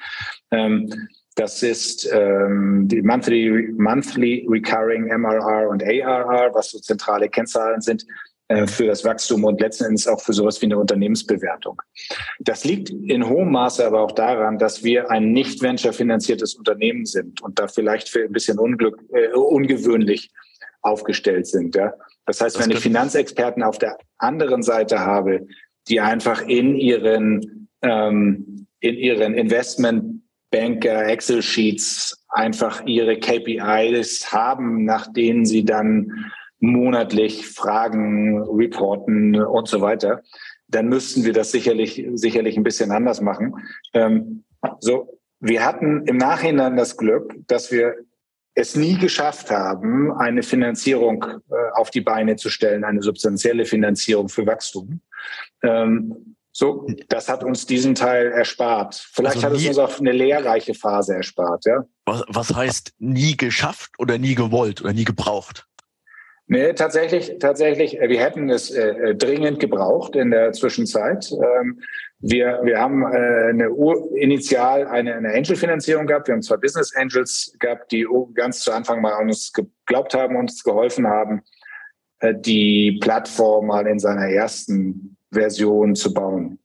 Ähm, 0.50 1.08
Das 1.36 1.62
ist 1.62 2.08
ähm, 2.12 2.88
die 2.88 3.02
Monthly, 3.02 3.68
Monthly 3.76 4.46
Recurring 4.48 5.04
MRR 5.04 5.68
und 5.68 5.82
ARR, 5.82 6.54
was 6.54 6.70
so 6.70 6.78
zentrale 6.78 7.28
Kennzahlen 7.28 7.82
sind 7.82 8.06
für 8.66 8.86
das 8.86 9.04
Wachstum 9.04 9.44
und 9.44 9.60
letzten 9.60 9.84
Endes 9.86 10.06
auch 10.06 10.20
für 10.20 10.32
sowas 10.32 10.60
wie 10.62 10.66
eine 10.66 10.78
Unternehmensbewertung. 10.78 11.82
Das 12.38 12.64
liegt 12.64 12.90
in 12.90 13.28
hohem 13.28 13.50
Maße 13.50 13.84
aber 13.84 14.00
auch 14.00 14.12
daran, 14.12 14.58
dass 14.58 14.84
wir 14.84 15.10
ein 15.10 15.32
nicht 15.32 15.62
venture-finanziertes 15.62 16.54
Unternehmen 16.54 17.06
sind 17.06 17.42
und 17.42 17.58
da 17.58 17.66
vielleicht 17.66 18.08
für 18.08 18.22
ein 18.22 18.32
bisschen 18.32 18.58
Unglück, 18.58 19.02
äh, 19.12 19.32
ungewöhnlich 19.32 20.30
aufgestellt 20.82 21.46
sind. 21.46 21.74
Ja? 21.74 21.92
Das 22.26 22.40
heißt, 22.40 22.56
das 22.56 22.64
wenn 22.64 22.70
ich 22.70 22.80
Finanzexperten 22.80 23.62
auf 23.62 23.78
der 23.78 23.98
anderen 24.18 24.62
Seite 24.62 25.00
habe, 25.00 25.46
die 25.88 26.00
einfach 26.00 26.42
in 26.42 26.76
ihren 26.76 27.68
ähm, 27.82 28.66
in 28.80 28.94
ihren 28.96 29.34
Investment 29.34 30.22
Banker 30.50 31.06
Excel 31.06 31.42
Sheets 31.42 32.24
einfach 32.28 32.84
ihre 32.86 33.18
KPIs 33.18 34.32
haben, 34.32 34.84
nach 34.84 35.12
denen 35.12 35.44
sie 35.44 35.64
dann 35.64 36.30
monatlich 36.58 37.46
Fragen 37.46 38.42
reporten 38.42 39.36
und 39.36 39.68
so 39.68 39.80
weiter, 39.80 40.22
dann 40.68 40.88
müssten 40.88 41.24
wir 41.24 41.32
das 41.32 41.52
sicherlich 41.52 42.06
sicherlich 42.14 42.56
ein 42.56 42.64
bisschen 42.64 42.90
anders 42.90 43.20
machen. 43.20 43.54
Ähm, 43.92 44.44
so, 44.80 45.18
wir 45.40 45.64
hatten 45.64 46.04
im 46.06 46.16
Nachhinein 46.16 46.76
das 46.76 46.96
Glück, 46.96 47.34
dass 47.46 47.70
wir 47.70 47.94
es 48.54 48.74
nie 48.74 48.96
geschafft 48.96 49.50
haben, 49.50 50.12
eine 50.12 50.42
Finanzierung 50.42 51.24
äh, 51.50 51.54
auf 51.74 51.90
die 51.90 52.00
Beine 52.00 52.36
zu 52.36 52.48
stellen, 52.48 52.84
eine 52.84 53.02
substanzielle 53.02 53.66
Finanzierung 53.66 54.30
für 54.30 54.46
Wachstum. 54.46 55.00
Ähm, 55.62 56.36
so, 56.52 56.86
das 57.10 57.28
hat 57.28 57.44
uns 57.44 57.66
diesen 57.66 57.94
Teil 57.94 58.32
erspart. 58.32 58.94
Vielleicht 59.12 59.36
also 59.36 59.48
hat 59.48 59.56
es 59.56 59.68
uns 59.68 59.78
auch 59.78 60.00
eine 60.00 60.12
lehrreiche 60.12 60.72
Phase 60.72 61.14
erspart, 61.14 61.66
ja. 61.66 61.84
Was, 62.06 62.24
was 62.28 62.54
heißt 62.54 62.94
nie 62.98 63.36
geschafft 63.36 63.90
oder 63.98 64.16
nie 64.16 64.34
gewollt 64.34 64.80
oder 64.80 64.94
nie 64.94 65.04
gebraucht? 65.04 65.66
Nee, 66.48 66.74
tatsächlich, 66.74 67.38
tatsächlich, 67.40 68.00
äh, 68.00 68.08
wir 68.08 68.20
hätten 68.20 68.48
es 68.50 68.70
äh, 68.70 68.90
äh, 68.90 69.14
dringend 69.16 69.58
gebraucht 69.58 70.14
in 70.14 70.30
der 70.30 70.52
Zwischenzeit. 70.52 71.32
Ähm, 71.32 71.80
wir, 72.20 72.60
wir 72.62 72.80
haben 72.80 73.02
äh, 73.02 73.48
eine 73.50 73.72
Ur 73.72 74.16
initial 74.16 74.86
eine, 74.86 75.16
eine 75.16 75.34
Angel-Finanzierung 75.34 76.06
gehabt. 76.06 76.28
Wir 76.28 76.34
haben 76.34 76.42
zwei 76.42 76.56
Business 76.56 76.94
Angels 76.94 77.52
gehabt, 77.58 77.90
die 77.90 78.06
ganz 78.34 78.60
zu 78.60 78.72
Anfang 78.72 79.02
mal 79.02 79.14
an 79.14 79.26
uns 79.26 79.52
geglaubt 79.52 80.14
haben, 80.14 80.36
uns 80.36 80.62
geholfen 80.62 81.08
haben, 81.08 81.42
äh, 82.20 82.32
die 82.34 82.98
Plattform 83.02 83.66
mal 83.66 83.86
in 83.88 83.98
seiner 83.98 84.28
ersten 84.28 85.16
Version 85.32 85.96
zu 85.96 86.14
bauen. 86.14 86.60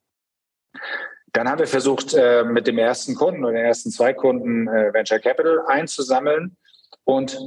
Dann 1.34 1.50
haben 1.50 1.60
wir 1.60 1.68
versucht, 1.68 2.14
äh, 2.14 2.44
mit 2.44 2.68
dem 2.68 2.78
ersten 2.78 3.16
Kunden 3.16 3.44
oder 3.44 3.54
den 3.54 3.66
ersten 3.66 3.90
zwei 3.90 4.14
Kunden 4.14 4.68
äh, 4.68 4.94
Venture 4.94 5.20
Capital 5.20 5.64
einzusammeln 5.66 6.56
und 7.04 7.40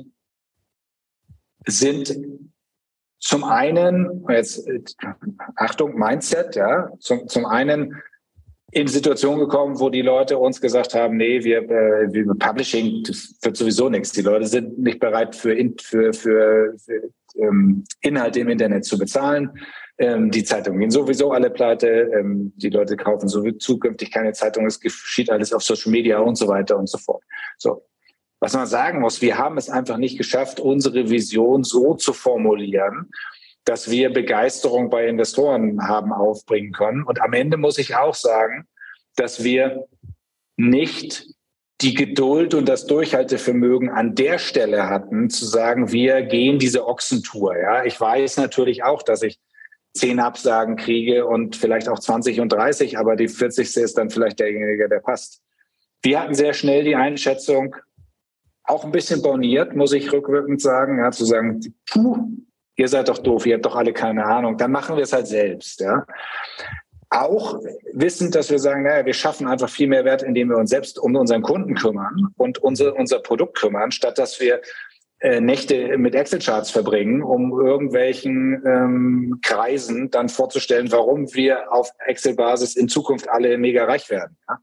sind 1.67 2.15
zum 3.19 3.45
einen, 3.45 4.25
jetzt 4.29 4.69
Achtung, 5.57 5.95
Mindset, 5.95 6.57
ja, 6.57 6.91
zum, 6.99 7.27
zum 7.27 7.47
einen 7.47 7.95
in 8.75 8.89
Situationen 8.89 9.39
gekommen, 9.39 9.79
wo 9.79 9.89
die 9.89 10.03
Leute 10.03 10.37
uns 10.37 10.61
gesagt 10.61 10.95
haben, 10.95 11.17
nee, 11.17 11.43
wir, 11.45 11.63
äh, 11.63 12.13
wir 12.13 12.27
Publishing 12.35 13.07
wird 13.43 13.57
sowieso 13.57 13.89
nichts. 13.89 14.13
Die 14.13 14.23
Leute 14.23 14.47
sind 14.47 14.79
nicht 14.79 14.99
bereit 14.99 15.37
für, 15.37 15.57
für, 15.81 16.13
für, 16.13 16.75
für 16.77 17.11
ähm, 17.37 17.85
Inhalte 18.01 18.41
im 18.41 18.49
Internet 18.49 18.85
zu 18.85 18.99
bezahlen. 18.99 19.51
Ähm, 19.97 20.31
die 20.33 20.43
Zeitungen 20.43 20.81
gehen 20.81 20.91
sowieso 20.91 21.31
alle 21.31 21.51
pleite. 21.51 21.87
Ähm, 21.87 22.53
die 22.57 22.71
Leute 22.71 22.97
kaufen 22.97 23.29
so 23.29 23.49
zukünftig 23.53 24.11
keine 24.11 24.33
Zeitung. 24.33 24.67
Es 24.67 24.81
geschieht 24.81 25.31
alles 25.31 25.53
auf 25.53 25.63
Social 25.63 25.93
Media 25.93 26.19
und 26.19 26.37
so 26.37 26.49
weiter 26.49 26.77
und 26.77 26.89
so 26.89 26.99
fort. 26.99 27.23
So. 27.59 27.85
Was 28.45 28.53
man 28.53 28.67
sagen 28.67 29.01
muss, 29.01 29.23
wir 29.23 29.39
haben 29.39 29.57
es 29.57 29.71
einfach 29.71 29.97
nicht 29.97 30.19
geschafft, 30.19 30.61
unsere 30.61 31.09
Vision 31.09 31.65
so 31.65 31.95
zu 31.95 32.13
formulieren, 32.13 33.11
dass 33.65 33.91
wir 33.91 34.13
Begeisterung 34.13 34.91
bei 34.91 35.09
Investoren 35.09 35.89
haben 35.89 36.13
aufbringen 36.13 36.71
können. 36.71 37.05
Und 37.05 37.23
am 37.23 37.33
Ende 37.33 37.57
muss 37.57 37.79
ich 37.79 37.97
auch 37.97 38.15
sagen, 38.15 38.67
dass 39.17 39.45
wir 39.45 39.87
nicht 40.59 41.25
die 41.81 41.95
Geduld 41.95 42.53
und 42.53 42.69
das 42.69 42.85
Durchhaltevermögen 42.85 43.89
an 43.89 44.15
der 44.15 44.39
Stelle 44.39 44.91
hatten, 44.91 45.31
zu 45.31 45.47
sagen, 45.47 45.91
wir 45.91 46.21
gehen 46.21 46.59
diese 46.59 46.87
Ochsentour. 46.87 47.57
Ja, 47.57 47.87
ich 47.87 47.99
weiß 47.99 48.37
natürlich 48.37 48.85
auch, 48.85 49.03
dass 49.03 49.23
ich 49.23 49.41
zehn 49.95 50.21
Absagen 50.21 50.77
kriege 50.77 51.25
und 51.25 51.57
vielleicht 51.57 51.89
auch 51.89 51.99
20 51.99 52.43
und 52.43 52.53
30, 52.53 52.99
aber 52.99 53.17
die 53.17 53.29
40. 53.29 53.75
ist 53.79 53.97
dann 53.97 54.11
vielleicht 54.11 54.39
derjenige, 54.39 54.87
der 54.91 55.01
passt. 55.01 55.41
Wir 56.03 56.21
hatten 56.21 56.35
sehr 56.35 56.53
schnell 56.53 56.85
die 56.85 56.95
Einschätzung, 56.95 57.75
auch 58.65 58.85
ein 58.85 58.93
bisschen 58.93 59.23
borniert, 59.23 59.77
muss 59.77 59.93
ich 59.93 60.13
rückwirkend 60.13 60.61
sagen, 60.61 60.99
ja, 60.99 61.11
zu 61.11 61.25
sagen, 61.25 61.61
puh, 61.87 62.29
ihr 62.77 62.89
seid 62.89 63.09
doch 63.09 63.19
doof, 63.19 63.47
ihr 63.47 63.55
habt 63.55 63.67
doch 63.67 63.77
alle 63.77 63.93
keine 63.93 64.25
Ahnung, 64.25 64.57
dann 64.57 64.73
machen 64.73 64.97
wir 64.97 65.03
es 65.05 65.13
halt 65.13 65.27
selbst, 65.27 65.81
ja. 65.81 66.07
Auch 67.11 67.61
wissend, 67.93 68.35
dass 68.35 68.51
wir 68.51 68.59
sagen, 68.59 68.83
naja, 68.83 69.07
wir 69.07 69.15
schaffen 69.15 69.47
einfach 69.47 69.69
viel 69.69 69.87
mehr 69.87 70.05
Wert, 70.05 70.23
indem 70.23 70.49
wir 70.49 70.57
uns 70.57 70.71
selbst 70.71 70.99
um 70.99 71.15
unseren 71.15 71.43
Kunden 71.43 71.75
kümmern 71.75 72.33
und 72.37 72.59
unser, 72.59 72.97
unser 72.97 73.21
Produkt 73.21 73.57
kümmern, 73.57 73.93
statt 73.93 74.19
dass 74.19 74.41
wir 74.41 74.61
äh, 75.21 75.41
Nächte 75.41 75.97
mit 75.97 76.15
Excel-Charts 76.15 76.71
verbringen, 76.71 77.23
um 77.23 77.53
irgendwelchen 77.53 78.63
ähm, 78.67 79.39
Kreisen 79.43 80.11
dann 80.11 80.29
vorzustellen, 80.29 80.91
warum 80.91 81.33
wir 81.35 81.73
auf 81.73 81.91
Excel-Basis 82.05 82.75
in 82.75 82.89
Zukunft 82.89 83.29
alle 83.29 83.59
mega 83.59 83.85
reich 83.85 84.11
werden. 84.11 84.37
Ja? 84.49 84.59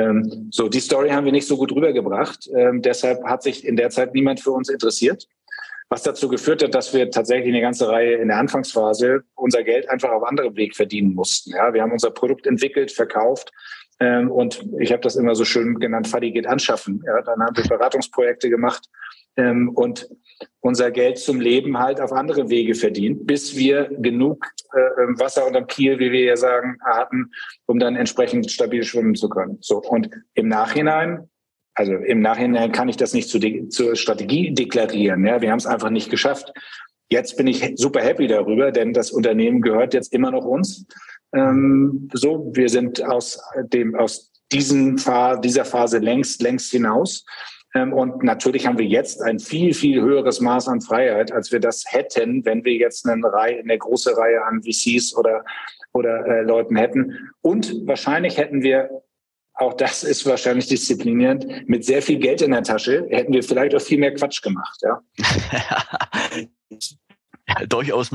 Ähm, 0.00 0.48
so, 0.50 0.68
die 0.68 0.80
Story 0.80 1.10
haben 1.10 1.24
wir 1.24 1.32
nicht 1.32 1.46
so 1.46 1.56
gut 1.56 1.72
rübergebracht. 1.72 2.48
Ähm, 2.56 2.82
deshalb 2.82 3.22
hat 3.24 3.42
sich 3.42 3.66
in 3.66 3.76
der 3.76 3.90
Zeit 3.90 4.14
niemand 4.14 4.40
für 4.40 4.52
uns 4.52 4.68
interessiert. 4.68 5.26
Was 5.88 6.02
dazu 6.04 6.28
geführt 6.28 6.62
hat, 6.62 6.74
dass 6.74 6.94
wir 6.94 7.10
tatsächlich 7.10 7.52
eine 7.52 7.60
ganze 7.60 7.88
Reihe 7.88 8.14
in 8.14 8.28
der 8.28 8.38
Anfangsphase 8.38 9.24
unser 9.34 9.64
Geld 9.64 9.88
einfach 9.88 10.10
auf 10.10 10.22
anderem 10.22 10.56
Weg 10.56 10.76
verdienen 10.76 11.14
mussten. 11.14 11.50
Ja, 11.50 11.74
wir 11.74 11.82
haben 11.82 11.90
unser 11.90 12.12
Produkt 12.12 12.46
entwickelt, 12.46 12.92
verkauft, 12.92 13.52
ähm, 14.00 14.30
und 14.30 14.66
ich 14.78 14.92
habe 14.92 15.02
das 15.02 15.16
immer 15.16 15.34
so 15.34 15.44
schön 15.44 15.78
genannt, 15.78 16.08
Fadi 16.08 16.32
geht 16.32 16.46
anschaffen. 16.46 17.02
Ja, 17.06 17.20
dann 17.20 17.40
haben 17.40 17.56
wir 17.56 17.64
Beratungsprojekte 17.64 18.48
gemacht 18.48 18.88
ähm, 19.36 19.68
und 19.74 20.08
unser 20.60 20.90
Geld 20.90 21.18
zum 21.18 21.40
Leben 21.40 21.78
halt 21.78 22.00
auf 22.00 22.12
andere 22.12 22.50
Wege 22.50 22.74
verdient, 22.74 23.26
bis 23.26 23.56
wir 23.56 23.90
genug 23.98 24.46
äh, 24.74 25.02
ähm, 25.02 25.18
Wasser 25.18 25.46
unterm 25.46 25.66
Kiel, 25.66 25.98
wie 25.98 26.12
wir 26.12 26.24
ja 26.24 26.36
sagen, 26.36 26.78
hatten, 26.84 27.30
um 27.66 27.78
dann 27.78 27.96
entsprechend 27.96 28.50
stabil 28.50 28.84
schwimmen 28.84 29.14
zu 29.14 29.28
können. 29.28 29.58
So 29.60 29.78
und 29.78 30.10
im 30.34 30.48
Nachhinein, 30.48 31.28
also 31.74 31.94
im 31.94 32.20
Nachhinein 32.20 32.72
kann 32.72 32.88
ich 32.88 32.96
das 32.96 33.14
nicht 33.14 33.28
zu 33.28 33.38
zur 33.68 33.96
Strategie 33.96 34.52
deklarieren. 34.52 35.24
Ja, 35.26 35.40
wir 35.40 35.50
haben 35.50 35.58
es 35.58 35.66
einfach 35.66 35.90
nicht 35.90 36.10
geschafft. 36.10 36.52
Jetzt 37.08 37.36
bin 37.36 37.46
ich 37.46 37.72
super 37.76 38.00
happy 38.00 38.28
darüber, 38.28 38.70
denn 38.70 38.92
das 38.92 39.10
Unternehmen 39.10 39.62
gehört 39.62 39.94
jetzt 39.94 40.12
immer 40.12 40.30
noch 40.30 40.44
uns. 40.44 40.86
Ähm, 41.32 42.08
so, 42.12 42.50
wir 42.54 42.68
sind 42.68 43.02
aus 43.02 43.40
dem 43.72 43.94
aus 43.94 44.30
diesen 44.52 44.98
Phase, 44.98 45.40
dieser 45.40 45.64
Phase 45.64 45.98
längst 45.98 46.42
längst 46.42 46.70
hinaus. 46.70 47.24
Ähm, 47.74 47.92
und 47.92 48.22
natürlich 48.22 48.66
haben 48.66 48.78
wir 48.78 48.86
jetzt 48.86 49.22
ein 49.22 49.38
viel, 49.38 49.74
viel 49.74 50.00
höheres 50.00 50.40
Maß 50.40 50.68
an 50.68 50.80
Freiheit, 50.80 51.32
als 51.32 51.52
wir 51.52 51.60
das 51.60 51.84
hätten, 51.86 52.44
wenn 52.44 52.64
wir 52.64 52.74
jetzt 52.74 53.08
eine, 53.08 53.22
Reihe, 53.24 53.60
eine 53.60 53.78
große 53.78 54.16
Reihe 54.16 54.44
an 54.44 54.62
VCs 54.62 55.16
oder, 55.16 55.44
oder 55.92 56.26
äh, 56.26 56.42
Leuten 56.42 56.76
hätten. 56.76 57.30
Und 57.42 57.86
wahrscheinlich 57.86 58.38
hätten 58.38 58.62
wir, 58.62 58.90
auch 59.54 59.74
das 59.74 60.02
ist 60.02 60.26
wahrscheinlich 60.26 60.66
disziplinierend, 60.66 61.68
mit 61.68 61.84
sehr 61.84 62.02
viel 62.02 62.18
Geld 62.18 62.42
in 62.42 62.50
der 62.50 62.62
Tasche, 62.62 63.06
hätten 63.10 63.32
wir 63.32 63.42
vielleicht 63.42 63.74
auch 63.74 63.82
viel 63.82 63.98
mehr 63.98 64.14
Quatsch 64.14 64.42
gemacht. 64.42 64.80
Ja, 64.82 65.00
durchaus. 67.68 68.10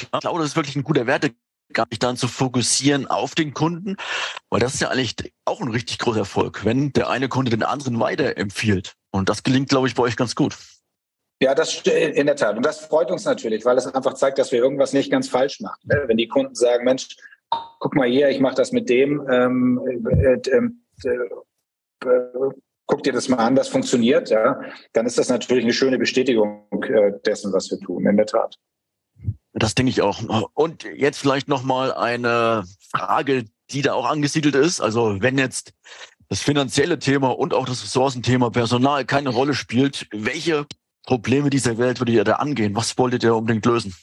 Ich 0.00 0.10
glaube, 0.10 0.38
das 0.38 0.48
ist 0.48 0.56
wirklich 0.56 0.76
ein 0.76 0.82
guter 0.82 1.06
Werte 1.06 1.30
gar 1.72 1.86
nicht 1.90 2.02
dann 2.02 2.16
zu 2.16 2.28
fokussieren 2.28 3.06
auf 3.06 3.34
den 3.34 3.54
Kunden, 3.54 3.96
weil 4.50 4.60
das 4.60 4.74
ist 4.74 4.80
ja 4.80 4.88
eigentlich 4.88 5.32
auch 5.44 5.60
ein 5.60 5.68
richtig 5.68 5.98
großer 5.98 6.20
Erfolg, 6.20 6.64
wenn 6.64 6.92
der 6.92 7.08
eine 7.08 7.28
Kunde 7.28 7.50
den 7.50 7.62
anderen 7.62 7.98
weiterempfiehlt. 8.00 8.94
Und 9.10 9.28
das 9.28 9.42
gelingt, 9.42 9.68
glaube 9.68 9.88
ich, 9.88 9.94
bei 9.94 10.02
euch 10.02 10.16
ganz 10.16 10.34
gut. 10.34 10.56
Ja, 11.40 11.54
das 11.54 11.82
in 11.82 12.26
der 12.26 12.36
Tat. 12.36 12.56
Und 12.56 12.64
das 12.64 12.80
freut 12.86 13.10
uns 13.10 13.24
natürlich, 13.24 13.64
weil 13.64 13.76
es 13.76 13.86
einfach 13.86 14.14
zeigt, 14.14 14.38
dass 14.38 14.52
wir 14.52 14.60
irgendwas 14.60 14.92
nicht 14.92 15.10
ganz 15.10 15.28
falsch 15.28 15.60
machen. 15.60 15.80
Ne? 15.84 16.04
Wenn 16.06 16.16
die 16.16 16.28
Kunden 16.28 16.54
sagen, 16.54 16.84
Mensch, 16.84 17.16
guck 17.80 17.94
mal 17.94 18.08
hier, 18.08 18.28
ich 18.30 18.40
mache 18.40 18.54
das 18.54 18.72
mit 18.72 18.88
dem, 18.88 19.26
ähm, 19.30 19.80
äh, 20.08 20.34
äh, 20.34 20.70
äh, 22.06 22.50
guck 22.86 23.02
dir 23.02 23.12
das 23.12 23.28
mal 23.28 23.38
an, 23.38 23.56
das 23.56 23.68
funktioniert, 23.68 24.30
ja, 24.30 24.60
dann 24.92 25.06
ist 25.06 25.18
das 25.18 25.28
natürlich 25.28 25.64
eine 25.64 25.72
schöne 25.72 25.98
Bestätigung 25.98 26.66
äh, 26.82 27.12
dessen, 27.24 27.52
was 27.52 27.70
wir 27.70 27.78
tun, 27.80 28.06
in 28.06 28.16
der 28.16 28.26
Tat. 28.26 28.56
Das 29.54 29.74
denke 29.74 29.90
ich 29.90 30.02
auch. 30.02 30.50
Und 30.52 30.84
jetzt 30.84 31.18
vielleicht 31.18 31.48
nochmal 31.48 31.94
eine 31.94 32.64
Frage, 32.90 33.44
die 33.70 33.82
da 33.82 33.94
auch 33.94 34.06
angesiedelt 34.06 34.56
ist. 34.56 34.80
Also 34.80 35.22
wenn 35.22 35.38
jetzt 35.38 35.72
das 36.28 36.40
finanzielle 36.40 36.98
Thema 36.98 37.38
und 37.38 37.54
auch 37.54 37.66
das 37.66 37.82
Ressourcenthema 37.82 38.50
Personal 38.50 39.04
keine 39.04 39.30
Rolle 39.30 39.54
spielt, 39.54 40.08
welche 40.10 40.66
Probleme 41.06 41.50
dieser 41.50 41.78
Welt 41.78 42.00
würdet 42.00 42.14
ihr 42.14 42.24
da 42.24 42.34
angehen? 42.34 42.74
Was 42.74 42.96
wolltet 42.98 43.22
ihr 43.22 43.34
unbedingt 43.34 43.64
lösen? 43.66 43.94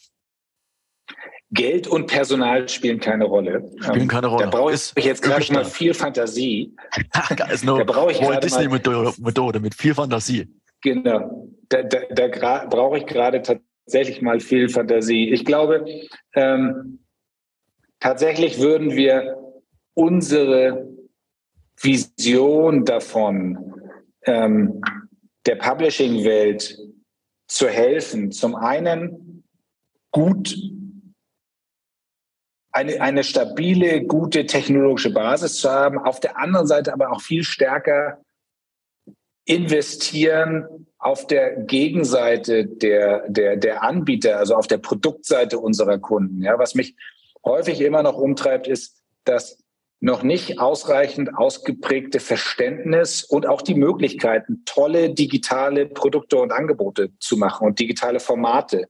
Geld 1.53 1.85
und 1.85 2.07
Personal 2.07 2.69
spielen 2.69 3.01
keine 3.01 3.25
Rolle. 3.25 3.69
Spielen 3.81 4.07
keine 4.07 4.27
Rolle. 4.27 4.45
Da 4.45 4.49
brauche 4.49 4.71
ich 4.71 4.93
jetzt 5.03 5.21
gerade 5.21 5.51
mal 5.51 5.65
viel 5.65 5.93
Fantasie. 5.93 6.73
da 7.29 7.83
brauche 7.83 8.13
ich 8.13 8.21
Walt 8.21 8.41
Disney 8.41 8.69
Methode 8.69 9.59
mit 9.59 9.75
viel 9.75 9.93
Fantasie. 9.93 10.47
Genau. 10.81 11.49
Da, 11.67 11.83
da, 11.83 11.99
da 12.09 12.65
brauche 12.67 12.99
ich 12.99 13.05
gerade 13.05 13.41
tatsächlich 13.91 14.21
mal 14.21 14.39
viel 14.39 14.69
Fantasie. 14.69 15.31
Ich 15.31 15.43
glaube, 15.43 15.85
ähm, 16.33 16.99
tatsächlich 17.99 18.57
würden 18.59 18.91
wir 18.91 19.37
unsere 19.93 20.87
Vision 21.75 22.85
davon, 22.85 23.91
ähm, 24.23 24.81
der 25.45 25.55
Publishing-Welt 25.55 26.77
zu 27.49 27.67
helfen, 27.67 28.31
zum 28.31 28.55
einen 28.55 29.43
gut 30.11 30.55
eine, 32.71 33.01
eine 33.01 33.25
stabile, 33.25 34.03
gute 34.05 34.45
technologische 34.45 35.11
Basis 35.11 35.59
zu 35.59 35.69
haben, 35.69 35.97
auf 35.99 36.21
der 36.21 36.37
anderen 36.37 36.67
Seite 36.67 36.93
aber 36.93 37.11
auch 37.11 37.19
viel 37.19 37.43
stärker 37.43 38.21
investieren 39.45 40.87
auf 40.97 41.25
der 41.27 41.55
Gegenseite 41.55 42.65
der, 42.65 43.27
der, 43.27 43.57
der 43.57 43.83
Anbieter, 43.83 44.37
also 44.37 44.55
auf 44.55 44.67
der 44.67 44.77
Produktseite 44.77 45.57
unserer 45.57 45.97
Kunden. 45.97 46.41
Ja, 46.43 46.59
was 46.59 46.75
mich 46.75 46.95
häufig 47.43 47.81
immer 47.81 48.03
noch 48.03 48.17
umtreibt, 48.17 48.67
ist, 48.67 49.01
dass 49.23 49.57
noch 49.99 50.23
nicht 50.23 50.59
ausreichend 50.59 51.35
ausgeprägte 51.37 52.19
Verständnis 52.19 53.23
und 53.23 53.47
auch 53.47 53.61
die 53.61 53.75
Möglichkeiten, 53.75 54.63
tolle 54.65 55.13
digitale 55.13 55.85
Produkte 55.85 56.37
und 56.37 56.51
Angebote 56.51 57.11
zu 57.19 57.37
machen 57.37 57.67
und 57.67 57.79
digitale 57.79 58.19
Formate. 58.19 58.87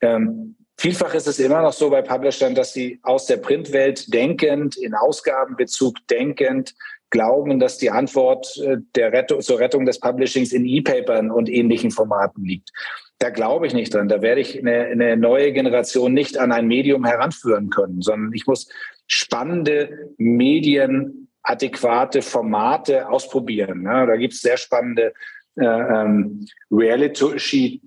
Ähm, 0.00 0.56
vielfach 0.76 1.12
ist 1.14 1.26
es 1.26 1.40
immer 1.40 1.60
noch 1.62 1.72
so 1.72 1.90
bei 1.90 2.02
Publishern, 2.02 2.54
dass 2.54 2.72
sie 2.72 3.00
aus 3.02 3.26
der 3.26 3.38
Printwelt 3.38 4.14
denkend, 4.14 4.76
in 4.76 4.94
Ausgabenbezug 4.94 5.96
denkend, 6.08 6.74
glauben, 7.14 7.58
dass 7.60 7.78
die 7.78 7.90
Antwort 7.90 8.58
äh, 8.58 8.76
der 8.96 9.12
Rettung, 9.12 9.40
zur 9.40 9.60
Rettung 9.60 9.86
des 9.86 10.00
Publishings 10.00 10.52
in 10.52 10.66
E-Papern 10.66 11.30
und 11.30 11.48
ähnlichen 11.48 11.92
Formaten 11.92 12.44
liegt. 12.44 12.72
Da 13.18 13.30
glaube 13.30 13.68
ich 13.68 13.72
nicht 13.72 13.94
dran. 13.94 14.08
Da 14.08 14.20
werde 14.20 14.40
ich 14.40 14.58
eine, 14.58 14.86
eine 14.86 15.16
neue 15.16 15.52
Generation 15.52 16.12
nicht 16.12 16.36
an 16.36 16.50
ein 16.50 16.66
Medium 16.66 17.04
heranführen 17.04 17.70
können, 17.70 18.02
sondern 18.02 18.32
ich 18.34 18.48
muss 18.48 18.68
spannende 19.06 20.10
medienadäquate 20.18 22.20
Formate 22.20 23.08
ausprobieren. 23.08 23.84
Ja, 23.84 24.06
da 24.06 24.16
gibt 24.16 24.34
es 24.34 24.40
sehr 24.40 24.56
spannende 24.56 25.14
äh, 25.54 25.64
ähm, 25.64 26.44
Reality-Show 26.72 27.78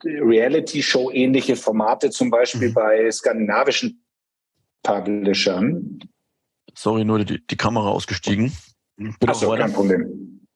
ähnliche 1.12 1.58
Formate, 1.58 2.12
zum 2.12 2.30
Beispiel 2.30 2.70
mhm. 2.70 2.74
bei 2.74 3.12
skandinavischen 3.12 4.02
Publishern. 4.84 6.00
Sorry, 6.74 7.04
nur 7.04 7.26
die, 7.26 7.46
die 7.46 7.58
Kamera 7.58 7.90
ausgestiegen. 7.90 8.54
Achso, 9.26 9.52
kein 9.56 9.74
Problem. 9.74 10.48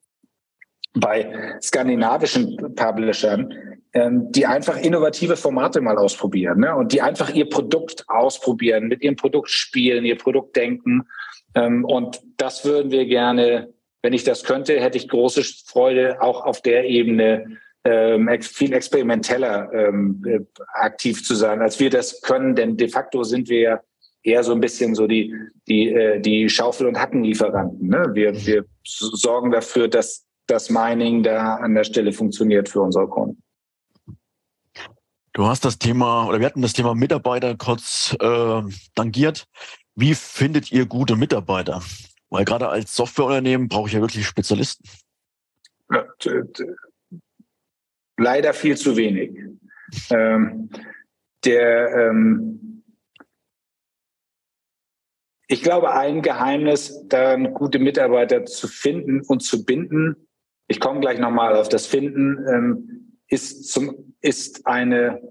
Bei 0.93 1.57
skandinavischen 1.61 2.57
Publishern 2.75 3.53
ähm, 3.93 4.31
die 4.31 4.45
einfach 4.45 4.77
innovative 4.77 5.35
Formate 5.35 5.81
mal 5.81 5.97
ausprobieren 5.97 6.59
ne? 6.59 6.75
und 6.75 6.93
die 6.93 7.01
einfach 7.01 7.33
ihr 7.33 7.49
Produkt 7.49 8.05
ausprobieren, 8.07 8.87
mit 8.87 9.01
ihrem 9.01 9.15
Produkt 9.15 9.49
spielen, 9.49 10.05
ihr 10.05 10.17
Produkt 10.17 10.55
denken. 10.55 11.07
Ähm, 11.55 11.83
und 11.83 12.21
das 12.37 12.63
würden 12.63 12.91
wir 12.91 13.05
gerne, 13.05 13.73
wenn 14.01 14.13
ich 14.13 14.23
das 14.23 14.43
könnte, 14.43 14.79
hätte 14.79 14.97
ich 14.97 15.09
große 15.09 15.43
Freude, 15.65 16.21
auch 16.21 16.45
auf 16.45 16.61
der 16.61 16.85
Ebene 16.85 17.57
ähm, 17.83 18.29
viel 18.41 18.73
experimenteller 18.73 19.71
ähm, 19.73 20.23
äh, 20.25 20.39
aktiv 20.73 21.25
zu 21.25 21.35
sein, 21.35 21.61
als 21.61 21.79
wir 21.79 21.89
das 21.89 22.21
können. 22.21 22.55
Denn 22.55 22.77
de 22.77 22.87
facto 22.87 23.23
sind 23.23 23.49
wir 23.49 23.59
ja 23.59 23.81
eher 24.23 24.43
so 24.43 24.53
ein 24.53 24.59
bisschen 24.59 24.95
so 24.95 25.07
die, 25.07 25.33
die, 25.67 25.89
äh, 25.89 26.19
die 26.19 26.49
Schaufel- 26.49 26.87
und 26.87 26.99
Hackenlieferanten. 26.99 27.87
Ne? 27.87 28.11
Wir, 28.13 28.33
wir 28.45 28.65
sorgen 28.83 29.51
dafür, 29.51 29.87
dass 29.87 30.25
das 30.47 30.69
Mining 30.69 31.23
da 31.23 31.55
an 31.55 31.75
der 31.75 31.83
Stelle 31.83 32.11
funktioniert 32.11 32.69
für 32.69 32.81
unsere 32.81 33.07
Kunden. 33.07 33.41
Du 35.33 35.45
hast 35.45 35.63
das 35.63 35.79
Thema, 35.79 36.27
oder 36.27 36.39
wir 36.39 36.45
hatten 36.45 36.61
das 36.61 36.73
Thema 36.73 36.93
Mitarbeiter 36.93 37.55
kurz 37.55 38.15
äh, 38.19 38.61
tangiert. 38.95 39.45
Wie 39.95 40.13
findet 40.13 40.71
ihr 40.71 40.85
gute 40.85 41.15
Mitarbeiter? 41.15 41.81
Weil 42.29 42.43
gerade 42.43 42.67
als 42.67 42.95
Softwareunternehmen 42.95 43.69
brauche 43.69 43.87
ich 43.87 43.93
ja 43.93 44.01
wirklich 44.01 44.25
Spezialisten. 44.25 44.83
Leider 48.17 48.53
viel 48.53 48.77
zu 48.77 48.95
wenig. 48.97 49.31
Ähm, 50.09 50.69
der, 51.43 52.09
ähm, 52.09 52.80
ich 55.51 55.61
glaube, 55.61 55.91
ein 55.91 56.21
Geheimnis, 56.21 57.05
dann 57.09 57.53
gute 57.53 57.77
Mitarbeiter 57.77 58.45
zu 58.45 58.69
finden 58.69 59.21
und 59.21 59.41
zu 59.41 59.65
binden, 59.65 60.15
ich 60.69 60.79
komme 60.79 61.01
gleich 61.01 61.19
nochmal 61.19 61.57
auf 61.57 61.67
das 61.67 61.87
Finden, 61.87 62.37
ähm, 62.47 63.19
ist, 63.27 63.69
zum, 63.69 64.15
ist 64.21 64.65
eine 64.65 65.21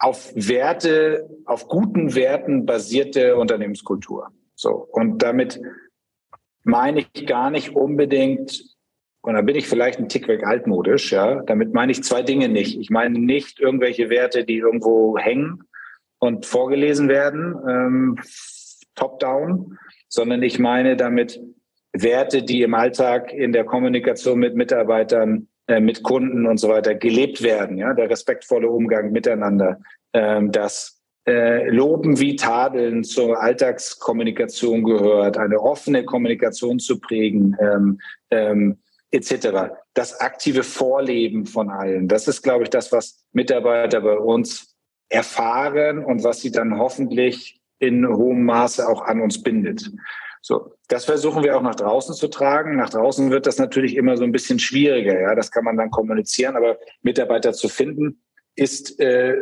auf 0.00 0.32
Werte, 0.34 1.30
auf 1.44 1.68
guten 1.68 2.16
Werten 2.16 2.66
basierte 2.66 3.36
Unternehmenskultur. 3.36 4.32
So. 4.56 4.72
Und 4.72 5.22
damit 5.22 5.60
meine 6.64 7.06
ich 7.14 7.26
gar 7.26 7.50
nicht 7.50 7.76
unbedingt, 7.76 8.64
und 9.20 9.34
da 9.34 9.42
bin 9.42 9.54
ich 9.54 9.68
vielleicht 9.68 10.00
ein 10.00 10.08
Tick 10.08 10.26
weg 10.26 10.44
altmodisch, 10.44 11.12
ja. 11.12 11.40
Damit 11.44 11.72
meine 11.72 11.92
ich 11.92 12.02
zwei 12.02 12.22
Dinge 12.22 12.48
nicht. 12.48 12.80
Ich 12.80 12.90
meine 12.90 13.20
nicht 13.20 13.60
irgendwelche 13.60 14.10
Werte, 14.10 14.44
die 14.44 14.56
irgendwo 14.56 15.16
hängen 15.16 15.68
und 16.22 16.46
vorgelesen 16.46 17.08
werden, 17.08 17.56
ähm, 17.68 18.18
top-down, 18.94 19.76
sondern 20.08 20.44
ich 20.44 20.60
meine 20.60 20.96
damit 20.96 21.40
Werte, 21.92 22.44
die 22.44 22.62
im 22.62 22.74
Alltag 22.74 23.32
in 23.32 23.52
der 23.52 23.64
Kommunikation 23.64 24.38
mit 24.38 24.54
Mitarbeitern, 24.54 25.48
äh, 25.66 25.80
mit 25.80 26.04
Kunden 26.04 26.46
und 26.46 26.58
so 26.58 26.68
weiter 26.68 26.94
gelebt 26.94 27.42
werden. 27.42 27.76
Ja, 27.76 27.92
der 27.92 28.08
respektvolle 28.08 28.68
Umgang 28.70 29.10
miteinander, 29.10 29.80
ähm, 30.12 30.52
das 30.52 31.02
äh, 31.26 31.68
Loben 31.68 32.20
wie 32.20 32.36
Tadeln 32.36 33.02
zur 33.02 33.42
Alltagskommunikation 33.42 34.84
gehört, 34.84 35.36
eine 35.38 35.60
offene 35.60 36.04
Kommunikation 36.04 36.78
zu 36.78 37.00
prägen, 37.00 37.56
ähm, 37.60 37.98
ähm, 38.30 38.78
etc. 39.10 39.72
Das 39.94 40.20
aktive 40.20 40.62
Vorleben 40.62 41.46
von 41.46 41.68
allen, 41.68 42.06
das 42.06 42.28
ist, 42.28 42.42
glaube 42.42 42.62
ich, 42.62 42.70
das, 42.70 42.92
was 42.92 43.24
Mitarbeiter 43.32 44.00
bei 44.00 44.16
uns 44.16 44.71
erfahren 45.12 46.04
und 46.04 46.24
was 46.24 46.40
sie 46.40 46.50
dann 46.50 46.78
hoffentlich 46.78 47.60
in 47.78 48.06
hohem 48.06 48.44
Maße 48.44 48.88
auch 48.88 49.02
an 49.02 49.20
uns 49.20 49.42
bindet. 49.42 49.90
So, 50.40 50.74
das 50.88 51.04
versuchen 51.04 51.44
wir 51.44 51.56
auch 51.56 51.62
nach 51.62 51.74
draußen 51.74 52.14
zu 52.14 52.28
tragen. 52.28 52.76
Nach 52.76 52.90
draußen 52.90 53.30
wird 53.30 53.46
das 53.46 53.58
natürlich 53.58 53.96
immer 53.96 54.16
so 54.16 54.24
ein 54.24 54.32
bisschen 54.32 54.58
schwieriger. 54.58 55.20
Ja, 55.20 55.34
das 55.34 55.50
kann 55.50 55.64
man 55.64 55.76
dann 55.76 55.90
kommunizieren, 55.90 56.56
aber 56.56 56.78
Mitarbeiter 57.02 57.52
zu 57.52 57.68
finden 57.68 58.22
ist 58.54 59.00
äh, 59.00 59.34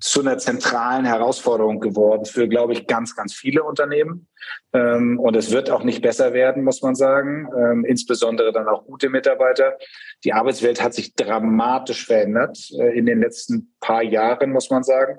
zu 0.00 0.20
einer 0.20 0.36
zentralen 0.38 1.06
Herausforderung 1.06 1.80
geworden 1.80 2.26
für, 2.26 2.46
glaube 2.46 2.74
ich, 2.74 2.86
ganz, 2.86 3.16
ganz 3.16 3.32
viele 3.32 3.62
Unternehmen. 3.62 4.28
Ähm, 4.74 5.18
und 5.18 5.34
es 5.34 5.50
wird 5.50 5.70
auch 5.70 5.82
nicht 5.82 6.02
besser 6.02 6.34
werden, 6.34 6.62
muss 6.62 6.82
man 6.82 6.94
sagen. 6.94 7.48
Ähm, 7.56 7.84
insbesondere 7.86 8.52
dann 8.52 8.68
auch 8.68 8.84
gute 8.84 9.08
Mitarbeiter. 9.08 9.78
Die 10.24 10.34
Arbeitswelt 10.34 10.82
hat 10.82 10.92
sich 10.92 11.14
dramatisch 11.14 12.04
verändert 12.04 12.58
äh, 12.78 12.98
in 12.98 13.06
den 13.06 13.20
letzten 13.20 13.74
paar 13.80 14.02
Jahren, 14.02 14.52
muss 14.52 14.68
man 14.68 14.82
sagen. 14.82 15.18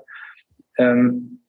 Ähm, 0.78 1.42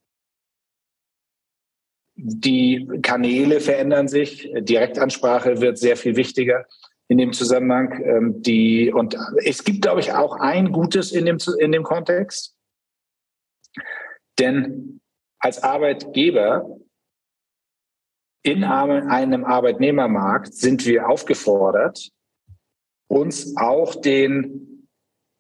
die 2.16 2.88
Kanäle 3.04 3.60
verändern 3.60 4.08
sich. 4.08 4.52
Direktansprache 4.58 5.62
wird 5.62 5.78
sehr 5.78 5.96
viel 5.96 6.16
wichtiger 6.16 6.66
in 7.08 7.18
dem 7.18 7.34
Zusammenhang. 7.34 8.02
Ähm, 8.04 8.42
die, 8.42 8.92
und 8.92 9.18
es 9.44 9.64
gibt, 9.64 9.82
glaube 9.82 10.00
ich, 10.02 10.14
auch 10.14 10.38
ein 10.38 10.72
Gutes 10.72 11.12
in 11.12 11.26
dem, 11.26 11.38
in 11.60 11.72
dem 11.72 11.84
Kontext. 11.84 12.56
Denn 14.40 15.00
als 15.40 15.64
Arbeitgeber 15.64 16.78
in 18.44 18.64
einem 18.64 19.44
Arbeitnehmermarkt 19.46 20.54
sind 20.54 20.86
wir 20.86 21.10
aufgefordert, 21.10 22.10
uns 23.08 23.56
auch 23.58 23.96
den 23.96 24.88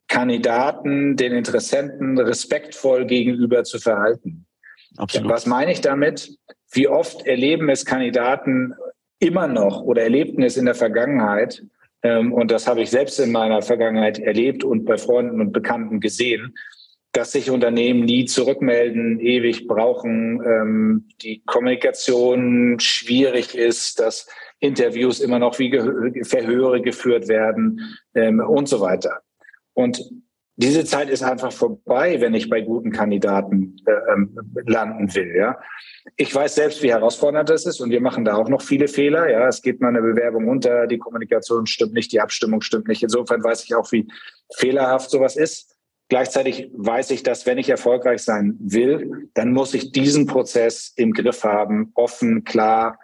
Kandidaten, 0.07 1.15
den 1.15 1.34
Interessenten 1.34 2.18
respektvoll 2.18 3.05
gegenüber 3.05 3.63
zu 3.63 3.80
verhalten. 3.80 4.45
Absolut. 4.97 5.30
Was 5.30 5.45
meine 5.45 5.72
ich 5.72 5.82
damit? 5.82 6.38
Wie 6.72 6.88
oft 6.88 7.26
erleben 7.26 7.70
es 7.70 7.86
Kandidaten 7.86 8.74
immer 9.20 9.47
noch 9.47 9.82
oder 9.82 10.03
erlebten 10.03 10.43
es 10.43 10.57
in 10.57 10.65
der 10.65 10.76
Vergangenheit, 10.76 11.63
ähm, 12.03 12.32
und 12.34 12.51
das 12.51 12.68
habe 12.68 12.82
ich 12.82 12.89
selbst 12.89 13.20
in 13.20 13.32
meiner 13.32 13.61
Vergangenheit 13.61 14.20
erlebt 14.20 14.63
und 14.63 14.86
bei 14.86 14.97
Freunden 14.97 15.41
und 15.41 15.51
Bekannten 15.51 15.99
gesehen, 15.99 16.55
dass 17.11 17.32
sich 17.32 17.49
Unternehmen 17.49 18.05
nie 18.05 18.26
zurückmelden, 18.26 19.20
ewig 19.20 19.68
brauchen, 19.68 20.41
ähm, 20.45 21.09
die 21.22 21.41
Kommunikation 21.45 22.80
schwierig 22.80 23.55
ist, 23.55 23.99
dass 23.99 24.28
Interviews 24.59 25.20
immer 25.20 25.39
noch 25.39 25.57
wie 25.57 25.72
Verhöre 26.24 26.82
geführt 26.82 27.28
werden 27.28 27.97
ähm, 28.13 28.39
und 28.39 28.68
so 28.68 28.82
weiter. 28.82 29.22
Und 29.74 30.11
diese 30.58 30.86
Zeit 30.86 31.10
ist 31.10 31.22
einfach 31.22 31.51
vorbei, 31.51 32.20
wenn 32.20 32.34
ich 32.34 32.49
bei 32.49 32.62
guten 32.62 32.91
Kandidaten 32.91 33.76
äh, 33.86 34.14
ähm, 34.14 34.36
landen 34.66 35.14
will. 35.14 35.36
Ja, 35.36 35.60
ich 36.16 36.34
weiß 36.34 36.55
selbst, 36.55 36.82
wie 36.82 36.91
herausfordernd 36.91 37.47
das 37.47 37.68
ist, 37.68 37.80
und 37.80 37.91
wir 37.91 38.01
machen 38.01 38.26
da 38.26 38.36
auch 38.36 38.49
noch 38.49 38.64
viele 38.64 38.88
Fehler. 38.88 39.30
Ja, 39.30 39.47
es 39.47 39.62
geht 39.62 39.82
mal 39.82 39.89
eine 39.89 40.01
Bewerbung 40.01 40.47
unter, 40.47 40.88
die 40.88 40.97
Kommunikation 40.97 41.68
stimmt 41.68 41.93
nicht, 41.93 42.12
die 42.12 42.20
Abstimmung 42.20 42.62
stimmt 42.62 42.88
nicht. 42.88 43.03
Insofern 43.03 43.43
weiß 43.43 43.66
ich 43.66 43.76
auch, 43.76 43.91
wie 43.91 44.08
fehlerhaft 44.55 45.12
sowas 45.12 45.38
ist. 45.38 45.78
Gleichzeitig 46.10 46.72
weiß 46.74 47.12
ich, 47.12 47.22
dass 47.22 47.45
wenn 47.45 47.60
ich 47.60 47.70
erfolgreich 47.70 48.24
sein 48.24 48.58
will, 48.60 49.30
dann 49.36 49.53
muss 49.53 49.76
ich 49.76 49.91
diesen 49.91 50.26
Prozess 50.26 50.91
im 50.95 51.14
Griff 51.14 51.43
haben, 51.43 51.91
offen, 51.93 52.45
klar, 52.45 52.97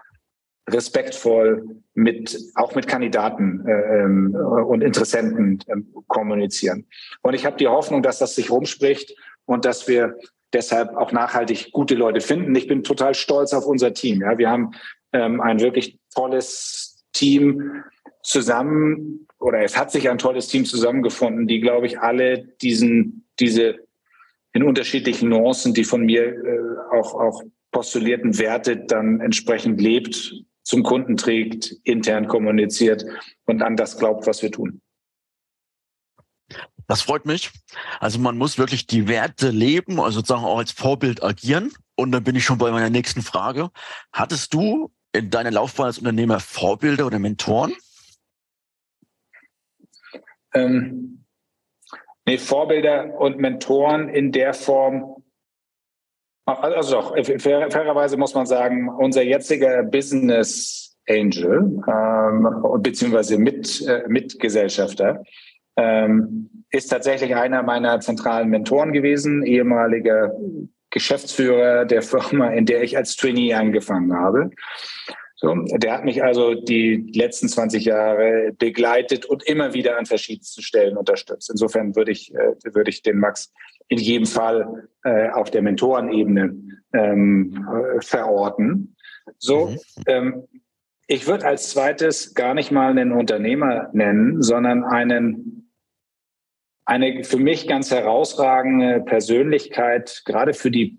respektvoll 0.69 1.81
mit 1.93 2.37
auch 2.55 2.73
mit 2.75 2.87
Kandidaten 2.87 3.65
äh, 3.67 4.03
ähm, 4.03 4.33
und 4.33 4.81
Interessenten 4.81 5.59
äh, 5.67 5.75
kommunizieren. 6.07 6.85
Und 7.21 7.33
ich 7.33 7.45
habe 7.45 7.57
die 7.57 7.67
Hoffnung, 7.67 8.01
dass 8.01 8.19
das 8.19 8.35
sich 8.35 8.49
rumspricht 8.49 9.15
und 9.45 9.65
dass 9.65 9.87
wir 9.87 10.17
deshalb 10.53 10.95
auch 10.95 11.11
nachhaltig 11.11 11.71
gute 11.71 11.95
Leute 11.95 12.21
finden. 12.21 12.55
Ich 12.55 12.67
bin 12.67 12.83
total 12.83 13.13
stolz 13.13 13.53
auf 13.53 13.65
unser 13.65 13.93
Team. 13.93 14.21
Ja, 14.21 14.37
wir 14.37 14.49
haben 14.49 14.71
ähm, 15.11 15.41
ein 15.41 15.59
wirklich 15.59 15.99
tolles 16.15 17.03
Team 17.11 17.83
zusammen 18.21 19.27
oder 19.39 19.63
es 19.63 19.77
hat 19.77 19.91
sich 19.91 20.09
ein 20.09 20.17
tolles 20.17 20.47
Team 20.47 20.63
zusammengefunden, 20.63 21.47
die 21.47 21.59
glaube 21.59 21.87
ich 21.87 21.99
alle 21.99 22.47
diesen 22.61 23.27
diese 23.39 23.79
in 24.53 24.63
unterschiedlichen 24.63 25.29
Nuancen, 25.29 25.73
die 25.73 25.83
von 25.83 26.05
mir 26.05 26.23
äh, 26.23 26.95
auch 26.95 27.15
auch 27.15 27.43
postulierten 27.71 28.37
Werte 28.37 28.77
dann 28.77 29.19
entsprechend 29.19 29.81
lebt 29.81 30.45
zum 30.63 30.83
Kunden 30.83 31.17
trägt, 31.17 31.75
intern 31.83 32.27
kommuniziert 32.27 33.05
und 33.45 33.61
an 33.61 33.75
das 33.75 33.97
glaubt, 33.97 34.25
was 34.25 34.41
wir 34.41 34.51
tun. 34.51 34.81
Das 36.87 37.01
freut 37.01 37.25
mich. 37.25 37.51
Also 37.99 38.19
man 38.19 38.37
muss 38.37 38.57
wirklich 38.57 38.87
die 38.87 39.07
Werte 39.07 39.49
leben, 39.49 39.99
also 39.99 40.19
sozusagen 40.19 40.43
auch 40.43 40.57
als 40.57 40.71
Vorbild 40.71 41.23
agieren. 41.23 41.71
Und 41.95 42.11
dann 42.11 42.23
bin 42.23 42.35
ich 42.35 42.43
schon 42.43 42.57
bei 42.57 42.71
meiner 42.71 42.89
nächsten 42.89 43.21
Frage. 43.21 43.69
Hattest 44.11 44.53
du 44.53 44.91
in 45.13 45.29
deiner 45.29 45.51
Laufbahn 45.51 45.87
als 45.87 45.99
Unternehmer 45.99 46.39
Vorbilder 46.39 47.05
oder 47.05 47.19
Mentoren? 47.19 47.73
Ähm, 50.53 51.25
nee, 52.25 52.37
Vorbilder 52.37 53.19
und 53.19 53.37
Mentoren 53.37 54.09
in 54.09 54.31
der 54.31 54.53
Form 54.53 55.22
also 56.45 56.95
doch, 56.95 57.15
fair, 57.39 57.71
fairerweise 57.71 58.17
muss 58.17 58.33
man 58.33 58.45
sagen, 58.45 58.89
unser 58.89 59.23
jetziger 59.23 59.83
Business 59.83 60.93
Angel 61.07 61.81
ähm, 61.87 62.47
beziehungsweise 62.81 63.37
mit, 63.37 63.85
äh, 63.87 64.03
Mitgesellschafter 64.07 65.23
ähm, 65.75 66.49
ist 66.71 66.87
tatsächlich 66.87 67.35
einer 67.35 67.63
meiner 67.63 67.99
zentralen 67.99 68.49
Mentoren 68.49 68.93
gewesen, 68.93 69.43
ehemaliger 69.45 70.31
Geschäftsführer 70.89 71.85
der 71.85 72.01
Firma, 72.01 72.49
in 72.49 72.65
der 72.65 72.83
ich 72.83 72.95
als 72.95 73.15
Trainee 73.15 73.53
angefangen 73.53 74.13
habe. 74.13 74.51
So, 75.35 75.53
der 75.55 75.93
hat 75.93 76.05
mich 76.05 76.23
also 76.23 76.53
die 76.53 77.11
letzten 77.13 77.49
20 77.49 77.83
Jahre 77.83 78.53
begleitet 78.57 79.25
und 79.25 79.43
immer 79.43 79.73
wieder 79.73 79.97
an 79.97 80.05
verschiedensten 80.05 80.61
Stellen 80.61 80.95
unterstützt. 80.95 81.49
Insofern 81.49 81.95
würde 81.95 82.11
ich, 82.11 82.33
äh, 82.33 82.53
würde 82.73 82.89
ich 82.89 83.01
den 83.01 83.19
Max 83.19 83.51
in 83.89 83.97
jedem 83.97 84.25
Fall 84.25 84.87
äh, 85.03 85.29
auf 85.29 85.51
der 85.51 85.61
Mentorenebene 85.61 86.55
ähm, 86.93 87.67
äh, 87.67 88.01
verorten. 88.01 88.95
So, 89.37 89.67
mhm. 89.67 89.77
ähm, 90.07 90.47
ich 91.07 91.27
würde 91.27 91.45
als 91.45 91.69
zweites 91.69 92.33
gar 92.33 92.53
nicht 92.53 92.71
mal 92.71 92.89
einen 92.89 93.11
Unternehmer 93.11 93.89
nennen, 93.93 94.41
sondern 94.41 94.83
einen, 94.83 95.73
eine 96.85 97.23
für 97.23 97.37
mich 97.37 97.67
ganz 97.67 97.91
herausragende 97.91 99.01
Persönlichkeit, 99.01 100.23
gerade 100.25 100.53
für 100.53 100.71
die, 100.71 100.97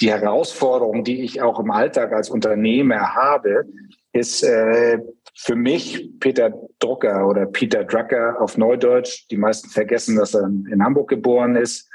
die 0.00 0.10
Herausforderung, 0.10 1.04
die 1.04 1.22
ich 1.22 1.42
auch 1.42 1.58
im 1.58 1.70
Alltag 1.70 2.12
als 2.12 2.30
Unternehmer 2.30 3.14
habe, 3.14 3.64
ist 4.12 4.42
äh, 4.42 4.98
für 5.34 5.56
mich 5.56 6.10
Peter 6.20 6.52
Drucker 6.82 7.26
oder 7.28 7.46
Peter 7.46 7.84
Drucker 7.84 8.40
auf 8.40 8.58
Neudeutsch. 8.58 9.26
Die 9.30 9.36
meisten 9.36 9.70
vergessen, 9.70 10.16
dass 10.16 10.34
er 10.34 10.44
in 10.44 10.82
Hamburg 10.82 11.08
geboren 11.08 11.56
ist. 11.56 11.88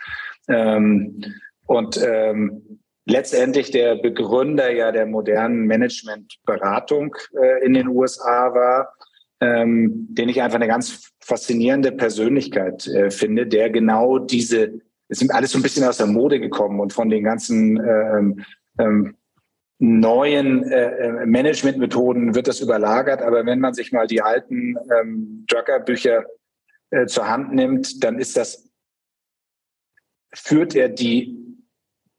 Ähm, 0.48 1.22
und 1.66 2.00
ähm, 2.04 2.80
letztendlich 3.06 3.72
der 3.72 3.96
Begründer 3.96 4.72
ja 4.72 4.92
der 4.92 5.06
modernen 5.06 5.66
Managementberatung 5.66 7.16
äh, 7.42 7.66
in 7.66 7.74
den 7.74 7.88
USA 7.88 8.54
war, 8.54 8.94
ähm, 9.40 10.08
den 10.10 10.30
ich 10.30 10.42
einfach 10.42 10.58
eine 10.58 10.68
ganz 10.68 11.12
faszinierende 11.20 11.92
Persönlichkeit 11.92 12.88
äh, 12.88 13.12
finde, 13.12 13.48
der 13.48 13.70
genau 13.70 14.20
diese, 14.20 14.82
es 15.10 15.20
sind 15.20 15.34
alles 15.34 15.52
so 15.52 15.60
ein 15.60 15.64
bisschen 15.64 15.84
aus 15.84 15.98
der 15.98 16.08
Mode 16.08 16.40
gekommen 16.40 16.80
und 16.80 16.94
von 16.94 17.10
den 17.10 17.24
ganzen 17.24 17.78
ähm, 17.78 18.46
ähm, 18.80 19.16
neuen 19.80 20.64
äh, 20.64 20.90
äh, 20.90 21.26
Managementmethoden 21.26 22.34
wird 22.36 22.48
das 22.48 22.62
überlagert. 22.62 23.22
Aber 23.22 23.46
wenn 23.46 23.60
man 23.60 23.74
sich 23.74 23.92
mal 23.92 24.08
die 24.08 24.22
alten 24.22 24.76
ähm, 25.00 25.46
Drucker-Bücher 25.48 26.26
äh, 26.90 27.06
zur 27.06 27.30
Hand 27.30 27.54
nimmt, 27.54 28.04
dann 28.04 28.20
ist 28.20 28.38
das, 28.38 28.70
führt 30.34 30.76
er 30.76 30.90
die 30.90 31.38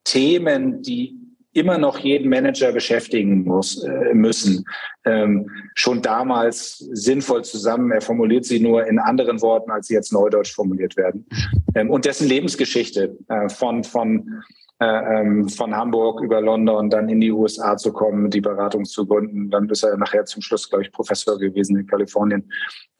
Themen, 0.04 0.82
die 0.82 1.28
immer 1.59 1.78
noch 1.78 1.98
jeden 1.98 2.28
Manager 2.28 2.72
beschäftigen 2.72 3.44
muss, 3.44 3.82
äh, 3.82 4.14
müssen, 4.14 4.64
ähm, 5.04 5.50
schon 5.74 6.02
damals 6.02 6.78
sinnvoll 6.78 7.44
zusammen. 7.44 7.90
Er 7.90 8.00
formuliert 8.00 8.44
sie 8.44 8.61
nur 8.61 8.86
in 8.86 8.98
anderen 8.98 9.40
Worten, 9.42 9.70
als 9.70 9.88
sie 9.88 9.94
jetzt 9.94 10.12
neudeutsch 10.12 10.54
formuliert 10.54 10.96
werden. 10.96 11.26
Ähm, 11.74 11.90
und 11.90 12.04
dessen 12.04 12.28
Lebensgeschichte 12.28 13.16
äh, 13.28 13.48
von, 13.48 13.84
von 13.84 14.42
äh, 14.80 15.20
ähm, 15.20 15.48
von 15.48 15.74
Hamburg 15.74 16.20
über 16.20 16.40
London 16.40 16.88
dann 16.88 17.09
in 17.09 17.20
die 17.20 17.32
USA 17.32 17.76
zu 17.76 17.92
kommen, 17.92 18.30
die 18.30 18.40
Beratung 18.40 18.84
zu 18.84 19.06
gründen. 19.06 19.50
Dann 19.50 19.68
ist 19.68 19.82
er 19.82 19.96
nachher 19.96 20.24
zum 20.24 20.40
Schluss, 20.40 20.68
glaube 20.68 20.84
ich, 20.84 20.92
Professor 20.92 21.36
gewesen 21.36 21.76
in 21.76 21.86
Kalifornien. 21.86 22.48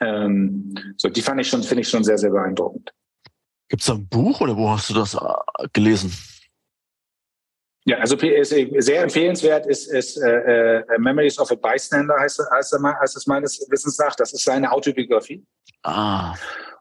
Ähm, 0.01 0.75
so, 0.97 1.09
die 1.09 1.23
fand 1.23 1.41
ich 1.41 1.49
schon, 1.49 1.63
finde 1.63 1.83
ich 1.83 1.89
schon 1.89 2.03
sehr, 2.03 2.19
sehr 2.19 2.31
beeindruckend. 2.31 2.93
Gibt 3.69 3.83
es 3.83 3.87
da 3.87 3.95
ein 3.95 4.09
Buch 4.09 4.41
oder 4.41 4.57
wo 4.57 4.71
hast 4.71 4.91
du 4.91 4.95
das 4.95 5.15
äh, 5.15 5.69
gelesen? 5.73 6.13
Ja, 7.89 7.97
also 8.01 8.19
sehr 8.19 9.03
empfehlenswert 9.03 9.67
ist, 9.67 9.87
ist 9.87 10.19
äh, 10.19 10.81
äh, 10.81 10.99
Memories 10.99 11.39
of 11.39 11.51
a 11.51 11.55
Bystander, 11.55 12.17
heißt, 12.21 12.39
heißt, 12.53 12.79
heißt 13.01 13.17
es 13.17 13.27
meines 13.27 13.67
Wissens 13.71 13.99
nach. 13.99 14.15
Das 14.15 14.31
ist 14.35 14.45
seine 14.45 14.71
Autobiografie. 14.71 15.43
Ah. 15.85 16.35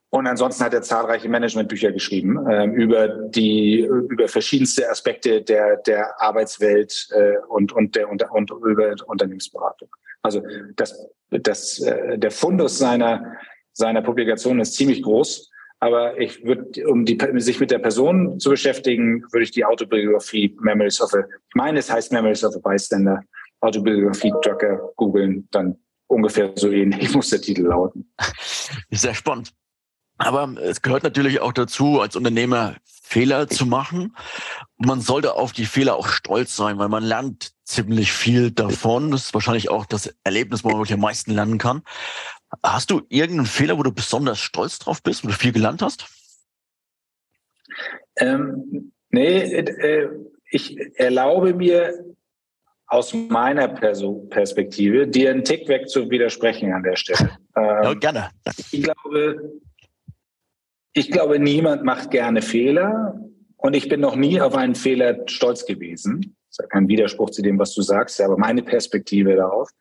Und 0.09 0.27
ansonsten 0.27 0.65
hat 0.65 0.73
er 0.73 0.81
zahlreiche 0.81 1.29
Managementbücher 1.29 1.93
geschrieben 1.93 2.45
äh, 2.45 2.65
über 2.65 3.07
die 3.07 3.87
über 4.09 4.27
verschiedenste 4.27 4.89
Aspekte 4.89 5.41
der 5.41 5.77
der 5.77 6.21
Arbeitswelt 6.21 7.07
äh, 7.11 7.37
und 7.47 7.71
und 7.71 7.95
der 7.95 8.09
und, 8.09 8.29
und 8.29 8.51
über 8.65 8.93
Unternehmensberatung. 9.05 9.89
Also 10.23 10.41
das 10.75 11.07
das 11.29 11.79
äh, 11.79 12.17
der 12.17 12.31
Fundus 12.31 12.79
seiner 12.79 13.37
seiner 13.71 14.01
Publikation 14.01 14.59
ist 14.59 14.75
ziemlich 14.75 15.03
groß. 15.03 15.49
Aber 15.79 16.19
ich 16.19 16.43
würde, 16.43 16.87
um 16.87 17.05
die, 17.05 17.17
sich 17.35 17.59
mit 17.59 17.69
der 17.69 17.79
Person 17.79 18.39
zu 18.39 18.49
beschäftigen, 18.49 19.21
würde 19.31 19.43
ich 19.43 19.51
die 19.51 19.63
Autobiografie 19.63 20.55
Memories 20.59 20.99
of 21.01 21.13
a, 21.13 21.19
ich 21.19 21.55
meine, 21.55 21.79
es 21.79 21.91
heißt 21.91 22.11
Memories 22.11 22.43
of 22.43 22.55
a 22.55 22.59
Bystander, 22.59 23.21
Autobiografie 23.61 24.33
Drucker 24.43 24.91
googeln, 24.95 25.47
dann 25.51 25.77
ungefähr 26.07 26.51
so 26.55 26.71
ähnlich 26.71 27.13
muss 27.13 27.29
der 27.29 27.41
Titel 27.41 27.67
lauten. 27.67 28.11
Sehr 28.91 29.13
spannend. 29.13 29.53
Aber 30.19 30.51
es 30.59 30.81
gehört 30.81 31.03
natürlich 31.03 31.41
auch 31.41 31.53
dazu, 31.53 32.01
als 32.01 32.15
Unternehmer 32.15 32.75
Fehler 32.83 33.47
zu 33.47 33.65
machen. 33.65 34.15
Man 34.77 34.99
sollte 34.99 35.35
auf 35.35 35.51
die 35.51 35.65
Fehler 35.65 35.95
auch 35.95 36.07
stolz 36.07 36.55
sein, 36.55 36.79
weil 36.79 36.89
man 36.89 37.03
lernt 37.03 37.51
ziemlich 37.63 38.11
viel 38.11 38.51
davon. 38.51 39.11
Das 39.11 39.25
ist 39.25 39.33
wahrscheinlich 39.33 39.69
auch 39.69 39.85
das 39.85 40.13
Erlebnis, 40.23 40.63
wo 40.63 40.69
man 40.69 40.79
wirklich 40.79 40.95
am 40.95 41.01
meisten 41.01 41.31
lernen 41.31 41.59
kann. 41.59 41.83
Hast 42.63 42.91
du 42.91 43.01
irgendeinen 43.09 43.45
Fehler, 43.45 43.77
wo 43.77 43.83
du 43.83 43.91
besonders 43.91 44.39
stolz 44.39 44.79
drauf 44.79 45.03
bist, 45.03 45.23
wo 45.23 45.27
du 45.27 45.33
viel 45.33 45.51
gelernt 45.51 45.81
hast? 45.81 46.05
Ähm, 48.17 48.91
nee, 49.09 49.37
äh, 49.37 50.09
ich 50.49 50.77
erlaube 50.95 51.53
mir 51.53 52.05
aus 52.87 53.13
meiner 53.13 53.67
Perspektive 53.67 55.07
dir 55.07 55.31
einen 55.31 55.43
Tick 55.43 55.67
weg 55.67 55.89
zu 55.89 56.09
widersprechen 56.09 56.73
an 56.73 56.83
der 56.83 56.95
Stelle. 56.95 57.37
Ähm, 57.57 57.83
ja, 57.83 57.93
gerne. 57.95 58.29
Ich 58.71 58.83
glaube, 58.83 59.51
ich 60.93 61.09
glaube, 61.09 61.39
niemand 61.39 61.83
macht 61.83 62.11
gerne 62.11 62.43
Fehler 62.43 63.19
und 63.55 63.75
ich 63.75 63.89
bin 63.89 63.99
noch 63.99 64.15
nie 64.15 64.39
auf 64.39 64.53
einen 64.53 64.75
Fehler 64.75 65.23
stolz 65.25 65.65
gewesen. 65.65 66.21
Das 66.21 66.51
ist 66.51 66.59
ja 66.59 66.67
kein 66.67 66.87
Widerspruch 66.87 67.31
zu 67.31 67.41
dem, 67.41 67.57
was 67.57 67.73
du 67.73 67.81
sagst, 67.81 68.21
aber 68.21 68.37
meine 68.37 68.61
Perspektive 68.61 69.35
darauf. 69.35 69.71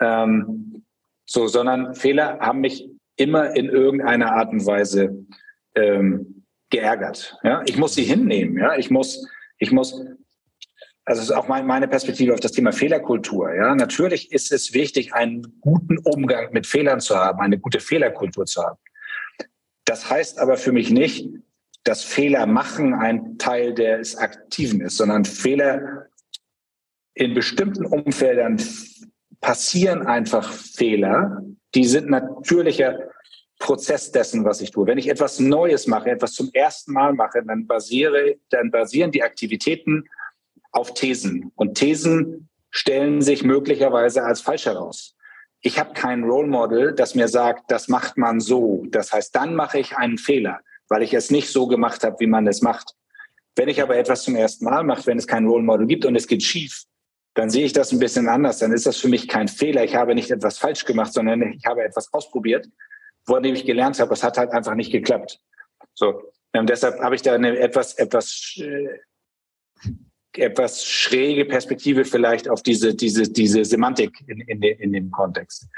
Ähm, 0.00 0.84
so, 1.26 1.46
sondern 1.46 1.94
Fehler 1.94 2.38
haben 2.40 2.60
mich 2.60 2.88
immer 3.16 3.54
in 3.56 3.68
irgendeiner 3.68 4.32
Art 4.32 4.52
und 4.52 4.66
Weise 4.66 5.26
ähm, 5.74 6.44
geärgert. 6.70 7.38
Ja, 7.42 7.62
ich 7.66 7.76
muss 7.76 7.94
sie 7.94 8.04
hinnehmen. 8.04 8.58
Ja, 8.58 8.76
ich 8.76 8.90
muss, 8.90 9.26
ich 9.58 9.72
muss. 9.72 10.00
Also 11.06 11.20
ist 11.20 11.32
auch 11.32 11.48
meine 11.48 11.86
Perspektive 11.86 12.32
auf 12.32 12.40
das 12.40 12.52
Thema 12.52 12.72
Fehlerkultur. 12.72 13.54
Ja, 13.54 13.74
natürlich 13.74 14.32
ist 14.32 14.50
es 14.52 14.72
wichtig, 14.72 15.12
einen 15.12 15.58
guten 15.60 15.98
Umgang 15.98 16.50
mit 16.52 16.66
Fehlern 16.66 17.00
zu 17.00 17.14
haben, 17.14 17.40
eine 17.40 17.58
gute 17.58 17.80
Fehlerkultur 17.80 18.46
zu 18.46 18.62
haben. 18.62 18.78
Das 19.84 20.08
heißt 20.08 20.38
aber 20.38 20.56
für 20.56 20.72
mich 20.72 20.90
nicht, 20.90 21.28
dass 21.84 22.02
Fehler 22.02 22.46
machen 22.46 22.94
ein 22.94 23.36
Teil 23.36 23.74
des 23.74 24.16
Aktiven 24.16 24.80
ist, 24.80 24.96
sondern 24.96 25.26
Fehler 25.26 26.06
in 27.12 27.34
bestimmten 27.34 27.84
Umfeldern 27.84 28.58
passieren 29.44 30.06
einfach 30.06 30.50
Fehler, 30.50 31.42
die 31.74 31.84
sind 31.84 32.08
natürlicher 32.08 32.98
Prozess 33.58 34.10
dessen, 34.10 34.42
was 34.46 34.62
ich 34.62 34.70
tue. 34.70 34.86
Wenn 34.86 34.96
ich 34.96 35.10
etwas 35.10 35.38
Neues 35.38 35.86
mache, 35.86 36.10
etwas 36.10 36.32
zum 36.32 36.48
ersten 36.54 36.94
Mal 36.94 37.12
mache, 37.12 37.42
dann 37.46 37.66
basiere, 37.66 38.36
dann 38.48 38.70
basieren 38.70 39.10
die 39.10 39.22
Aktivitäten 39.22 40.08
auf 40.72 40.94
Thesen. 40.94 41.52
Und 41.56 41.74
Thesen 41.74 42.48
stellen 42.70 43.20
sich 43.20 43.44
möglicherweise 43.44 44.24
als 44.24 44.40
falsch 44.40 44.64
heraus. 44.64 45.14
Ich 45.60 45.78
habe 45.78 45.92
kein 45.92 46.24
Role 46.24 46.48
Model, 46.48 46.94
das 46.94 47.14
mir 47.14 47.28
sagt, 47.28 47.70
das 47.70 47.88
macht 47.88 48.16
man 48.16 48.40
so. 48.40 48.86
Das 48.88 49.12
heißt, 49.12 49.36
dann 49.36 49.54
mache 49.54 49.78
ich 49.78 49.94
einen 49.94 50.16
Fehler, 50.16 50.60
weil 50.88 51.02
ich 51.02 51.12
es 51.12 51.30
nicht 51.30 51.50
so 51.50 51.66
gemacht 51.66 52.02
habe, 52.02 52.16
wie 52.18 52.26
man 52.26 52.46
es 52.46 52.62
macht. 52.62 52.94
Wenn 53.56 53.68
ich 53.68 53.82
aber 53.82 53.98
etwas 53.98 54.22
zum 54.22 54.36
ersten 54.36 54.64
Mal 54.64 54.84
mache, 54.84 55.06
wenn 55.06 55.18
es 55.18 55.26
kein 55.26 55.46
Role 55.46 55.62
Model 55.62 55.86
gibt 55.86 56.06
und 56.06 56.16
es 56.16 56.26
geht 56.26 56.42
schief, 56.42 56.86
dann 57.34 57.50
sehe 57.50 57.64
ich 57.64 57.72
das 57.72 57.92
ein 57.92 57.98
bisschen 57.98 58.28
anders. 58.28 58.58
Dann 58.58 58.72
ist 58.72 58.86
das 58.86 58.96
für 58.96 59.08
mich 59.08 59.28
kein 59.28 59.48
Fehler. 59.48 59.84
Ich 59.84 59.96
habe 59.96 60.14
nicht 60.14 60.30
etwas 60.30 60.58
falsch 60.58 60.84
gemacht, 60.84 61.12
sondern 61.12 61.42
ich 61.52 61.66
habe 61.66 61.82
etwas 61.82 62.12
ausprobiert, 62.12 62.68
von 63.26 63.42
dem 63.42 63.54
ich 63.54 63.66
gelernt 63.66 63.98
habe. 63.98 64.14
Es 64.14 64.22
hat 64.22 64.38
halt 64.38 64.52
einfach 64.52 64.74
nicht 64.74 64.92
geklappt. 64.92 65.40
So, 65.94 66.32
ähm, 66.52 66.66
deshalb 66.66 67.00
habe 67.00 67.16
ich 67.16 67.22
da 67.22 67.34
eine 67.34 67.58
etwas, 67.58 67.94
etwas, 67.94 68.54
äh, 68.58 69.00
etwas 70.36 70.84
schräge 70.84 71.44
Perspektive 71.44 72.04
vielleicht 72.04 72.48
auf 72.48 72.62
diese, 72.62 72.94
diese, 72.94 73.24
diese 73.24 73.64
Semantik 73.64 74.12
in, 74.26 74.40
in, 74.40 74.60
de, 74.60 74.76
in 74.80 74.92
dem 74.92 75.10
Kontext. 75.10 75.68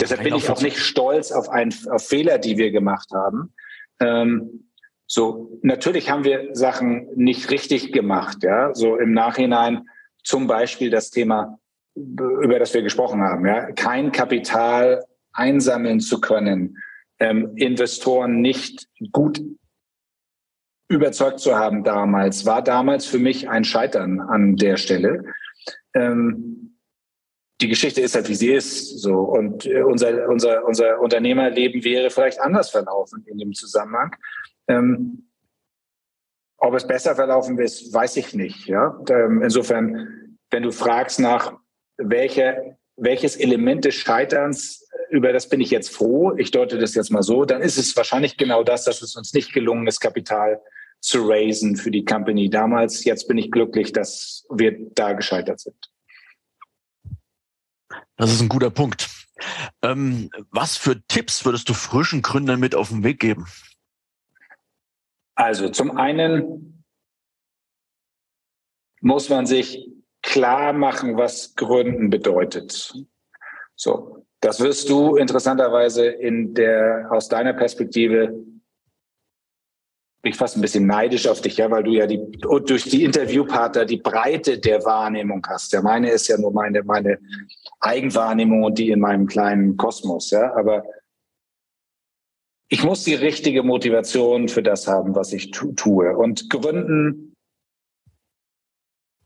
Deshalb 0.00 0.22
bin 0.22 0.34
ich 0.34 0.48
auch 0.48 0.62
nicht 0.62 0.78
stolz 0.78 1.30
auf, 1.30 1.50
ein, 1.50 1.74
auf 1.90 2.06
Fehler, 2.06 2.38
die 2.38 2.56
wir 2.56 2.70
gemacht 2.70 3.10
haben. 3.12 3.52
Ähm, 4.00 4.68
so, 5.06 5.58
natürlich 5.60 6.10
haben 6.10 6.24
wir 6.24 6.48
Sachen 6.54 7.08
nicht 7.14 7.50
richtig 7.50 7.92
gemacht, 7.92 8.42
ja. 8.42 8.74
So 8.74 8.96
im 8.96 9.12
Nachhinein 9.12 9.86
zum 10.22 10.46
Beispiel 10.46 10.90
das 10.90 11.10
Thema, 11.10 11.58
über 11.94 12.58
das 12.58 12.74
wir 12.74 12.82
gesprochen 12.82 13.20
haben, 13.20 13.46
ja, 13.46 13.72
kein 13.72 14.12
Kapital 14.12 15.04
einsammeln 15.32 16.00
zu 16.00 16.20
können, 16.20 16.78
ähm, 17.18 17.52
Investoren 17.56 18.40
nicht 18.40 18.88
gut 19.12 19.42
überzeugt 20.88 21.40
zu 21.40 21.56
haben 21.56 21.84
damals, 21.84 22.44
war 22.44 22.62
damals 22.62 23.06
für 23.06 23.18
mich 23.18 23.48
ein 23.48 23.64
Scheitern 23.64 24.20
an 24.20 24.56
der 24.56 24.76
Stelle. 24.76 25.24
Ähm, 25.94 26.78
die 27.60 27.68
Geschichte 27.68 28.00
ist 28.00 28.14
halt, 28.14 28.28
wie 28.28 28.34
sie 28.34 28.52
ist. 28.52 28.98
So. 29.00 29.20
Und 29.20 29.66
äh, 29.66 29.82
unser, 29.82 30.28
unser, 30.28 30.64
unser 30.64 31.00
Unternehmerleben 31.00 31.84
wäre 31.84 32.10
vielleicht 32.10 32.40
anders 32.40 32.70
verlaufen 32.70 33.24
in 33.26 33.38
dem 33.38 33.52
Zusammenhang. 33.52 34.14
Ähm, 34.68 35.28
ob 36.62 36.74
es 36.74 36.86
besser 36.86 37.16
verlaufen 37.16 37.58
ist, 37.58 37.92
weiß 37.92 38.16
ich 38.16 38.34
nicht. 38.34 38.66
Ja? 38.66 38.96
Ähm, 39.10 39.42
insofern, 39.42 40.38
wenn 40.50 40.62
du 40.62 40.70
fragst 40.70 41.18
nach, 41.18 41.54
welche, 41.96 42.76
welches 42.96 43.36
Element 43.36 43.84
des 43.84 43.96
Scheiterns, 43.96 44.88
über 45.10 45.32
das 45.32 45.48
bin 45.48 45.60
ich 45.60 45.70
jetzt 45.70 45.90
froh, 45.90 46.34
ich 46.36 46.52
deute 46.52 46.78
das 46.78 46.94
jetzt 46.94 47.10
mal 47.10 47.22
so, 47.22 47.44
dann 47.44 47.62
ist 47.62 47.78
es 47.78 47.96
wahrscheinlich 47.96 48.36
genau 48.36 48.62
das, 48.62 48.84
dass 48.84 49.02
es 49.02 49.16
uns 49.16 49.34
nicht 49.34 49.52
gelungen 49.52 49.88
ist, 49.88 49.98
Kapital 49.98 50.62
zu 51.00 51.28
raisen 51.28 51.76
für 51.76 51.90
die 51.90 52.04
Company 52.04 52.48
damals. 52.48 53.02
Jetzt 53.04 53.26
bin 53.26 53.38
ich 53.38 53.50
glücklich, 53.50 53.92
dass 53.92 54.46
wir 54.48 54.76
da 54.94 55.14
gescheitert 55.14 55.58
sind. 55.58 55.90
Das 58.16 58.32
ist 58.32 58.40
ein 58.40 58.48
guter 58.48 58.70
Punkt. 58.70 59.10
Ähm, 59.82 60.30
was 60.52 60.76
für 60.76 61.02
Tipps 61.08 61.44
würdest 61.44 61.68
du 61.68 61.74
frischen 61.74 62.22
Gründern 62.22 62.60
mit 62.60 62.76
auf 62.76 62.90
den 62.90 63.02
Weg 63.02 63.18
geben? 63.18 63.46
Also 65.34 65.68
zum 65.68 65.96
einen 65.96 66.84
muss 69.00 69.28
man 69.28 69.46
sich 69.46 69.90
klar 70.22 70.72
machen, 70.72 71.16
was 71.16 71.54
Gründen 71.56 72.10
bedeutet. 72.10 72.94
So, 73.74 74.24
das 74.40 74.60
wirst 74.60 74.88
du 74.88 75.16
interessanterweise 75.16 76.06
in 76.06 76.54
der 76.54 77.08
aus 77.10 77.28
deiner 77.28 77.52
Perspektive 77.52 78.28
bin 80.22 80.30
ich 80.30 80.38
fast 80.38 80.56
ein 80.56 80.60
bisschen 80.60 80.86
neidisch 80.86 81.26
auf 81.26 81.40
dich, 81.40 81.56
ja, 81.56 81.68
weil 81.68 81.82
du 81.82 81.90
ja 81.90 82.06
die 82.06 82.20
durch 82.64 82.84
die 82.84 83.02
Interviewpartner 83.02 83.84
die 83.84 83.96
Breite 83.96 84.58
der 84.58 84.84
Wahrnehmung 84.84 85.44
hast. 85.48 85.72
Ja, 85.72 85.82
meine 85.82 86.10
ist 86.10 86.28
ja 86.28 86.38
nur 86.38 86.52
meine 86.52 86.84
meine 86.84 87.18
Eigenwahrnehmung 87.80 88.62
und 88.62 88.78
die 88.78 88.90
in 88.90 89.00
meinem 89.00 89.26
kleinen 89.26 89.76
Kosmos, 89.76 90.30
ja, 90.30 90.54
aber 90.54 90.84
ich 92.72 92.82
muss 92.84 93.04
die 93.04 93.14
richtige 93.14 93.62
Motivation 93.62 94.48
für 94.48 94.62
das 94.62 94.88
haben, 94.88 95.14
was 95.14 95.34
ich 95.34 95.50
tu 95.50 95.72
tue. 95.72 96.16
Und 96.16 96.48
Gründen 96.48 97.34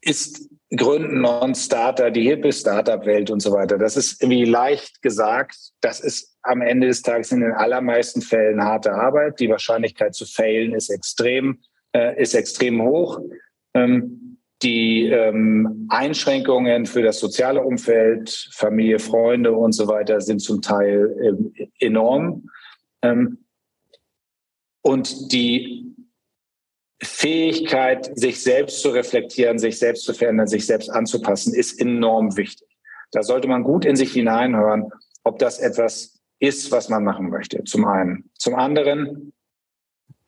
ist 0.01 0.51
Gründen 0.74 1.20
Non-Starter, 1.20 2.11
die 2.11 2.22
hippe 2.28 2.53
Startup-Welt 2.53 3.30
und 3.30 3.38
so 3.38 3.53
weiter. 3.53 3.78
Das 3.78 3.97
ist 3.97 4.20
irgendwie 4.20 4.47
leicht 4.47 5.01
gesagt. 5.01 5.57
Das 5.80 6.01
ist 6.01 6.36
am 6.42 6.61
Ende 6.61 6.88
des 6.88 7.03
Tages 7.03 7.30
in 7.30 7.38
den 7.38 7.53
allermeisten 7.53 8.20
Fällen 8.20 8.64
harte 8.64 8.92
Arbeit. 8.92 9.38
Die 9.38 9.49
Wahrscheinlichkeit 9.49 10.16
zu 10.16 10.26
failen 10.26 10.74
ist 10.74 10.90
extrem, 10.90 11.61
äh, 11.92 12.20
ist 12.20 12.34
extrem 12.34 12.82
hoch. 12.82 13.20
Ähm, 13.74 14.38
die 14.64 15.07
ähm, 15.07 15.86
Einschränkungen 15.88 16.84
für 16.84 17.03
das 17.03 17.20
soziale 17.20 17.62
Umfeld, 17.62 18.49
Familie, 18.53 18.99
Freunde 18.99 19.53
und 19.53 19.70
so 19.70 19.86
weiter 19.86 20.20
sind 20.20 20.40
zum 20.40 20.62
Teil 20.62 21.38
äh, 21.61 21.68
enorm. 21.78 22.49
Ähm, 23.07 23.44
und 24.82 25.32
die 25.32 25.94
Fähigkeit, 27.02 28.11
sich 28.18 28.42
selbst 28.42 28.80
zu 28.80 28.90
reflektieren, 28.90 29.59
sich 29.59 29.78
selbst 29.78 30.04
zu 30.04 30.14
verändern, 30.14 30.46
sich 30.46 30.66
selbst 30.66 30.90
anzupassen, 30.90 31.54
ist 31.54 31.80
enorm 31.80 32.36
wichtig. 32.36 32.68
Da 33.11 33.22
sollte 33.22 33.48
man 33.48 33.64
gut 33.64 33.84
in 33.84 33.96
sich 33.96 34.12
hineinhören, 34.12 34.90
ob 35.24 35.38
das 35.38 35.59
etwas 35.59 36.20
ist, 36.38 36.70
was 36.70 36.88
man 36.88 37.04
machen 37.04 37.28
möchte. 37.30 37.64
Zum 37.64 37.84
einen. 37.86 38.30
Zum 38.34 38.54
anderen 38.54 39.32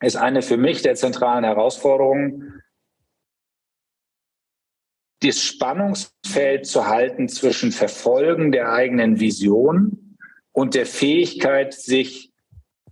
ist 0.01 0.17
eine 0.17 0.43
für 0.43 0.57
mich 0.57 0.83
der 0.83 0.95
zentralen 0.95 1.45
Herausforderungen, 1.45 2.63
das 5.21 5.43
Spannungsfeld 5.43 6.67
zu 6.67 6.87
halten 6.87 7.29
zwischen 7.29 7.73
Verfolgen 7.73 8.53
der 8.53 8.73
eigenen 8.73 9.19
Vision 9.19 10.17
und 10.53 10.75
der 10.75 10.87
Fähigkeit, 10.87 11.75
sich 11.75 12.28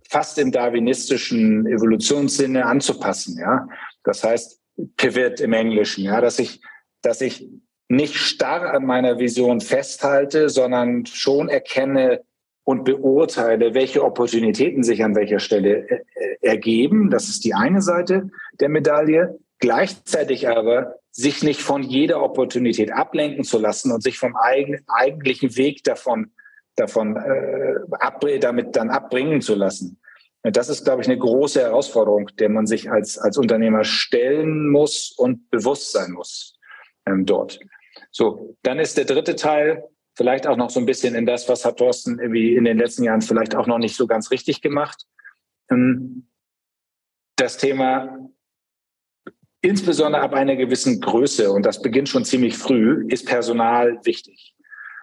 fast 0.09 0.37
im 0.37 0.51
darwinistischen 0.51 1.65
Evolutionssinne 1.65 2.65
anzupassen. 2.65 3.37
Ja, 3.39 3.67
das 4.03 4.23
heißt 4.23 4.61
Pivot 4.97 5.39
im 5.39 5.53
Englischen. 5.53 6.03
Ja, 6.03 6.21
dass 6.21 6.39
ich, 6.39 6.61
dass 7.01 7.21
ich 7.21 7.47
nicht 7.89 8.15
starr 8.15 8.73
an 8.73 8.85
meiner 8.85 9.19
Vision 9.19 9.61
festhalte, 9.61 10.49
sondern 10.49 11.05
schon 11.05 11.49
erkenne 11.49 12.21
und 12.63 12.83
beurteile, 12.83 13.73
welche 13.73 14.03
Opportunitäten 14.03 14.83
sich 14.83 15.03
an 15.03 15.15
welcher 15.15 15.39
Stelle 15.39 15.89
äh, 15.89 16.03
ergeben. 16.41 17.09
Das 17.09 17.29
ist 17.29 17.45
die 17.45 17.53
eine 17.53 17.81
Seite 17.81 18.29
der 18.59 18.69
Medaille. 18.69 19.39
Gleichzeitig 19.59 20.49
aber 20.49 20.95
sich 21.11 21.43
nicht 21.43 21.61
von 21.61 21.81
jeder 21.81 22.21
Opportunität 22.21 22.91
ablenken 22.91 23.43
zu 23.43 23.57
lassen 23.57 23.91
und 23.91 24.03
sich 24.03 24.19
vom 24.19 24.35
eigentlichen 24.35 25.55
Weg 25.55 25.83
davon 25.83 26.31
davon 26.77 27.17
äh, 27.17 28.39
damit 28.39 28.75
dann 28.75 28.89
abbringen 28.89 29.41
zu 29.41 29.55
lassen. 29.55 29.99
Das 30.43 30.69
ist, 30.69 30.85
glaube 30.85 31.01
ich, 31.01 31.07
eine 31.07 31.17
große 31.17 31.59
Herausforderung, 31.59 32.29
der 32.39 32.49
man 32.49 32.67
sich 32.67 32.89
als, 32.89 33.17
als 33.17 33.37
Unternehmer 33.37 33.83
stellen 33.83 34.69
muss 34.69 35.11
und 35.11 35.49
bewusst 35.49 35.91
sein 35.91 36.11
muss 36.11 36.57
ähm, 37.05 37.25
dort. 37.25 37.59
So, 38.11 38.55
dann 38.63 38.79
ist 38.79 38.97
der 38.97 39.05
dritte 39.05 39.35
Teil 39.35 39.83
vielleicht 40.15 40.47
auch 40.47 40.55
noch 40.55 40.69
so 40.69 40.79
ein 40.79 40.85
bisschen 40.85 41.15
in 41.15 41.25
das, 41.25 41.49
was 41.49 41.65
hat 41.65 41.77
Thorsten 41.77 42.19
irgendwie 42.19 42.55
in 42.55 42.63
den 42.63 42.77
letzten 42.77 43.03
Jahren 43.03 43.21
vielleicht 43.21 43.55
auch 43.55 43.67
noch 43.67 43.77
nicht 43.77 43.95
so 43.95 44.07
ganz 44.07 44.31
richtig 44.31 44.61
gemacht. 44.61 45.05
Ähm, 45.69 46.27
das 47.35 47.57
Thema 47.57 48.17
insbesondere 49.61 50.21
ab 50.21 50.33
einer 50.33 50.55
gewissen 50.55 51.01
Größe, 51.01 51.51
und 51.51 51.65
das 51.65 51.81
beginnt 51.81 52.09
schon 52.09 52.25
ziemlich 52.25 52.57
früh, 52.57 53.05
ist 53.09 53.25
Personal 53.25 53.99
wichtig. 54.03 54.55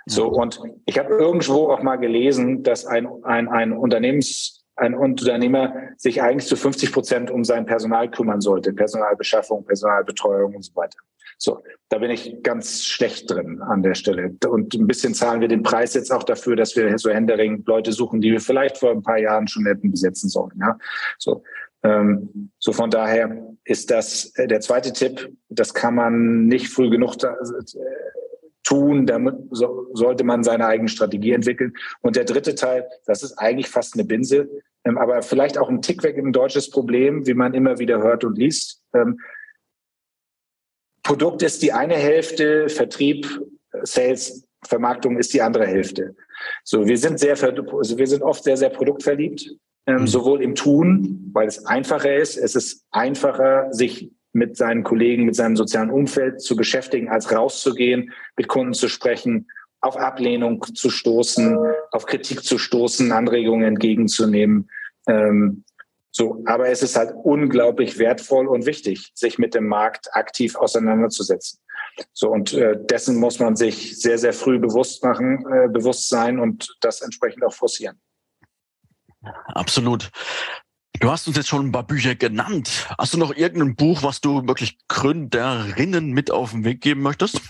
So, 0.06 0.28
und 0.28 0.60
ich 0.86 0.98
habe 0.98 1.14
irgendwo 1.14 1.70
auch 1.70 1.82
mal 1.82 1.96
gelesen, 1.96 2.62
dass 2.62 2.84
ein, 2.86 3.08
ein, 3.24 3.48
ein 3.48 3.72
Unternehmens, 3.72 4.64
ein 4.76 4.94
Unternehmer 4.94 5.74
sich 5.96 6.22
eigentlich 6.22 6.46
zu 6.46 6.56
50 6.56 6.92
Prozent 6.92 7.30
um 7.30 7.44
sein 7.44 7.64
Personal 7.64 8.10
kümmern 8.10 8.40
sollte. 8.40 8.72
Personalbeschaffung, 8.72 9.64
Personalbetreuung 9.64 10.56
und 10.56 10.62
so 10.62 10.74
weiter. 10.76 10.98
So, 11.38 11.62
da 11.88 11.98
bin 11.98 12.10
ich 12.10 12.42
ganz 12.42 12.84
schlecht 12.84 13.30
drin 13.30 13.60
an 13.62 13.82
der 13.82 13.94
Stelle. 13.94 14.34
Und 14.48 14.74
ein 14.74 14.86
bisschen 14.86 15.14
zahlen 15.14 15.40
wir 15.40 15.48
den 15.48 15.62
Preis 15.62 15.94
jetzt 15.94 16.12
auch 16.12 16.22
dafür, 16.22 16.56
dass 16.56 16.76
wir 16.76 16.96
so 16.98 17.10
händeringend 17.10 17.66
Leute 17.66 17.92
suchen, 17.92 18.20
die 18.20 18.32
wir 18.32 18.40
vielleicht 18.40 18.78
vor 18.78 18.90
ein 18.90 19.02
paar 19.02 19.18
Jahren 19.18 19.48
schon 19.48 19.66
hätten 19.66 19.90
besetzen 19.90 20.28
sollen. 20.28 20.58
Ja, 20.60 20.78
so. 21.18 21.42
Ähm, 21.82 22.50
so 22.58 22.72
von 22.72 22.88
daher 22.90 23.46
ist 23.64 23.90
das 23.90 24.32
äh, 24.36 24.46
der 24.46 24.60
zweite 24.60 24.92
Tipp. 24.92 25.30
Das 25.50 25.74
kann 25.74 25.94
man 25.94 26.46
nicht 26.46 26.68
früh 26.68 26.88
genug 26.88 27.22
äh, 27.22 27.28
tun, 28.64 29.06
damit 29.06 29.36
so, 29.50 29.88
sollte 29.92 30.24
man 30.24 30.42
seine 30.42 30.66
eigene 30.66 30.88
Strategie 30.88 31.32
entwickeln. 31.32 31.74
Und 32.00 32.16
der 32.16 32.24
dritte 32.24 32.54
Teil, 32.54 32.88
das 33.06 33.22
ist 33.22 33.38
eigentlich 33.38 33.68
fast 33.68 33.94
eine 33.94 34.04
Binse, 34.04 34.48
ähm, 34.84 34.98
aber 34.98 35.22
vielleicht 35.22 35.58
auch 35.58 35.68
ein 35.68 35.82
Tick 35.82 36.02
weg 36.02 36.18
ein 36.18 36.32
deutsches 36.32 36.70
Problem, 36.70 37.26
wie 37.26 37.34
man 37.34 37.54
immer 37.54 37.78
wieder 37.78 38.02
hört 38.02 38.24
und 38.24 38.36
liest. 38.38 38.82
Ähm, 38.94 39.20
Produkt 41.02 41.42
ist 41.42 41.62
die 41.62 41.72
eine 41.72 41.94
Hälfte, 41.94 42.68
Vertrieb, 42.68 43.28
Sales, 43.82 44.46
Vermarktung 44.66 45.18
ist 45.18 45.34
die 45.34 45.42
andere 45.42 45.66
Hälfte. 45.66 46.16
So, 46.62 46.86
wir 46.86 46.96
sind 46.96 47.18
sehr, 47.18 47.36
also 47.42 47.98
wir 47.98 48.06
sind 48.06 48.22
oft 48.22 48.44
sehr, 48.44 48.56
sehr 48.56 48.70
produktverliebt, 48.70 49.50
ähm, 49.86 50.00
mhm. 50.00 50.06
sowohl 50.06 50.42
im 50.42 50.54
Tun, 50.54 51.30
weil 51.34 51.46
es 51.46 51.66
einfacher 51.66 52.14
ist. 52.14 52.38
Es 52.38 52.54
ist 52.54 52.86
einfacher, 52.90 53.70
sich 53.72 54.10
mit 54.34 54.56
seinen 54.56 54.82
Kollegen, 54.82 55.24
mit 55.24 55.36
seinem 55.36 55.56
sozialen 55.56 55.90
Umfeld 55.90 56.42
zu 56.42 56.56
beschäftigen, 56.56 57.08
als 57.08 57.32
rauszugehen, 57.32 58.12
mit 58.36 58.48
Kunden 58.48 58.74
zu 58.74 58.88
sprechen, 58.88 59.48
auf 59.80 59.96
Ablehnung 59.96 60.62
zu 60.74 60.90
stoßen, 60.90 61.58
auf 61.92 62.06
Kritik 62.06 62.42
zu 62.42 62.58
stoßen, 62.58 63.12
Anregungen 63.12 63.66
entgegenzunehmen. 63.66 64.68
Ähm, 65.06 65.64
so, 66.10 66.42
aber 66.46 66.68
es 66.68 66.82
ist 66.82 66.96
halt 66.96 67.12
unglaublich 67.14 67.98
wertvoll 67.98 68.46
und 68.46 68.66
wichtig, 68.66 69.10
sich 69.14 69.38
mit 69.38 69.54
dem 69.54 69.66
Markt 69.66 70.14
aktiv 70.14 70.56
auseinanderzusetzen. 70.56 71.60
So 72.12 72.30
und 72.30 72.54
äh, 72.54 72.76
dessen 72.90 73.16
muss 73.16 73.38
man 73.38 73.56
sich 73.56 74.00
sehr, 74.00 74.18
sehr 74.18 74.32
früh 74.32 74.58
bewusst 74.58 75.04
machen, 75.04 75.44
äh, 75.52 75.68
bewusst 75.68 76.08
sein 76.08 76.38
und 76.38 76.76
das 76.80 77.02
entsprechend 77.02 77.44
auch 77.44 77.54
forcieren. 77.54 78.00
Absolut. 79.46 80.10
Du 81.00 81.10
hast 81.10 81.26
uns 81.26 81.36
jetzt 81.36 81.48
schon 81.48 81.66
ein 81.66 81.72
paar 81.72 81.86
Bücher 81.86 82.14
genannt. 82.14 82.88
Hast 82.98 83.14
du 83.14 83.18
noch 83.18 83.34
irgendein 83.34 83.76
Buch, 83.76 84.02
was 84.02 84.20
du 84.20 84.46
wirklich 84.46 84.78
Gründerinnen 84.88 86.12
mit 86.12 86.30
auf 86.30 86.52
den 86.52 86.64
Weg 86.64 86.80
geben 86.80 87.02
möchtest? 87.02 87.40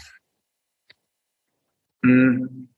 Hm. 2.05 2.69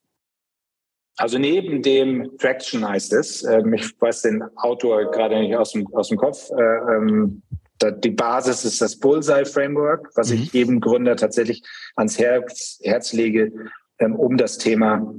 Also 1.17 1.39
neben 1.39 1.83
dem 1.83 2.37
Traction 2.39 2.87
heißt 2.87 3.13
es, 3.15 3.43
ähm, 3.45 3.73
ich 3.73 3.99
weiß 4.01 4.23
den 4.23 4.43
Autor 4.57 5.11
gerade 5.11 5.41
nicht 5.41 5.57
aus 5.57 5.73
dem, 5.73 5.87
aus 5.95 6.09
dem 6.09 6.19
Kopf, 6.19 6.51
äh, 6.51 6.95
ähm, 6.95 7.43
die 7.83 8.11
Basis 8.11 8.65
ist 8.65 8.81
das 8.81 8.99
Bullseye 8.99 9.45
Framework, 9.45 10.11
was 10.15 10.31
mhm. 10.31 10.37
ich 10.37 10.53
jedem 10.53 10.81
Gründer 10.81 11.17
tatsächlich 11.17 11.63
ans 11.97 12.19
Herz, 12.19 12.79
Herz 12.83 13.13
lege, 13.13 13.53
ähm, 13.99 14.15
um 14.17 14.37
das 14.37 14.59
Thema 14.59 15.15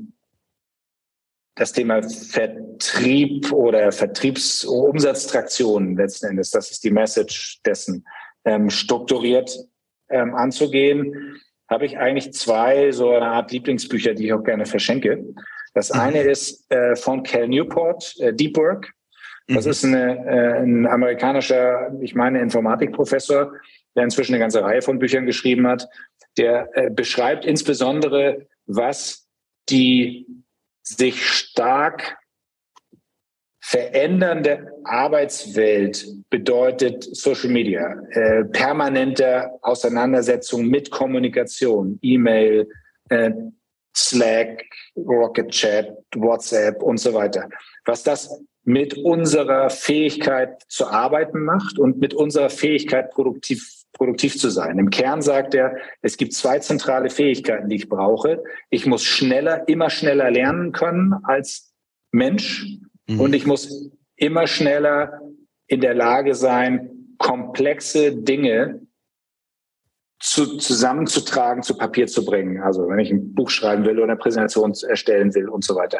das 1.58 1.74
Thema 1.74 2.02
Vertrieb 2.04 3.52
oder 3.52 3.92
Vertriebsumsatztraktion 3.92 5.98
letzten 5.98 6.28
Endes, 6.28 6.52
das 6.52 6.72
ist 6.72 6.84
die 6.84 6.92
Message 6.92 7.60
dessen, 7.66 8.06
ähm, 8.46 8.70
strukturiert 8.70 9.58
ähm, 10.10 10.36
anzugehen, 10.36 11.42
habe 11.70 11.86
ich 11.86 11.98
eigentlich 11.98 12.34
zwei 12.34 12.92
so 12.92 13.12
eine 13.12 13.26
Art 13.26 13.52
Lieblingsbücher, 13.52 14.14
die 14.14 14.28
ich 14.28 14.34
auch 14.34 14.44
gerne 14.44 14.66
verschenke. 14.66 15.24
Das 15.74 15.94
mhm. 15.94 16.00
eine 16.00 16.22
ist 16.22 16.72
äh, 16.72 16.96
von 16.96 17.24
Cal 17.24 17.48
Newport, 17.48 18.16
äh, 18.20 18.34
Deep 18.34 18.56
Work. 18.56 18.94
Das 19.48 19.66
mhm. 19.66 19.72
ist 19.72 19.84
eine, 19.84 20.26
äh, 20.26 20.64
ein 20.64 20.86
amerikanischer, 20.86 21.92
ich 22.02 22.16
meine, 22.16 22.40
Informatikprofessor, 22.40 23.52
der 23.96 24.04
inzwischen 24.04 24.34
eine 24.34 24.40
ganze 24.40 24.62
Reihe 24.62 24.82
von 24.82 25.00
Büchern 25.00 25.26
geschrieben 25.26 25.68
hat. 25.68 25.88
Der 26.38 26.70
äh, 26.74 26.90
beschreibt 26.90 27.46
insbesondere, 27.46 28.48
was 28.68 29.28
die 29.70 30.26
sich 30.88 31.26
stark 31.26 32.18
verändernde 33.60 34.72
Arbeitswelt 34.86 36.08
bedeutet 36.30 37.04
Social 37.04 37.50
Media, 37.50 38.02
äh, 38.12 38.46
permanente 38.46 39.50
Auseinandersetzung 39.62 40.68
mit 40.68 40.90
Kommunikation, 40.90 42.00
E-Mail, 42.02 42.70
äh, 43.10 43.32
Slack, 43.94 44.64
Rocket 44.96 45.50
Chat, 45.50 45.98
WhatsApp 46.16 46.82
und 46.82 46.98
so 46.98 47.14
weiter. 47.14 47.50
Was 47.86 48.04
das 48.04 48.42
mit 48.64 48.98
unserer 48.98 49.70
Fähigkeit 49.70 50.62
zu 50.70 50.88
arbeiten 50.88 51.44
macht 51.44 51.78
und 51.78 51.98
mit 51.98 52.14
unserer 52.14 52.50
Fähigkeit 52.50 53.12
produktiv 53.12 53.77
produktiv 53.94 54.38
zu 54.38 54.50
sein. 54.50 54.78
Im 54.80 54.90
Kern 54.90 55.22
sagt 55.22 55.56
er, 55.56 55.78
es 56.02 56.18
gibt 56.18 56.34
zwei 56.34 56.60
zentrale 56.60 57.10
Fähigkeiten, 57.10 57.70
die 57.70 57.78
ich 57.78 57.90
brauche. 57.90 58.44
Ich 58.70 58.86
muss 58.86 59.04
schneller, 59.04 59.68
immer 59.68 59.90
schneller 59.90 60.30
lernen 60.30 60.72
können 60.72 61.14
als 61.24 61.74
Mensch 62.12 62.78
mhm. 63.08 63.20
und 63.20 63.34
ich 63.34 63.46
muss 63.46 63.92
immer 64.16 64.48
schneller 64.48 65.22
in 65.68 65.82
der 65.82 65.94
Lage 65.94 66.36
sein, 66.36 67.16
komplexe 67.18 68.16
Dinge 68.16 68.87
zu, 70.20 70.58
zusammenzutragen, 70.58 71.62
zu 71.62 71.78
Papier 71.78 72.08
zu 72.08 72.26
bringen. 72.26 72.62
Also 72.62 72.88
wenn 72.90 73.00
ich 73.00 73.12
ein 73.12 73.34
Buch 73.36 73.50
schreiben 73.50 73.86
will 73.86 73.98
oder 73.98 74.12
eine 74.12 74.18
Präsentation 74.18 74.74
erstellen 74.88 75.34
will 75.36 75.48
und 75.48 75.64
so 75.64 75.76
weiter. 75.76 76.00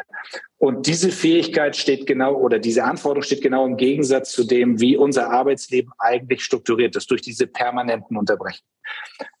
Und 0.58 0.86
diese 0.86 1.10
Fähigkeit 1.10 1.76
steht 1.76 2.06
genau 2.06 2.34
oder 2.34 2.58
diese 2.58 2.82
Anforderung 2.84 3.22
steht 3.22 3.42
genau 3.42 3.64
im 3.64 3.76
Gegensatz 3.76 4.32
zu 4.32 4.44
dem, 4.44 4.80
wie 4.80 4.96
unser 4.96 5.30
Arbeitsleben 5.30 5.92
eigentlich 5.98 6.42
strukturiert 6.42 6.96
ist, 6.96 7.10
durch 7.10 7.22
diese 7.22 7.46
permanenten 7.46 8.16
Unterbrechungen. 8.16 8.68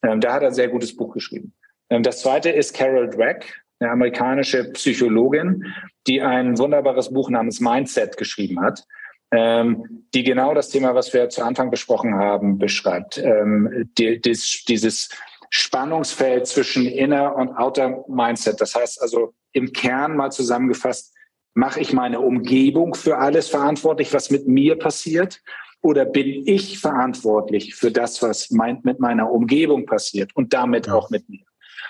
Ähm, 0.02 0.20
da 0.20 0.34
hat 0.34 0.42
er 0.42 0.48
ein 0.48 0.54
sehr 0.54 0.68
gutes 0.68 0.94
Buch 0.94 1.12
geschrieben. 1.12 1.54
Ähm, 1.90 2.04
das 2.04 2.20
zweite 2.20 2.50
ist 2.50 2.74
Carol 2.74 3.10
Dweck, 3.10 3.60
eine 3.80 3.90
amerikanische 3.90 4.70
Psychologin, 4.72 5.64
die 6.06 6.22
ein 6.22 6.56
wunderbares 6.58 7.12
Buch 7.12 7.30
namens 7.30 7.60
Mindset 7.60 8.16
geschrieben 8.16 8.60
hat 8.60 8.84
ähm, 9.30 10.06
die 10.14 10.22
genau 10.22 10.54
das 10.54 10.70
Thema, 10.70 10.94
was 10.94 11.12
wir 11.12 11.28
zu 11.28 11.42
Anfang 11.42 11.70
besprochen 11.70 12.14
haben, 12.14 12.58
beschreibt. 12.58 13.18
Ähm, 13.18 13.90
die, 13.98 14.20
dies, 14.20 14.64
dieses 14.66 15.10
Spannungsfeld 15.50 16.46
zwischen 16.46 16.86
Inner 16.86 17.36
und 17.36 17.50
Outer 17.50 18.04
Mindset. 18.08 18.60
Das 18.60 18.74
heißt 18.74 19.00
also 19.02 19.34
im 19.52 19.72
Kern 19.72 20.16
mal 20.16 20.30
zusammengefasst, 20.30 21.14
mache 21.54 21.80
ich 21.80 21.92
meine 21.92 22.20
Umgebung 22.20 22.94
für 22.94 23.18
alles 23.18 23.48
verantwortlich, 23.48 24.12
was 24.12 24.30
mit 24.30 24.46
mir 24.46 24.78
passiert? 24.78 25.40
Oder 25.80 26.04
bin 26.04 26.46
ich 26.46 26.78
verantwortlich 26.78 27.74
für 27.74 27.90
das, 27.90 28.20
was 28.22 28.50
mein, 28.50 28.80
mit 28.82 28.98
meiner 28.98 29.30
Umgebung 29.30 29.86
passiert 29.86 30.34
und 30.34 30.52
damit 30.52 30.86
ja. 30.86 30.94
auch 30.94 31.10
mit 31.10 31.28
mir? 31.28 31.44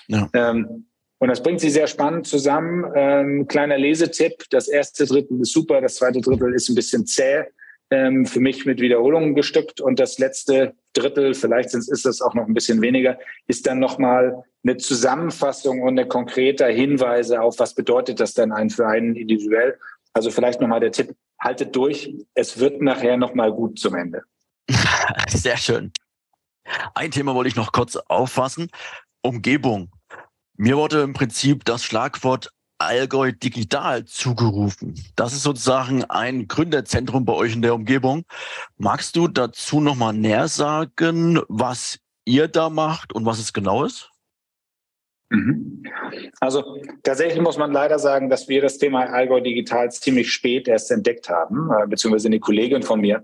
Ja. 0.08 0.28
Ähm, 0.34 0.86
und 1.18 1.28
das 1.28 1.42
bringt 1.42 1.60
sie 1.60 1.70
sehr 1.70 1.88
spannend 1.88 2.26
zusammen. 2.26 2.90
Ähm, 2.94 3.48
kleiner 3.48 3.76
Lesetipp. 3.76 4.44
Das 4.50 4.68
erste 4.68 5.04
Drittel 5.04 5.40
ist 5.40 5.52
super. 5.52 5.80
Das 5.80 5.96
zweite 5.96 6.20
Drittel 6.20 6.54
ist 6.54 6.68
ein 6.68 6.76
bisschen 6.76 7.06
zäh. 7.06 7.44
Ähm, 7.90 8.26
für 8.26 8.40
mich 8.40 8.66
mit 8.66 8.80
Wiederholungen 8.80 9.34
gestückt. 9.34 9.80
Und 9.80 9.98
das 9.98 10.18
letzte 10.18 10.74
Drittel, 10.92 11.34
vielleicht 11.34 11.74
ist 11.74 12.04
das 12.04 12.20
auch 12.20 12.34
noch 12.34 12.46
ein 12.46 12.54
bisschen 12.54 12.80
weniger, 12.82 13.18
ist 13.46 13.66
dann 13.66 13.78
nochmal 13.78 14.44
eine 14.62 14.76
Zusammenfassung 14.76 15.82
und 15.82 15.98
eine 15.98 16.06
konkreter 16.06 16.66
Hinweise 16.66 17.40
auf, 17.40 17.58
was 17.58 17.74
bedeutet 17.74 18.20
das 18.20 18.34
denn 18.34 18.52
ein 18.52 18.70
für 18.70 18.86
einen 18.86 19.16
individuell. 19.16 19.78
Also 20.12 20.30
vielleicht 20.30 20.60
nochmal 20.60 20.80
der 20.80 20.92
Tipp, 20.92 21.14
haltet 21.40 21.74
durch. 21.74 22.14
Es 22.34 22.58
wird 22.60 22.82
nachher 22.82 23.16
nochmal 23.16 23.52
gut 23.52 23.78
zum 23.78 23.94
Ende. 23.94 24.22
Sehr 25.28 25.56
schön. 25.56 25.92
Ein 26.94 27.10
Thema 27.10 27.34
wollte 27.34 27.48
ich 27.48 27.56
noch 27.56 27.72
kurz 27.72 27.96
auffassen. 27.96 28.68
Umgebung. 29.22 29.90
Mir 30.60 30.76
wurde 30.76 31.02
im 31.02 31.12
Prinzip 31.12 31.64
das 31.64 31.84
Schlagwort 31.84 32.52
Allgäu 32.78 33.30
Digital 33.30 34.04
zugerufen. 34.06 34.94
Das 35.14 35.32
ist 35.32 35.44
sozusagen 35.44 36.02
ein 36.04 36.48
Gründerzentrum 36.48 37.24
bei 37.24 37.32
euch 37.32 37.54
in 37.54 37.62
der 37.62 37.76
Umgebung. 37.76 38.24
Magst 38.76 39.14
du 39.14 39.28
dazu 39.28 39.80
nochmal 39.80 40.14
näher 40.14 40.48
sagen, 40.48 41.40
was 41.46 42.00
ihr 42.24 42.48
da 42.48 42.70
macht 42.70 43.12
und 43.12 43.24
was 43.24 43.38
es 43.38 43.52
genau 43.52 43.84
ist? 43.84 44.10
Mhm. 45.30 45.84
Also 46.40 46.82
tatsächlich 47.04 47.40
muss 47.40 47.56
man 47.56 47.70
leider 47.70 48.00
sagen, 48.00 48.28
dass 48.28 48.48
wir 48.48 48.60
das 48.60 48.78
Thema 48.78 49.04
Allgäu 49.12 49.40
Digital 49.40 49.92
ziemlich 49.92 50.32
spät 50.32 50.66
erst 50.66 50.90
entdeckt 50.90 51.28
haben, 51.28 51.70
äh, 51.70 51.86
beziehungsweise 51.86 52.26
eine 52.26 52.40
Kollegin 52.40 52.82
von 52.82 53.00
mir 53.00 53.22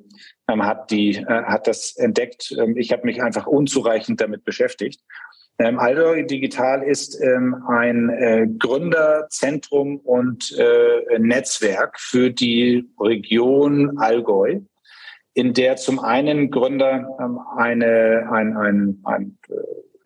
ähm, 0.49 0.65
hat 0.65 0.91
die 0.91 1.17
äh, 1.17 1.45
hat 1.45 1.67
das 1.67 1.97
entdeckt. 1.97 2.55
Ähm, 2.59 2.77
ich 2.77 2.93
habe 2.93 3.05
mich 3.05 3.23
einfach 3.23 3.47
unzureichend 3.47 4.21
damit 4.21 4.45
beschäftigt. 4.45 5.01
Ähm, 5.59 5.79
Allgäu 5.79 6.25
Digital 6.25 6.83
ist 6.83 7.21
ähm, 7.23 7.63
ein 7.69 8.11
äh, 8.11 8.49
Gründerzentrum 8.59 9.99
und 9.99 10.53
äh, 10.59 11.19
Netzwerk 11.19 12.01
für 12.01 12.31
die 12.31 12.89
Region 12.99 13.99
Allgäu, 13.99 14.61
in 15.35 15.55
der 15.55 15.77
zum 15.77 16.01
einen 16.01 16.51
Gründer 16.51 17.07
ähm, 17.21 17.39
eine, 17.57 18.29
ein, 18.33 18.57
ein, 18.57 19.01
ein 19.05 19.39
äh, 19.49 19.55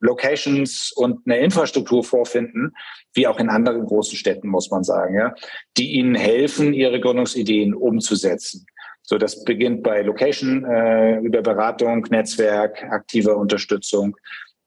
Locations 0.01 0.93
und 0.95 1.27
eine 1.27 1.39
Infrastruktur 1.39 2.05
vorfinden, 2.05 2.75
wie 3.15 3.27
auch 3.27 3.41
in 3.41 3.49
anderen 3.49 3.87
großen 3.87 4.19
Städten, 4.19 4.49
muss 4.49 4.71
man 4.71 4.85
sagen, 4.85 5.17
ja, 5.17 5.35
die 5.79 5.93
ihnen 5.93 6.15
helfen, 6.15 6.75
ihre 6.75 7.01
Gründungsideen 7.01 7.75
umzusetzen. 7.75 8.67
So, 9.03 9.17
das 9.17 9.43
beginnt 9.45 9.83
bei 9.83 10.03
Location 10.03 10.67
äh, 10.67 11.19
über 11.21 11.41
Beratung, 11.41 12.07
Netzwerk, 12.11 12.83
aktive 12.91 13.35
Unterstützung 13.35 14.15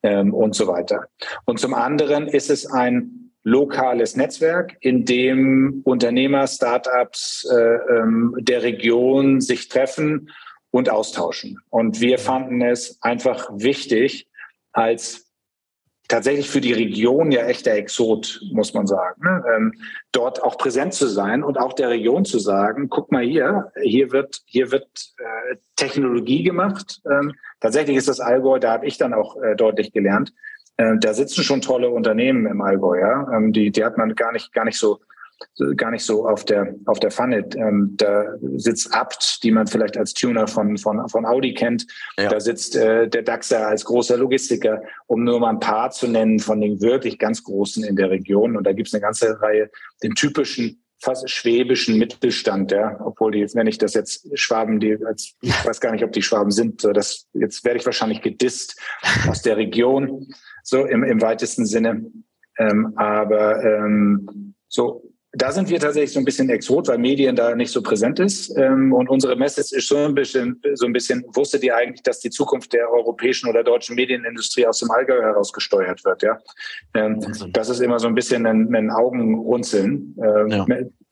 ähm, 0.04 0.34
und 0.34 0.56
so 0.56 0.68
weiter. 0.68 1.08
Und 1.46 1.60
zum 1.60 1.74
anderen 1.74 2.28
ist 2.28 2.50
es 2.50 2.66
ein 2.66 3.32
lokales 3.44 4.16
Netzwerk, 4.16 4.78
in 4.82 5.06
dem 5.06 5.82
Unternehmer, 5.84 6.46
Startups 6.48 7.48
äh, 7.52 7.56
ähm, 7.56 8.36
der 8.40 8.64
Region 8.64 9.42
sich 9.42 9.68
treffen 9.68 10.30
und 10.70 10.90
austauschen. 10.90 11.60
Und 11.70 12.02
wir 12.02 12.20
fanden 12.20 12.62
es 12.62 13.02
einfach 13.02 13.50
wichtig, 13.54 14.28
als 14.74 15.31
tatsächlich 16.12 16.50
für 16.50 16.60
die 16.60 16.74
Region 16.74 17.32
ja 17.32 17.44
echter 17.44 17.72
Exot, 17.72 18.42
muss 18.52 18.74
man 18.74 18.86
sagen. 18.86 19.22
Ne? 19.24 19.44
Ähm, 19.56 19.74
dort 20.12 20.44
auch 20.44 20.58
präsent 20.58 20.94
zu 20.94 21.08
sein 21.08 21.42
und 21.42 21.58
auch 21.58 21.72
der 21.72 21.90
Region 21.90 22.26
zu 22.26 22.38
sagen, 22.38 22.90
guck 22.90 23.14
mal 23.14 23.24
hier, 23.24 23.72
hier 23.82 24.12
wird, 24.12 24.42
hier 24.46 24.72
wird 24.72 24.90
äh, 25.18 25.56
Technologie 25.78 26.44
gemacht. 26.44 27.02
Ähm, 27.10 27.34
tatsächlich 27.62 27.96
ist 27.96 28.10
das 28.10 28.20
Allgäu, 28.20 28.60
da 28.60 28.74
habe 28.74 28.88
ich 28.88 28.98
dann 28.98 29.14
auch 29.14 29.42
äh, 29.42 29.56
deutlich 29.56 29.94
gelernt, 29.94 30.34
äh, 30.76 30.98
da 31.00 31.14
sitzen 31.14 31.44
schon 31.44 31.62
tolle 31.62 31.90
Unternehmen 31.90 32.46
im 32.46 32.62
Allgäu, 32.62 33.00
ja. 33.00 33.32
Ähm, 33.34 33.54
die, 33.54 33.72
die 33.72 33.86
hat 33.86 33.98
man 33.98 34.14
gar 34.14 34.34
nicht, 34.34 34.52
gar 34.52 34.66
nicht 34.66 34.78
so 34.78 35.00
gar 35.76 35.92
nicht 35.92 36.04
so 36.04 36.28
auf 36.28 36.46
der 36.46 36.76
auf 36.86 37.00
der 37.00 37.12
Pfanne. 37.12 37.46
Ähm, 37.56 37.96
da 37.98 38.26
sitzt 38.56 38.94
Abt, 38.94 39.44
die 39.44 39.52
man 39.52 39.68
vielleicht 39.68 39.98
als 39.98 40.14
Tuner 40.14 40.48
von 40.48 40.78
von 40.78 41.08
von 41.10 41.26
Audi 41.26 41.54
kennt. 41.54 41.86
Ja. 42.18 42.30
Da 42.30 42.40
sitzt 42.40 42.76
äh, 42.76 43.08
der 43.08 43.24
DAXer 43.24 43.68
als 43.68 43.86
großer 43.86 44.18
Logistiker, 44.18 44.82
um 45.08 45.24
nur 45.24 45.40
mal 45.40 45.50
ein 45.50 45.60
paar 45.60 45.92
zu 45.92 46.08
nennen 46.08 46.40
von 46.40 46.62
den 46.62 46.82
wirklich 46.82 47.20
ganz 47.20 47.44
großen 47.44 47.84
in 47.84 47.96
der 47.96 48.10
Region. 48.10 48.56
Und 48.56 48.66
da 48.66 48.74
gibt 48.74 48.88
es 48.88 48.94
eine 48.94 49.02
ganze 49.02 49.42
Reihe, 49.42 49.70
den 50.04 50.16
typischen 50.16 50.82
fast 51.02 51.28
schwäbischen 51.30 51.98
Mittelstand, 51.98 52.72
ja, 52.72 53.00
obwohl 53.04 53.32
die, 53.32 53.48
wenn 53.56 53.66
ich 53.66 53.80
das 53.80 53.96
jetzt 53.96 54.28
Schwaben, 54.38 54.80
die, 54.80 55.04
als, 55.04 55.34
ich 55.42 55.66
weiß 55.66 55.82
gar 55.82 55.92
nicht, 55.92 56.04
ob 56.04 56.12
die 56.12 56.22
Schwaben 56.22 56.52
sind, 56.52 56.84
das, 56.84 57.28
jetzt 57.34 57.66
werde 57.66 57.80
ich 57.80 57.86
wahrscheinlich 57.86 58.22
gedisst 58.22 58.80
aus 59.28 59.42
der 59.42 59.58
Region, 59.58 60.28
so 60.64 60.86
im, 60.86 61.04
im 61.04 61.22
weitesten 61.22 61.66
Sinne. 61.66 62.06
Ähm, 62.60 62.94
aber 62.98 63.64
ähm, 63.64 64.54
so 64.68 65.11
da 65.34 65.52
sind 65.52 65.70
wir 65.70 65.80
tatsächlich 65.80 66.12
so 66.12 66.20
ein 66.20 66.26
bisschen 66.26 66.50
exot, 66.50 66.90
weil 66.90 66.98
Medien 66.98 67.36
da 67.38 67.56
nicht 67.56 67.72
so 67.72 67.82
präsent 67.82 68.20
ist. 68.20 68.56
Ähm, 68.58 68.92
und 68.92 69.10
unsere 69.10 69.38
Message 69.38 69.72
ist 69.72 69.88
so 69.88 69.96
ein 69.96 70.14
bisschen, 70.14 70.62
so 70.74 70.86
ein 70.86 70.92
bisschen, 70.92 71.24
wusstet 71.34 71.64
ihr 71.64 71.76
eigentlich, 71.76 72.04
dass 72.04 72.20
die 72.20 72.30
Zukunft 72.30 72.74
der 72.74 72.92
europäischen 72.92 73.50
oder 73.50 73.64
deutschen 73.64 73.96
Medienindustrie 73.96 74.68
aus 74.68 74.80
dem 74.80 74.92
Allgäu 74.92 75.22
heraus 75.22 75.54
gesteuert 75.54 76.04
wird, 76.04 76.24
ja? 76.24 76.38
Ähm, 76.96 77.20
das 77.54 77.70
ist 77.70 77.80
immer 77.80 78.00
so 78.00 78.08
ein 78.08 78.16
bisschen 78.16 78.46
ein, 78.46 78.76
ein 78.76 78.92
Augenrunzeln. 78.92 80.18
Ähm, 80.22 80.50
ja. 80.50 80.66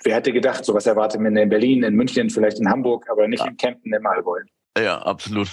Wer 0.03 0.15
hätte 0.15 0.34
gedacht, 0.34 0.65
sowas 0.65 0.86
erwartet 0.86 1.22
man 1.22 1.38
in 1.38 1.49
Berlin, 1.49 1.84
in 1.84 1.95
München, 1.95 2.30
vielleicht 2.30 2.59
in 2.59 2.70
Hamburg, 2.70 3.05
aber 3.09 3.28
nicht 3.28 3.43
ja. 3.43 3.49
in 3.49 3.57
Kempten 3.57 3.93
im 3.93 4.05
Allgäu. 4.05 4.41
Ja, 4.78 4.97
absolut. 5.01 5.49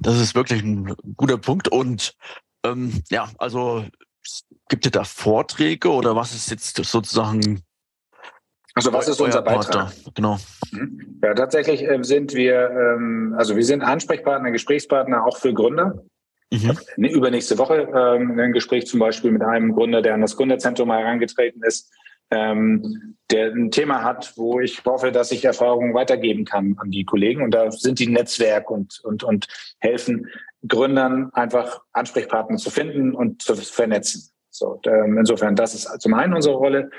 Das 0.00 0.20
ist 0.20 0.34
wirklich 0.34 0.62
ein 0.62 0.94
guter 1.16 1.38
Punkt. 1.38 1.68
Und 1.68 2.14
ähm, 2.64 3.02
ja, 3.10 3.28
also 3.38 3.84
Gibt 4.68 4.86
es 4.86 4.92
da 4.92 5.04
Vorträge 5.04 5.90
oder 5.90 6.16
was 6.16 6.34
ist 6.34 6.50
jetzt 6.50 6.76
sozusagen 6.76 7.62
also 8.74 8.92
was 8.92 9.06
ist 9.06 9.20
unser 9.20 9.42
Beitrag? 9.42 9.92
Genau. 10.14 10.38
Mhm. 10.72 11.20
Ja, 11.22 11.34
tatsächlich 11.34 11.82
ähm, 11.82 12.02
sind 12.02 12.34
wir, 12.34 12.70
ähm, 12.70 13.34
also 13.38 13.54
wir 13.54 13.64
sind 13.64 13.82
Ansprechpartner, 13.82 14.50
Gesprächspartner 14.50 15.24
auch 15.24 15.36
für 15.36 15.54
Gründer. 15.54 16.04
Mhm. 16.52 16.76
Ne, 16.96 17.12
übernächste 17.12 17.56
Woche 17.58 17.88
ähm, 17.94 18.38
ein 18.38 18.52
Gespräch 18.52 18.86
zum 18.86 18.98
Beispiel 18.98 19.30
mit 19.30 19.42
einem 19.42 19.72
Gründer, 19.72 20.02
der 20.02 20.14
an 20.14 20.20
das 20.20 20.36
Gründerzentrum 20.36 20.90
herangetreten 20.90 21.62
ist, 21.62 21.92
der 22.30 23.52
ein 23.52 23.70
Thema 23.70 24.02
hat, 24.02 24.32
wo 24.36 24.58
ich 24.58 24.84
hoffe, 24.84 25.12
dass 25.12 25.30
ich 25.30 25.44
Erfahrungen 25.44 25.94
weitergeben 25.94 26.44
kann 26.44 26.74
an 26.80 26.90
die 26.90 27.04
Kollegen. 27.04 27.42
Und 27.42 27.52
da 27.52 27.70
sind 27.70 28.00
die 28.00 28.08
Netzwerk 28.08 28.70
und, 28.70 28.98
und, 29.04 29.22
und 29.22 29.46
helfen 29.78 30.26
Gründern 30.66 31.30
einfach 31.32 31.80
Ansprechpartner 31.92 32.56
zu 32.56 32.70
finden 32.70 33.14
und 33.14 33.42
zu 33.42 33.54
vernetzen. 33.56 34.30
So, 34.50 34.80
ähm, 34.86 35.18
insofern, 35.18 35.56
das 35.56 35.74
ist 35.74 36.00
zum 36.00 36.14
einen 36.14 36.34
unsere 36.34 36.54
Rolle. 36.54 36.90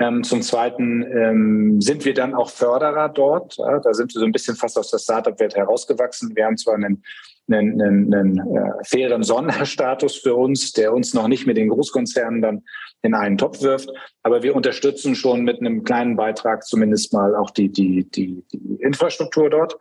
Ähm, 0.00 0.22
zum 0.22 0.42
Zweiten 0.42 1.02
ähm, 1.02 1.80
sind 1.80 2.04
wir 2.04 2.14
dann 2.14 2.34
auch 2.34 2.50
Förderer 2.50 3.08
dort. 3.08 3.58
Da 3.58 3.92
sind 3.94 4.14
wir 4.14 4.20
so 4.20 4.24
ein 4.24 4.32
bisschen 4.32 4.56
fast 4.56 4.78
aus 4.78 4.90
der 4.90 4.98
Startup-Welt 4.98 5.56
herausgewachsen. 5.56 6.36
Wir 6.36 6.44
haben 6.44 6.56
zwar 6.56 6.74
einen, 6.74 7.02
einen, 7.50 7.80
einen, 7.80 8.14
einen 8.14 8.38
äh, 8.38 8.84
fairen 8.84 9.22
Sonderstatus 9.22 10.16
für 10.16 10.34
uns, 10.34 10.72
der 10.72 10.92
uns 10.92 11.14
noch 11.14 11.28
nicht 11.28 11.46
mit 11.46 11.56
den 11.56 11.68
Großkonzernen 11.68 12.42
dann 12.42 12.62
in 13.02 13.14
einen 13.14 13.38
Topf 13.38 13.62
wirft. 13.62 13.90
Aber 14.22 14.42
wir 14.42 14.56
unterstützen 14.56 15.14
schon 15.14 15.42
mit 15.42 15.60
einem 15.60 15.84
kleinen 15.84 16.16
Beitrag 16.16 16.64
zumindest 16.64 17.12
mal 17.12 17.36
auch 17.36 17.50
die, 17.50 17.70
die, 17.70 18.08
die, 18.10 18.44
die 18.52 18.82
Infrastruktur 18.82 19.50
dort. 19.50 19.76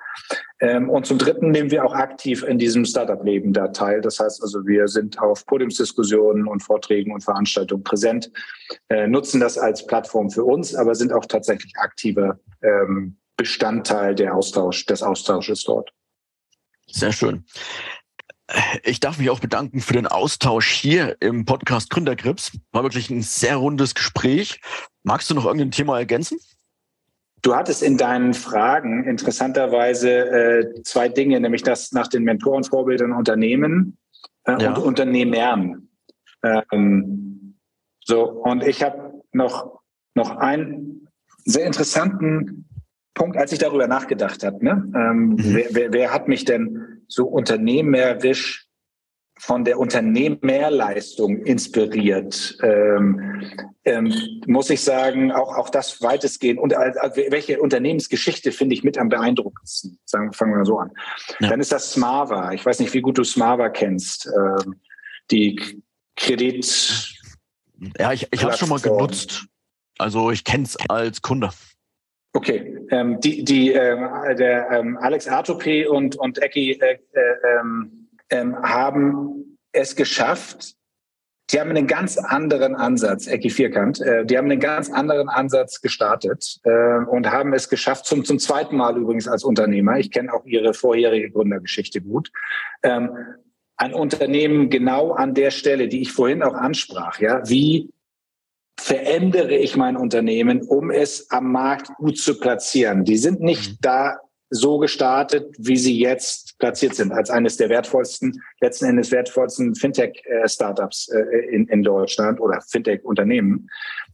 Ähm, 0.60 0.90
und 0.90 1.06
zum 1.06 1.18
Dritten 1.18 1.52
nehmen 1.52 1.72
wir 1.72 1.86
auch 1.86 1.94
aktiv 1.94 2.44
in 2.44 2.58
diesem 2.58 2.86
Startup-Leben 2.86 3.54
da 3.54 3.70
teil. 3.70 4.02
Das 4.02 4.20
heißt 4.20 4.42
also, 4.42 4.66
wir 4.66 4.88
sind 4.88 5.20
auf 5.20 5.46
Podiumsdiskussionen 5.46 6.48
und 6.48 6.62
Vorträgen 6.62 7.12
und 7.12 7.24
Veranstaltungen 7.24 7.84
präsent, 7.84 8.32
äh, 8.90 9.08
nutzen 9.08 9.40
das 9.40 9.58
als 9.58 9.86
Plattform 9.86 10.30
für 10.30 10.44
uns, 10.44 10.76
aber 10.76 10.96
sind 10.96 11.12
auch 11.12 11.26
tatsächlich 11.26 11.74
aktiver 11.78 12.40
ähm, 12.62 13.18
Bestandteil 13.36 14.16
der 14.16 14.36
Austausch, 14.36 14.86
des 14.86 15.04
Austausches 15.04 15.64
dort. 15.64 15.92
Sehr 16.90 17.12
schön. 17.12 17.46
Ich 18.84 19.02
darf 19.02 19.18
mich 19.18 19.30
auch 19.30 19.42
bedanken 19.42 19.82
für 19.82 19.94
den 19.94 20.08
Austausch 20.08 20.72
hier 20.72 21.18
im 21.20 21.44
Podcast 21.44 21.90
Gründergrips. 21.90 22.58
War 22.72 22.84
wirklich 22.84 23.10
ein 23.10 23.22
sehr 23.22 23.58
rundes 23.58 23.94
Gespräch. 23.94 24.62
Magst 25.04 25.30
du 25.30 25.36
noch 25.36 25.46
irgendein 25.46 25.72
Thema 25.72 25.98
ergänzen? 25.98 26.40
Du 27.42 27.56
hattest 27.56 27.84
in 27.84 27.98
deinen 27.98 28.34
Fragen 28.34 29.04
interessanterweise 29.04 30.10
äh, 30.10 30.84
zwei 30.84 31.10
Dinge, 31.10 31.40
nämlich 31.40 31.62
das 31.62 31.92
nach 31.92 32.08
den 32.08 32.24
Mentoren, 32.24 32.64
Vorbildern, 32.64 33.12
Unternehmen 33.12 33.98
äh, 34.46 34.62
ja. 34.62 34.74
und 34.74 34.84
Unternehmern. 34.84 35.90
Ähm, 36.44 37.58
so, 38.04 38.24
und 38.24 38.66
ich 38.66 38.82
habe 38.82 39.22
noch, 39.34 39.82
noch 40.16 40.38
einen 40.38 41.08
sehr 41.46 41.66
interessanten 41.66 42.66
Punkt, 43.18 43.36
als 43.36 43.52
ich 43.52 43.60
darüber 43.60 43.88
nachgedacht 43.88 44.44
habe. 44.44 44.64
Ne? 44.64 44.92
Ähm, 44.96 45.30
mhm. 45.30 45.38
wer, 45.40 45.66
wer, 45.72 45.94
wer 45.94 46.14
hat 46.14 46.28
mich 46.28 46.46
denn 46.46 47.02
so 47.08 47.26
unternehmerisch 47.26 48.68
von 49.40 49.64
der 49.64 49.80
Unternehmerleistung 49.80 51.38
inspiriert, 51.44 52.58
ähm, 52.64 53.44
ähm, 53.86 54.14
muss 54.48 54.70
ich 54.70 54.82
sagen, 54.82 55.32
auch, 55.32 55.56
auch 55.56 55.70
das 55.70 56.02
weitestgehend. 56.02 56.60
Und 56.60 56.76
also 56.76 57.22
welche 57.30 57.60
Unternehmensgeschichte 57.60 58.52
finde 58.52 58.76
ich 58.76 58.84
mit 58.84 58.98
am 58.98 59.10
beeindruckendsten? 59.10 60.00
Sagen, 60.06 60.34
fangen 60.34 60.58
wir 60.58 60.66
so 60.66 60.80
an. 60.80 60.92
Ja. 61.40 61.50
Dann 61.50 61.60
ist 61.60 61.72
das 61.72 61.92
Smava. 61.92 62.52
Ich 62.54 62.66
weiß 62.66 62.80
nicht, 62.80 62.94
wie 62.94 63.02
gut 63.02 63.18
du 63.18 63.24
Smava 63.24 63.70
kennst. 63.70 64.28
Ähm, 64.28 64.76
die 65.30 65.84
Kredit. 66.16 67.14
Ja, 68.00 68.12
ich, 68.14 68.28
ich 68.32 68.44
habe 68.44 68.58
schon 68.58 68.70
mal 68.70 68.80
genutzt. 68.80 69.46
Also 70.00 70.32
ich 70.32 70.44
kenne 70.44 70.64
es 70.64 70.78
als 70.90 71.22
Kunde. 71.22 71.50
Okay, 72.34 72.77
ähm, 72.92 73.20
die, 73.20 73.44
die, 73.44 73.74
äh, 73.74 74.36
der 74.36 74.72
ähm, 74.72 74.98
Alex 74.98 75.28
Artopé 75.28 75.88
und, 75.88 76.16
und 76.16 76.42
Ecki 76.42 76.72
äh, 76.72 76.94
äh, 76.94 77.20
ähm, 77.60 78.10
ähm, 78.30 78.58
haben 78.62 79.58
es 79.72 79.96
geschafft, 79.96 80.76
die 81.50 81.60
haben 81.62 81.70
einen 81.70 81.88
ganz 81.88 82.18
anderen 82.18 82.76
Ansatz, 82.76 83.28
Ecki 83.28 83.50
Vierkant, 83.50 84.02
äh, 84.02 84.26
die 84.26 84.38
haben 84.38 84.52
einen 84.52 84.60
ganz 84.60 84.92
anderen 84.92 85.30
Ansatz 85.30 85.82
gestartet 85.82 86.60
äh, 86.64 86.98
und 87.06 87.32
haben 87.32 87.54
es 87.54 87.70
geschafft, 87.70 88.06
zum, 88.06 88.26
zum 88.26 88.38
zweiten 88.40 88.76
Mal 88.76 88.98
übrigens 88.98 89.28
als 89.28 89.44
Unternehmer, 89.44 89.98
ich 89.98 90.12
kenne 90.12 90.34
auch 90.34 90.46
ihre 90.46 90.74
vorherige 90.74 91.32
Gründergeschichte 91.32 92.02
gut, 92.02 92.32
ähm, 92.84 93.12
ein 93.78 93.94
Unternehmen 93.94 94.70
genau 94.70 95.12
an 95.12 95.36
der 95.36 95.52
Stelle, 95.52 95.88
die 95.88 96.02
ich 96.02 96.12
vorhin 96.12 96.44
auch 96.44 96.56
ansprach, 96.56 97.20
ja, 97.20 97.48
wie 97.48 97.92
verändere 98.80 99.56
ich 99.56 99.76
mein 99.76 99.98
Unternehmen, 99.98 100.62
um 100.62 100.92
es 100.92 101.30
am 101.32 101.52
Markt 101.52 101.90
gut 101.98 102.18
zu 102.18 102.40
platzieren. 102.40 103.04
Die 103.04 103.18
sind 103.18 103.42
nicht 103.42 103.72
mhm. 103.72 103.78
da 103.82 104.18
so 104.50 104.78
gestartet, 104.78 105.54
wie 105.58 105.76
sie 105.76 106.00
jetzt 106.00 106.58
platziert 106.58 106.96
sind, 106.96 107.12
als 107.12 107.30
eines 107.30 107.58
der 107.58 107.70
wertvollsten, 107.70 108.42
letzten 108.62 108.86
Endes 108.86 109.12
wertvollsten 109.12 109.76
Fintech-Startups 109.76 111.10
äh, 111.10 111.54
in, 111.54 111.68
in 111.68 111.84
Deutschland 111.84 112.40
oder 112.40 112.62
Fintech-Unternehmen. 112.62 113.70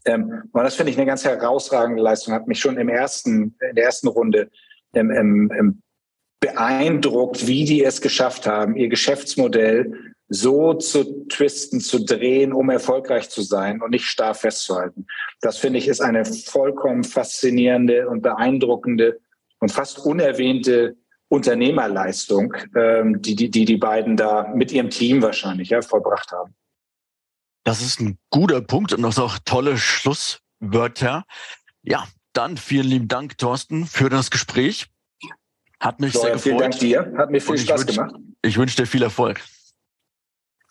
Ähm, 0.06 0.44
und 0.52 0.64
das 0.64 0.76
finde 0.76 0.91
ich 0.91 0.98
eine 0.98 1.06
ganz 1.06 1.23
herausragende 1.23 2.02
Leistung, 2.02 2.34
hat 2.34 2.48
mich 2.48 2.60
schon 2.60 2.77
im 2.77 2.90
ersten, 2.90 3.56
in 3.69 3.76
der 3.76 3.85
ersten 3.85 4.07
Runde 4.07 4.49
ähm, 4.95 5.52
ähm, 5.52 5.81
beeindruckt, 6.40 7.48
wie 7.48 7.64
die 7.64 7.84
es 7.84 8.02
geschafft 8.02 8.48
haben, 8.48 8.76
ihr 8.76 8.90
Geschäftsmodell 8.90 10.12
so 10.34 10.74
zu 10.74 11.28
twisten, 11.28 11.80
zu 11.80 12.04
drehen, 12.04 12.54
um 12.54 12.70
erfolgreich 12.72 13.30
zu 13.30 13.44
sein 13.44 13.82
und 13.82 13.92
nicht 13.92 14.06
starr 14.06 14.34
festzuhalten. 14.34 15.06
Das 15.42 15.60
finde 15.60 15.78
ich 15.78 15.88
ist 15.88 16.02
eine 16.02 16.26
vollkommen 16.26 17.04
faszinierende 17.04 18.10
und 18.10 18.24
beeindruckende 18.24 19.20
und 19.60 19.72
fast 19.72 20.00
unerwähnte 20.00 20.96
Unternehmerleistung, 21.28 22.56
ähm, 22.76 23.22
die, 23.22 23.36
die, 23.36 23.52
die 23.52 23.66
die 23.66 23.78
beiden 23.78 24.18
da 24.18 24.52
mit 24.56 24.72
ihrem 24.72 24.90
Team 24.90 25.22
wahrscheinlich 25.22 25.70
ja, 25.70 25.82
vollbracht 25.82 26.32
haben. 26.32 26.56
Das 27.64 27.82
ist 27.82 28.02
ein 28.02 28.18
guter 28.32 28.62
Punkt 28.62 28.92
und 28.94 29.04
das 29.04 29.20
auch 29.20 29.38
tolle 29.46 29.78
Schlusswörter. 29.78 31.26
Ja, 31.84 32.08
dann 32.34 32.58
vielen 32.58 32.88
lieben 32.88 33.08
Dank, 33.08 33.38
Thorsten, 33.38 33.86
für 33.86 34.10
das 34.10 34.32
Gespräch. 34.32 34.88
Hat 35.80 36.00
mich 36.00 36.14
so, 36.14 36.22
sehr 36.22 36.32
gefreut. 36.32 36.44
Vielen 36.44 36.58
Dank 36.58 36.80
dir. 36.80 37.14
Hat 37.18 37.30
mir 37.30 37.40
viel 37.40 37.58
Spaß 37.58 37.82
wünsch, 37.82 37.96
gemacht. 37.96 38.16
Ich 38.42 38.58
wünsche 38.58 38.78
dir 38.78 38.88
viel 38.88 39.04
Erfolg. 39.04 39.42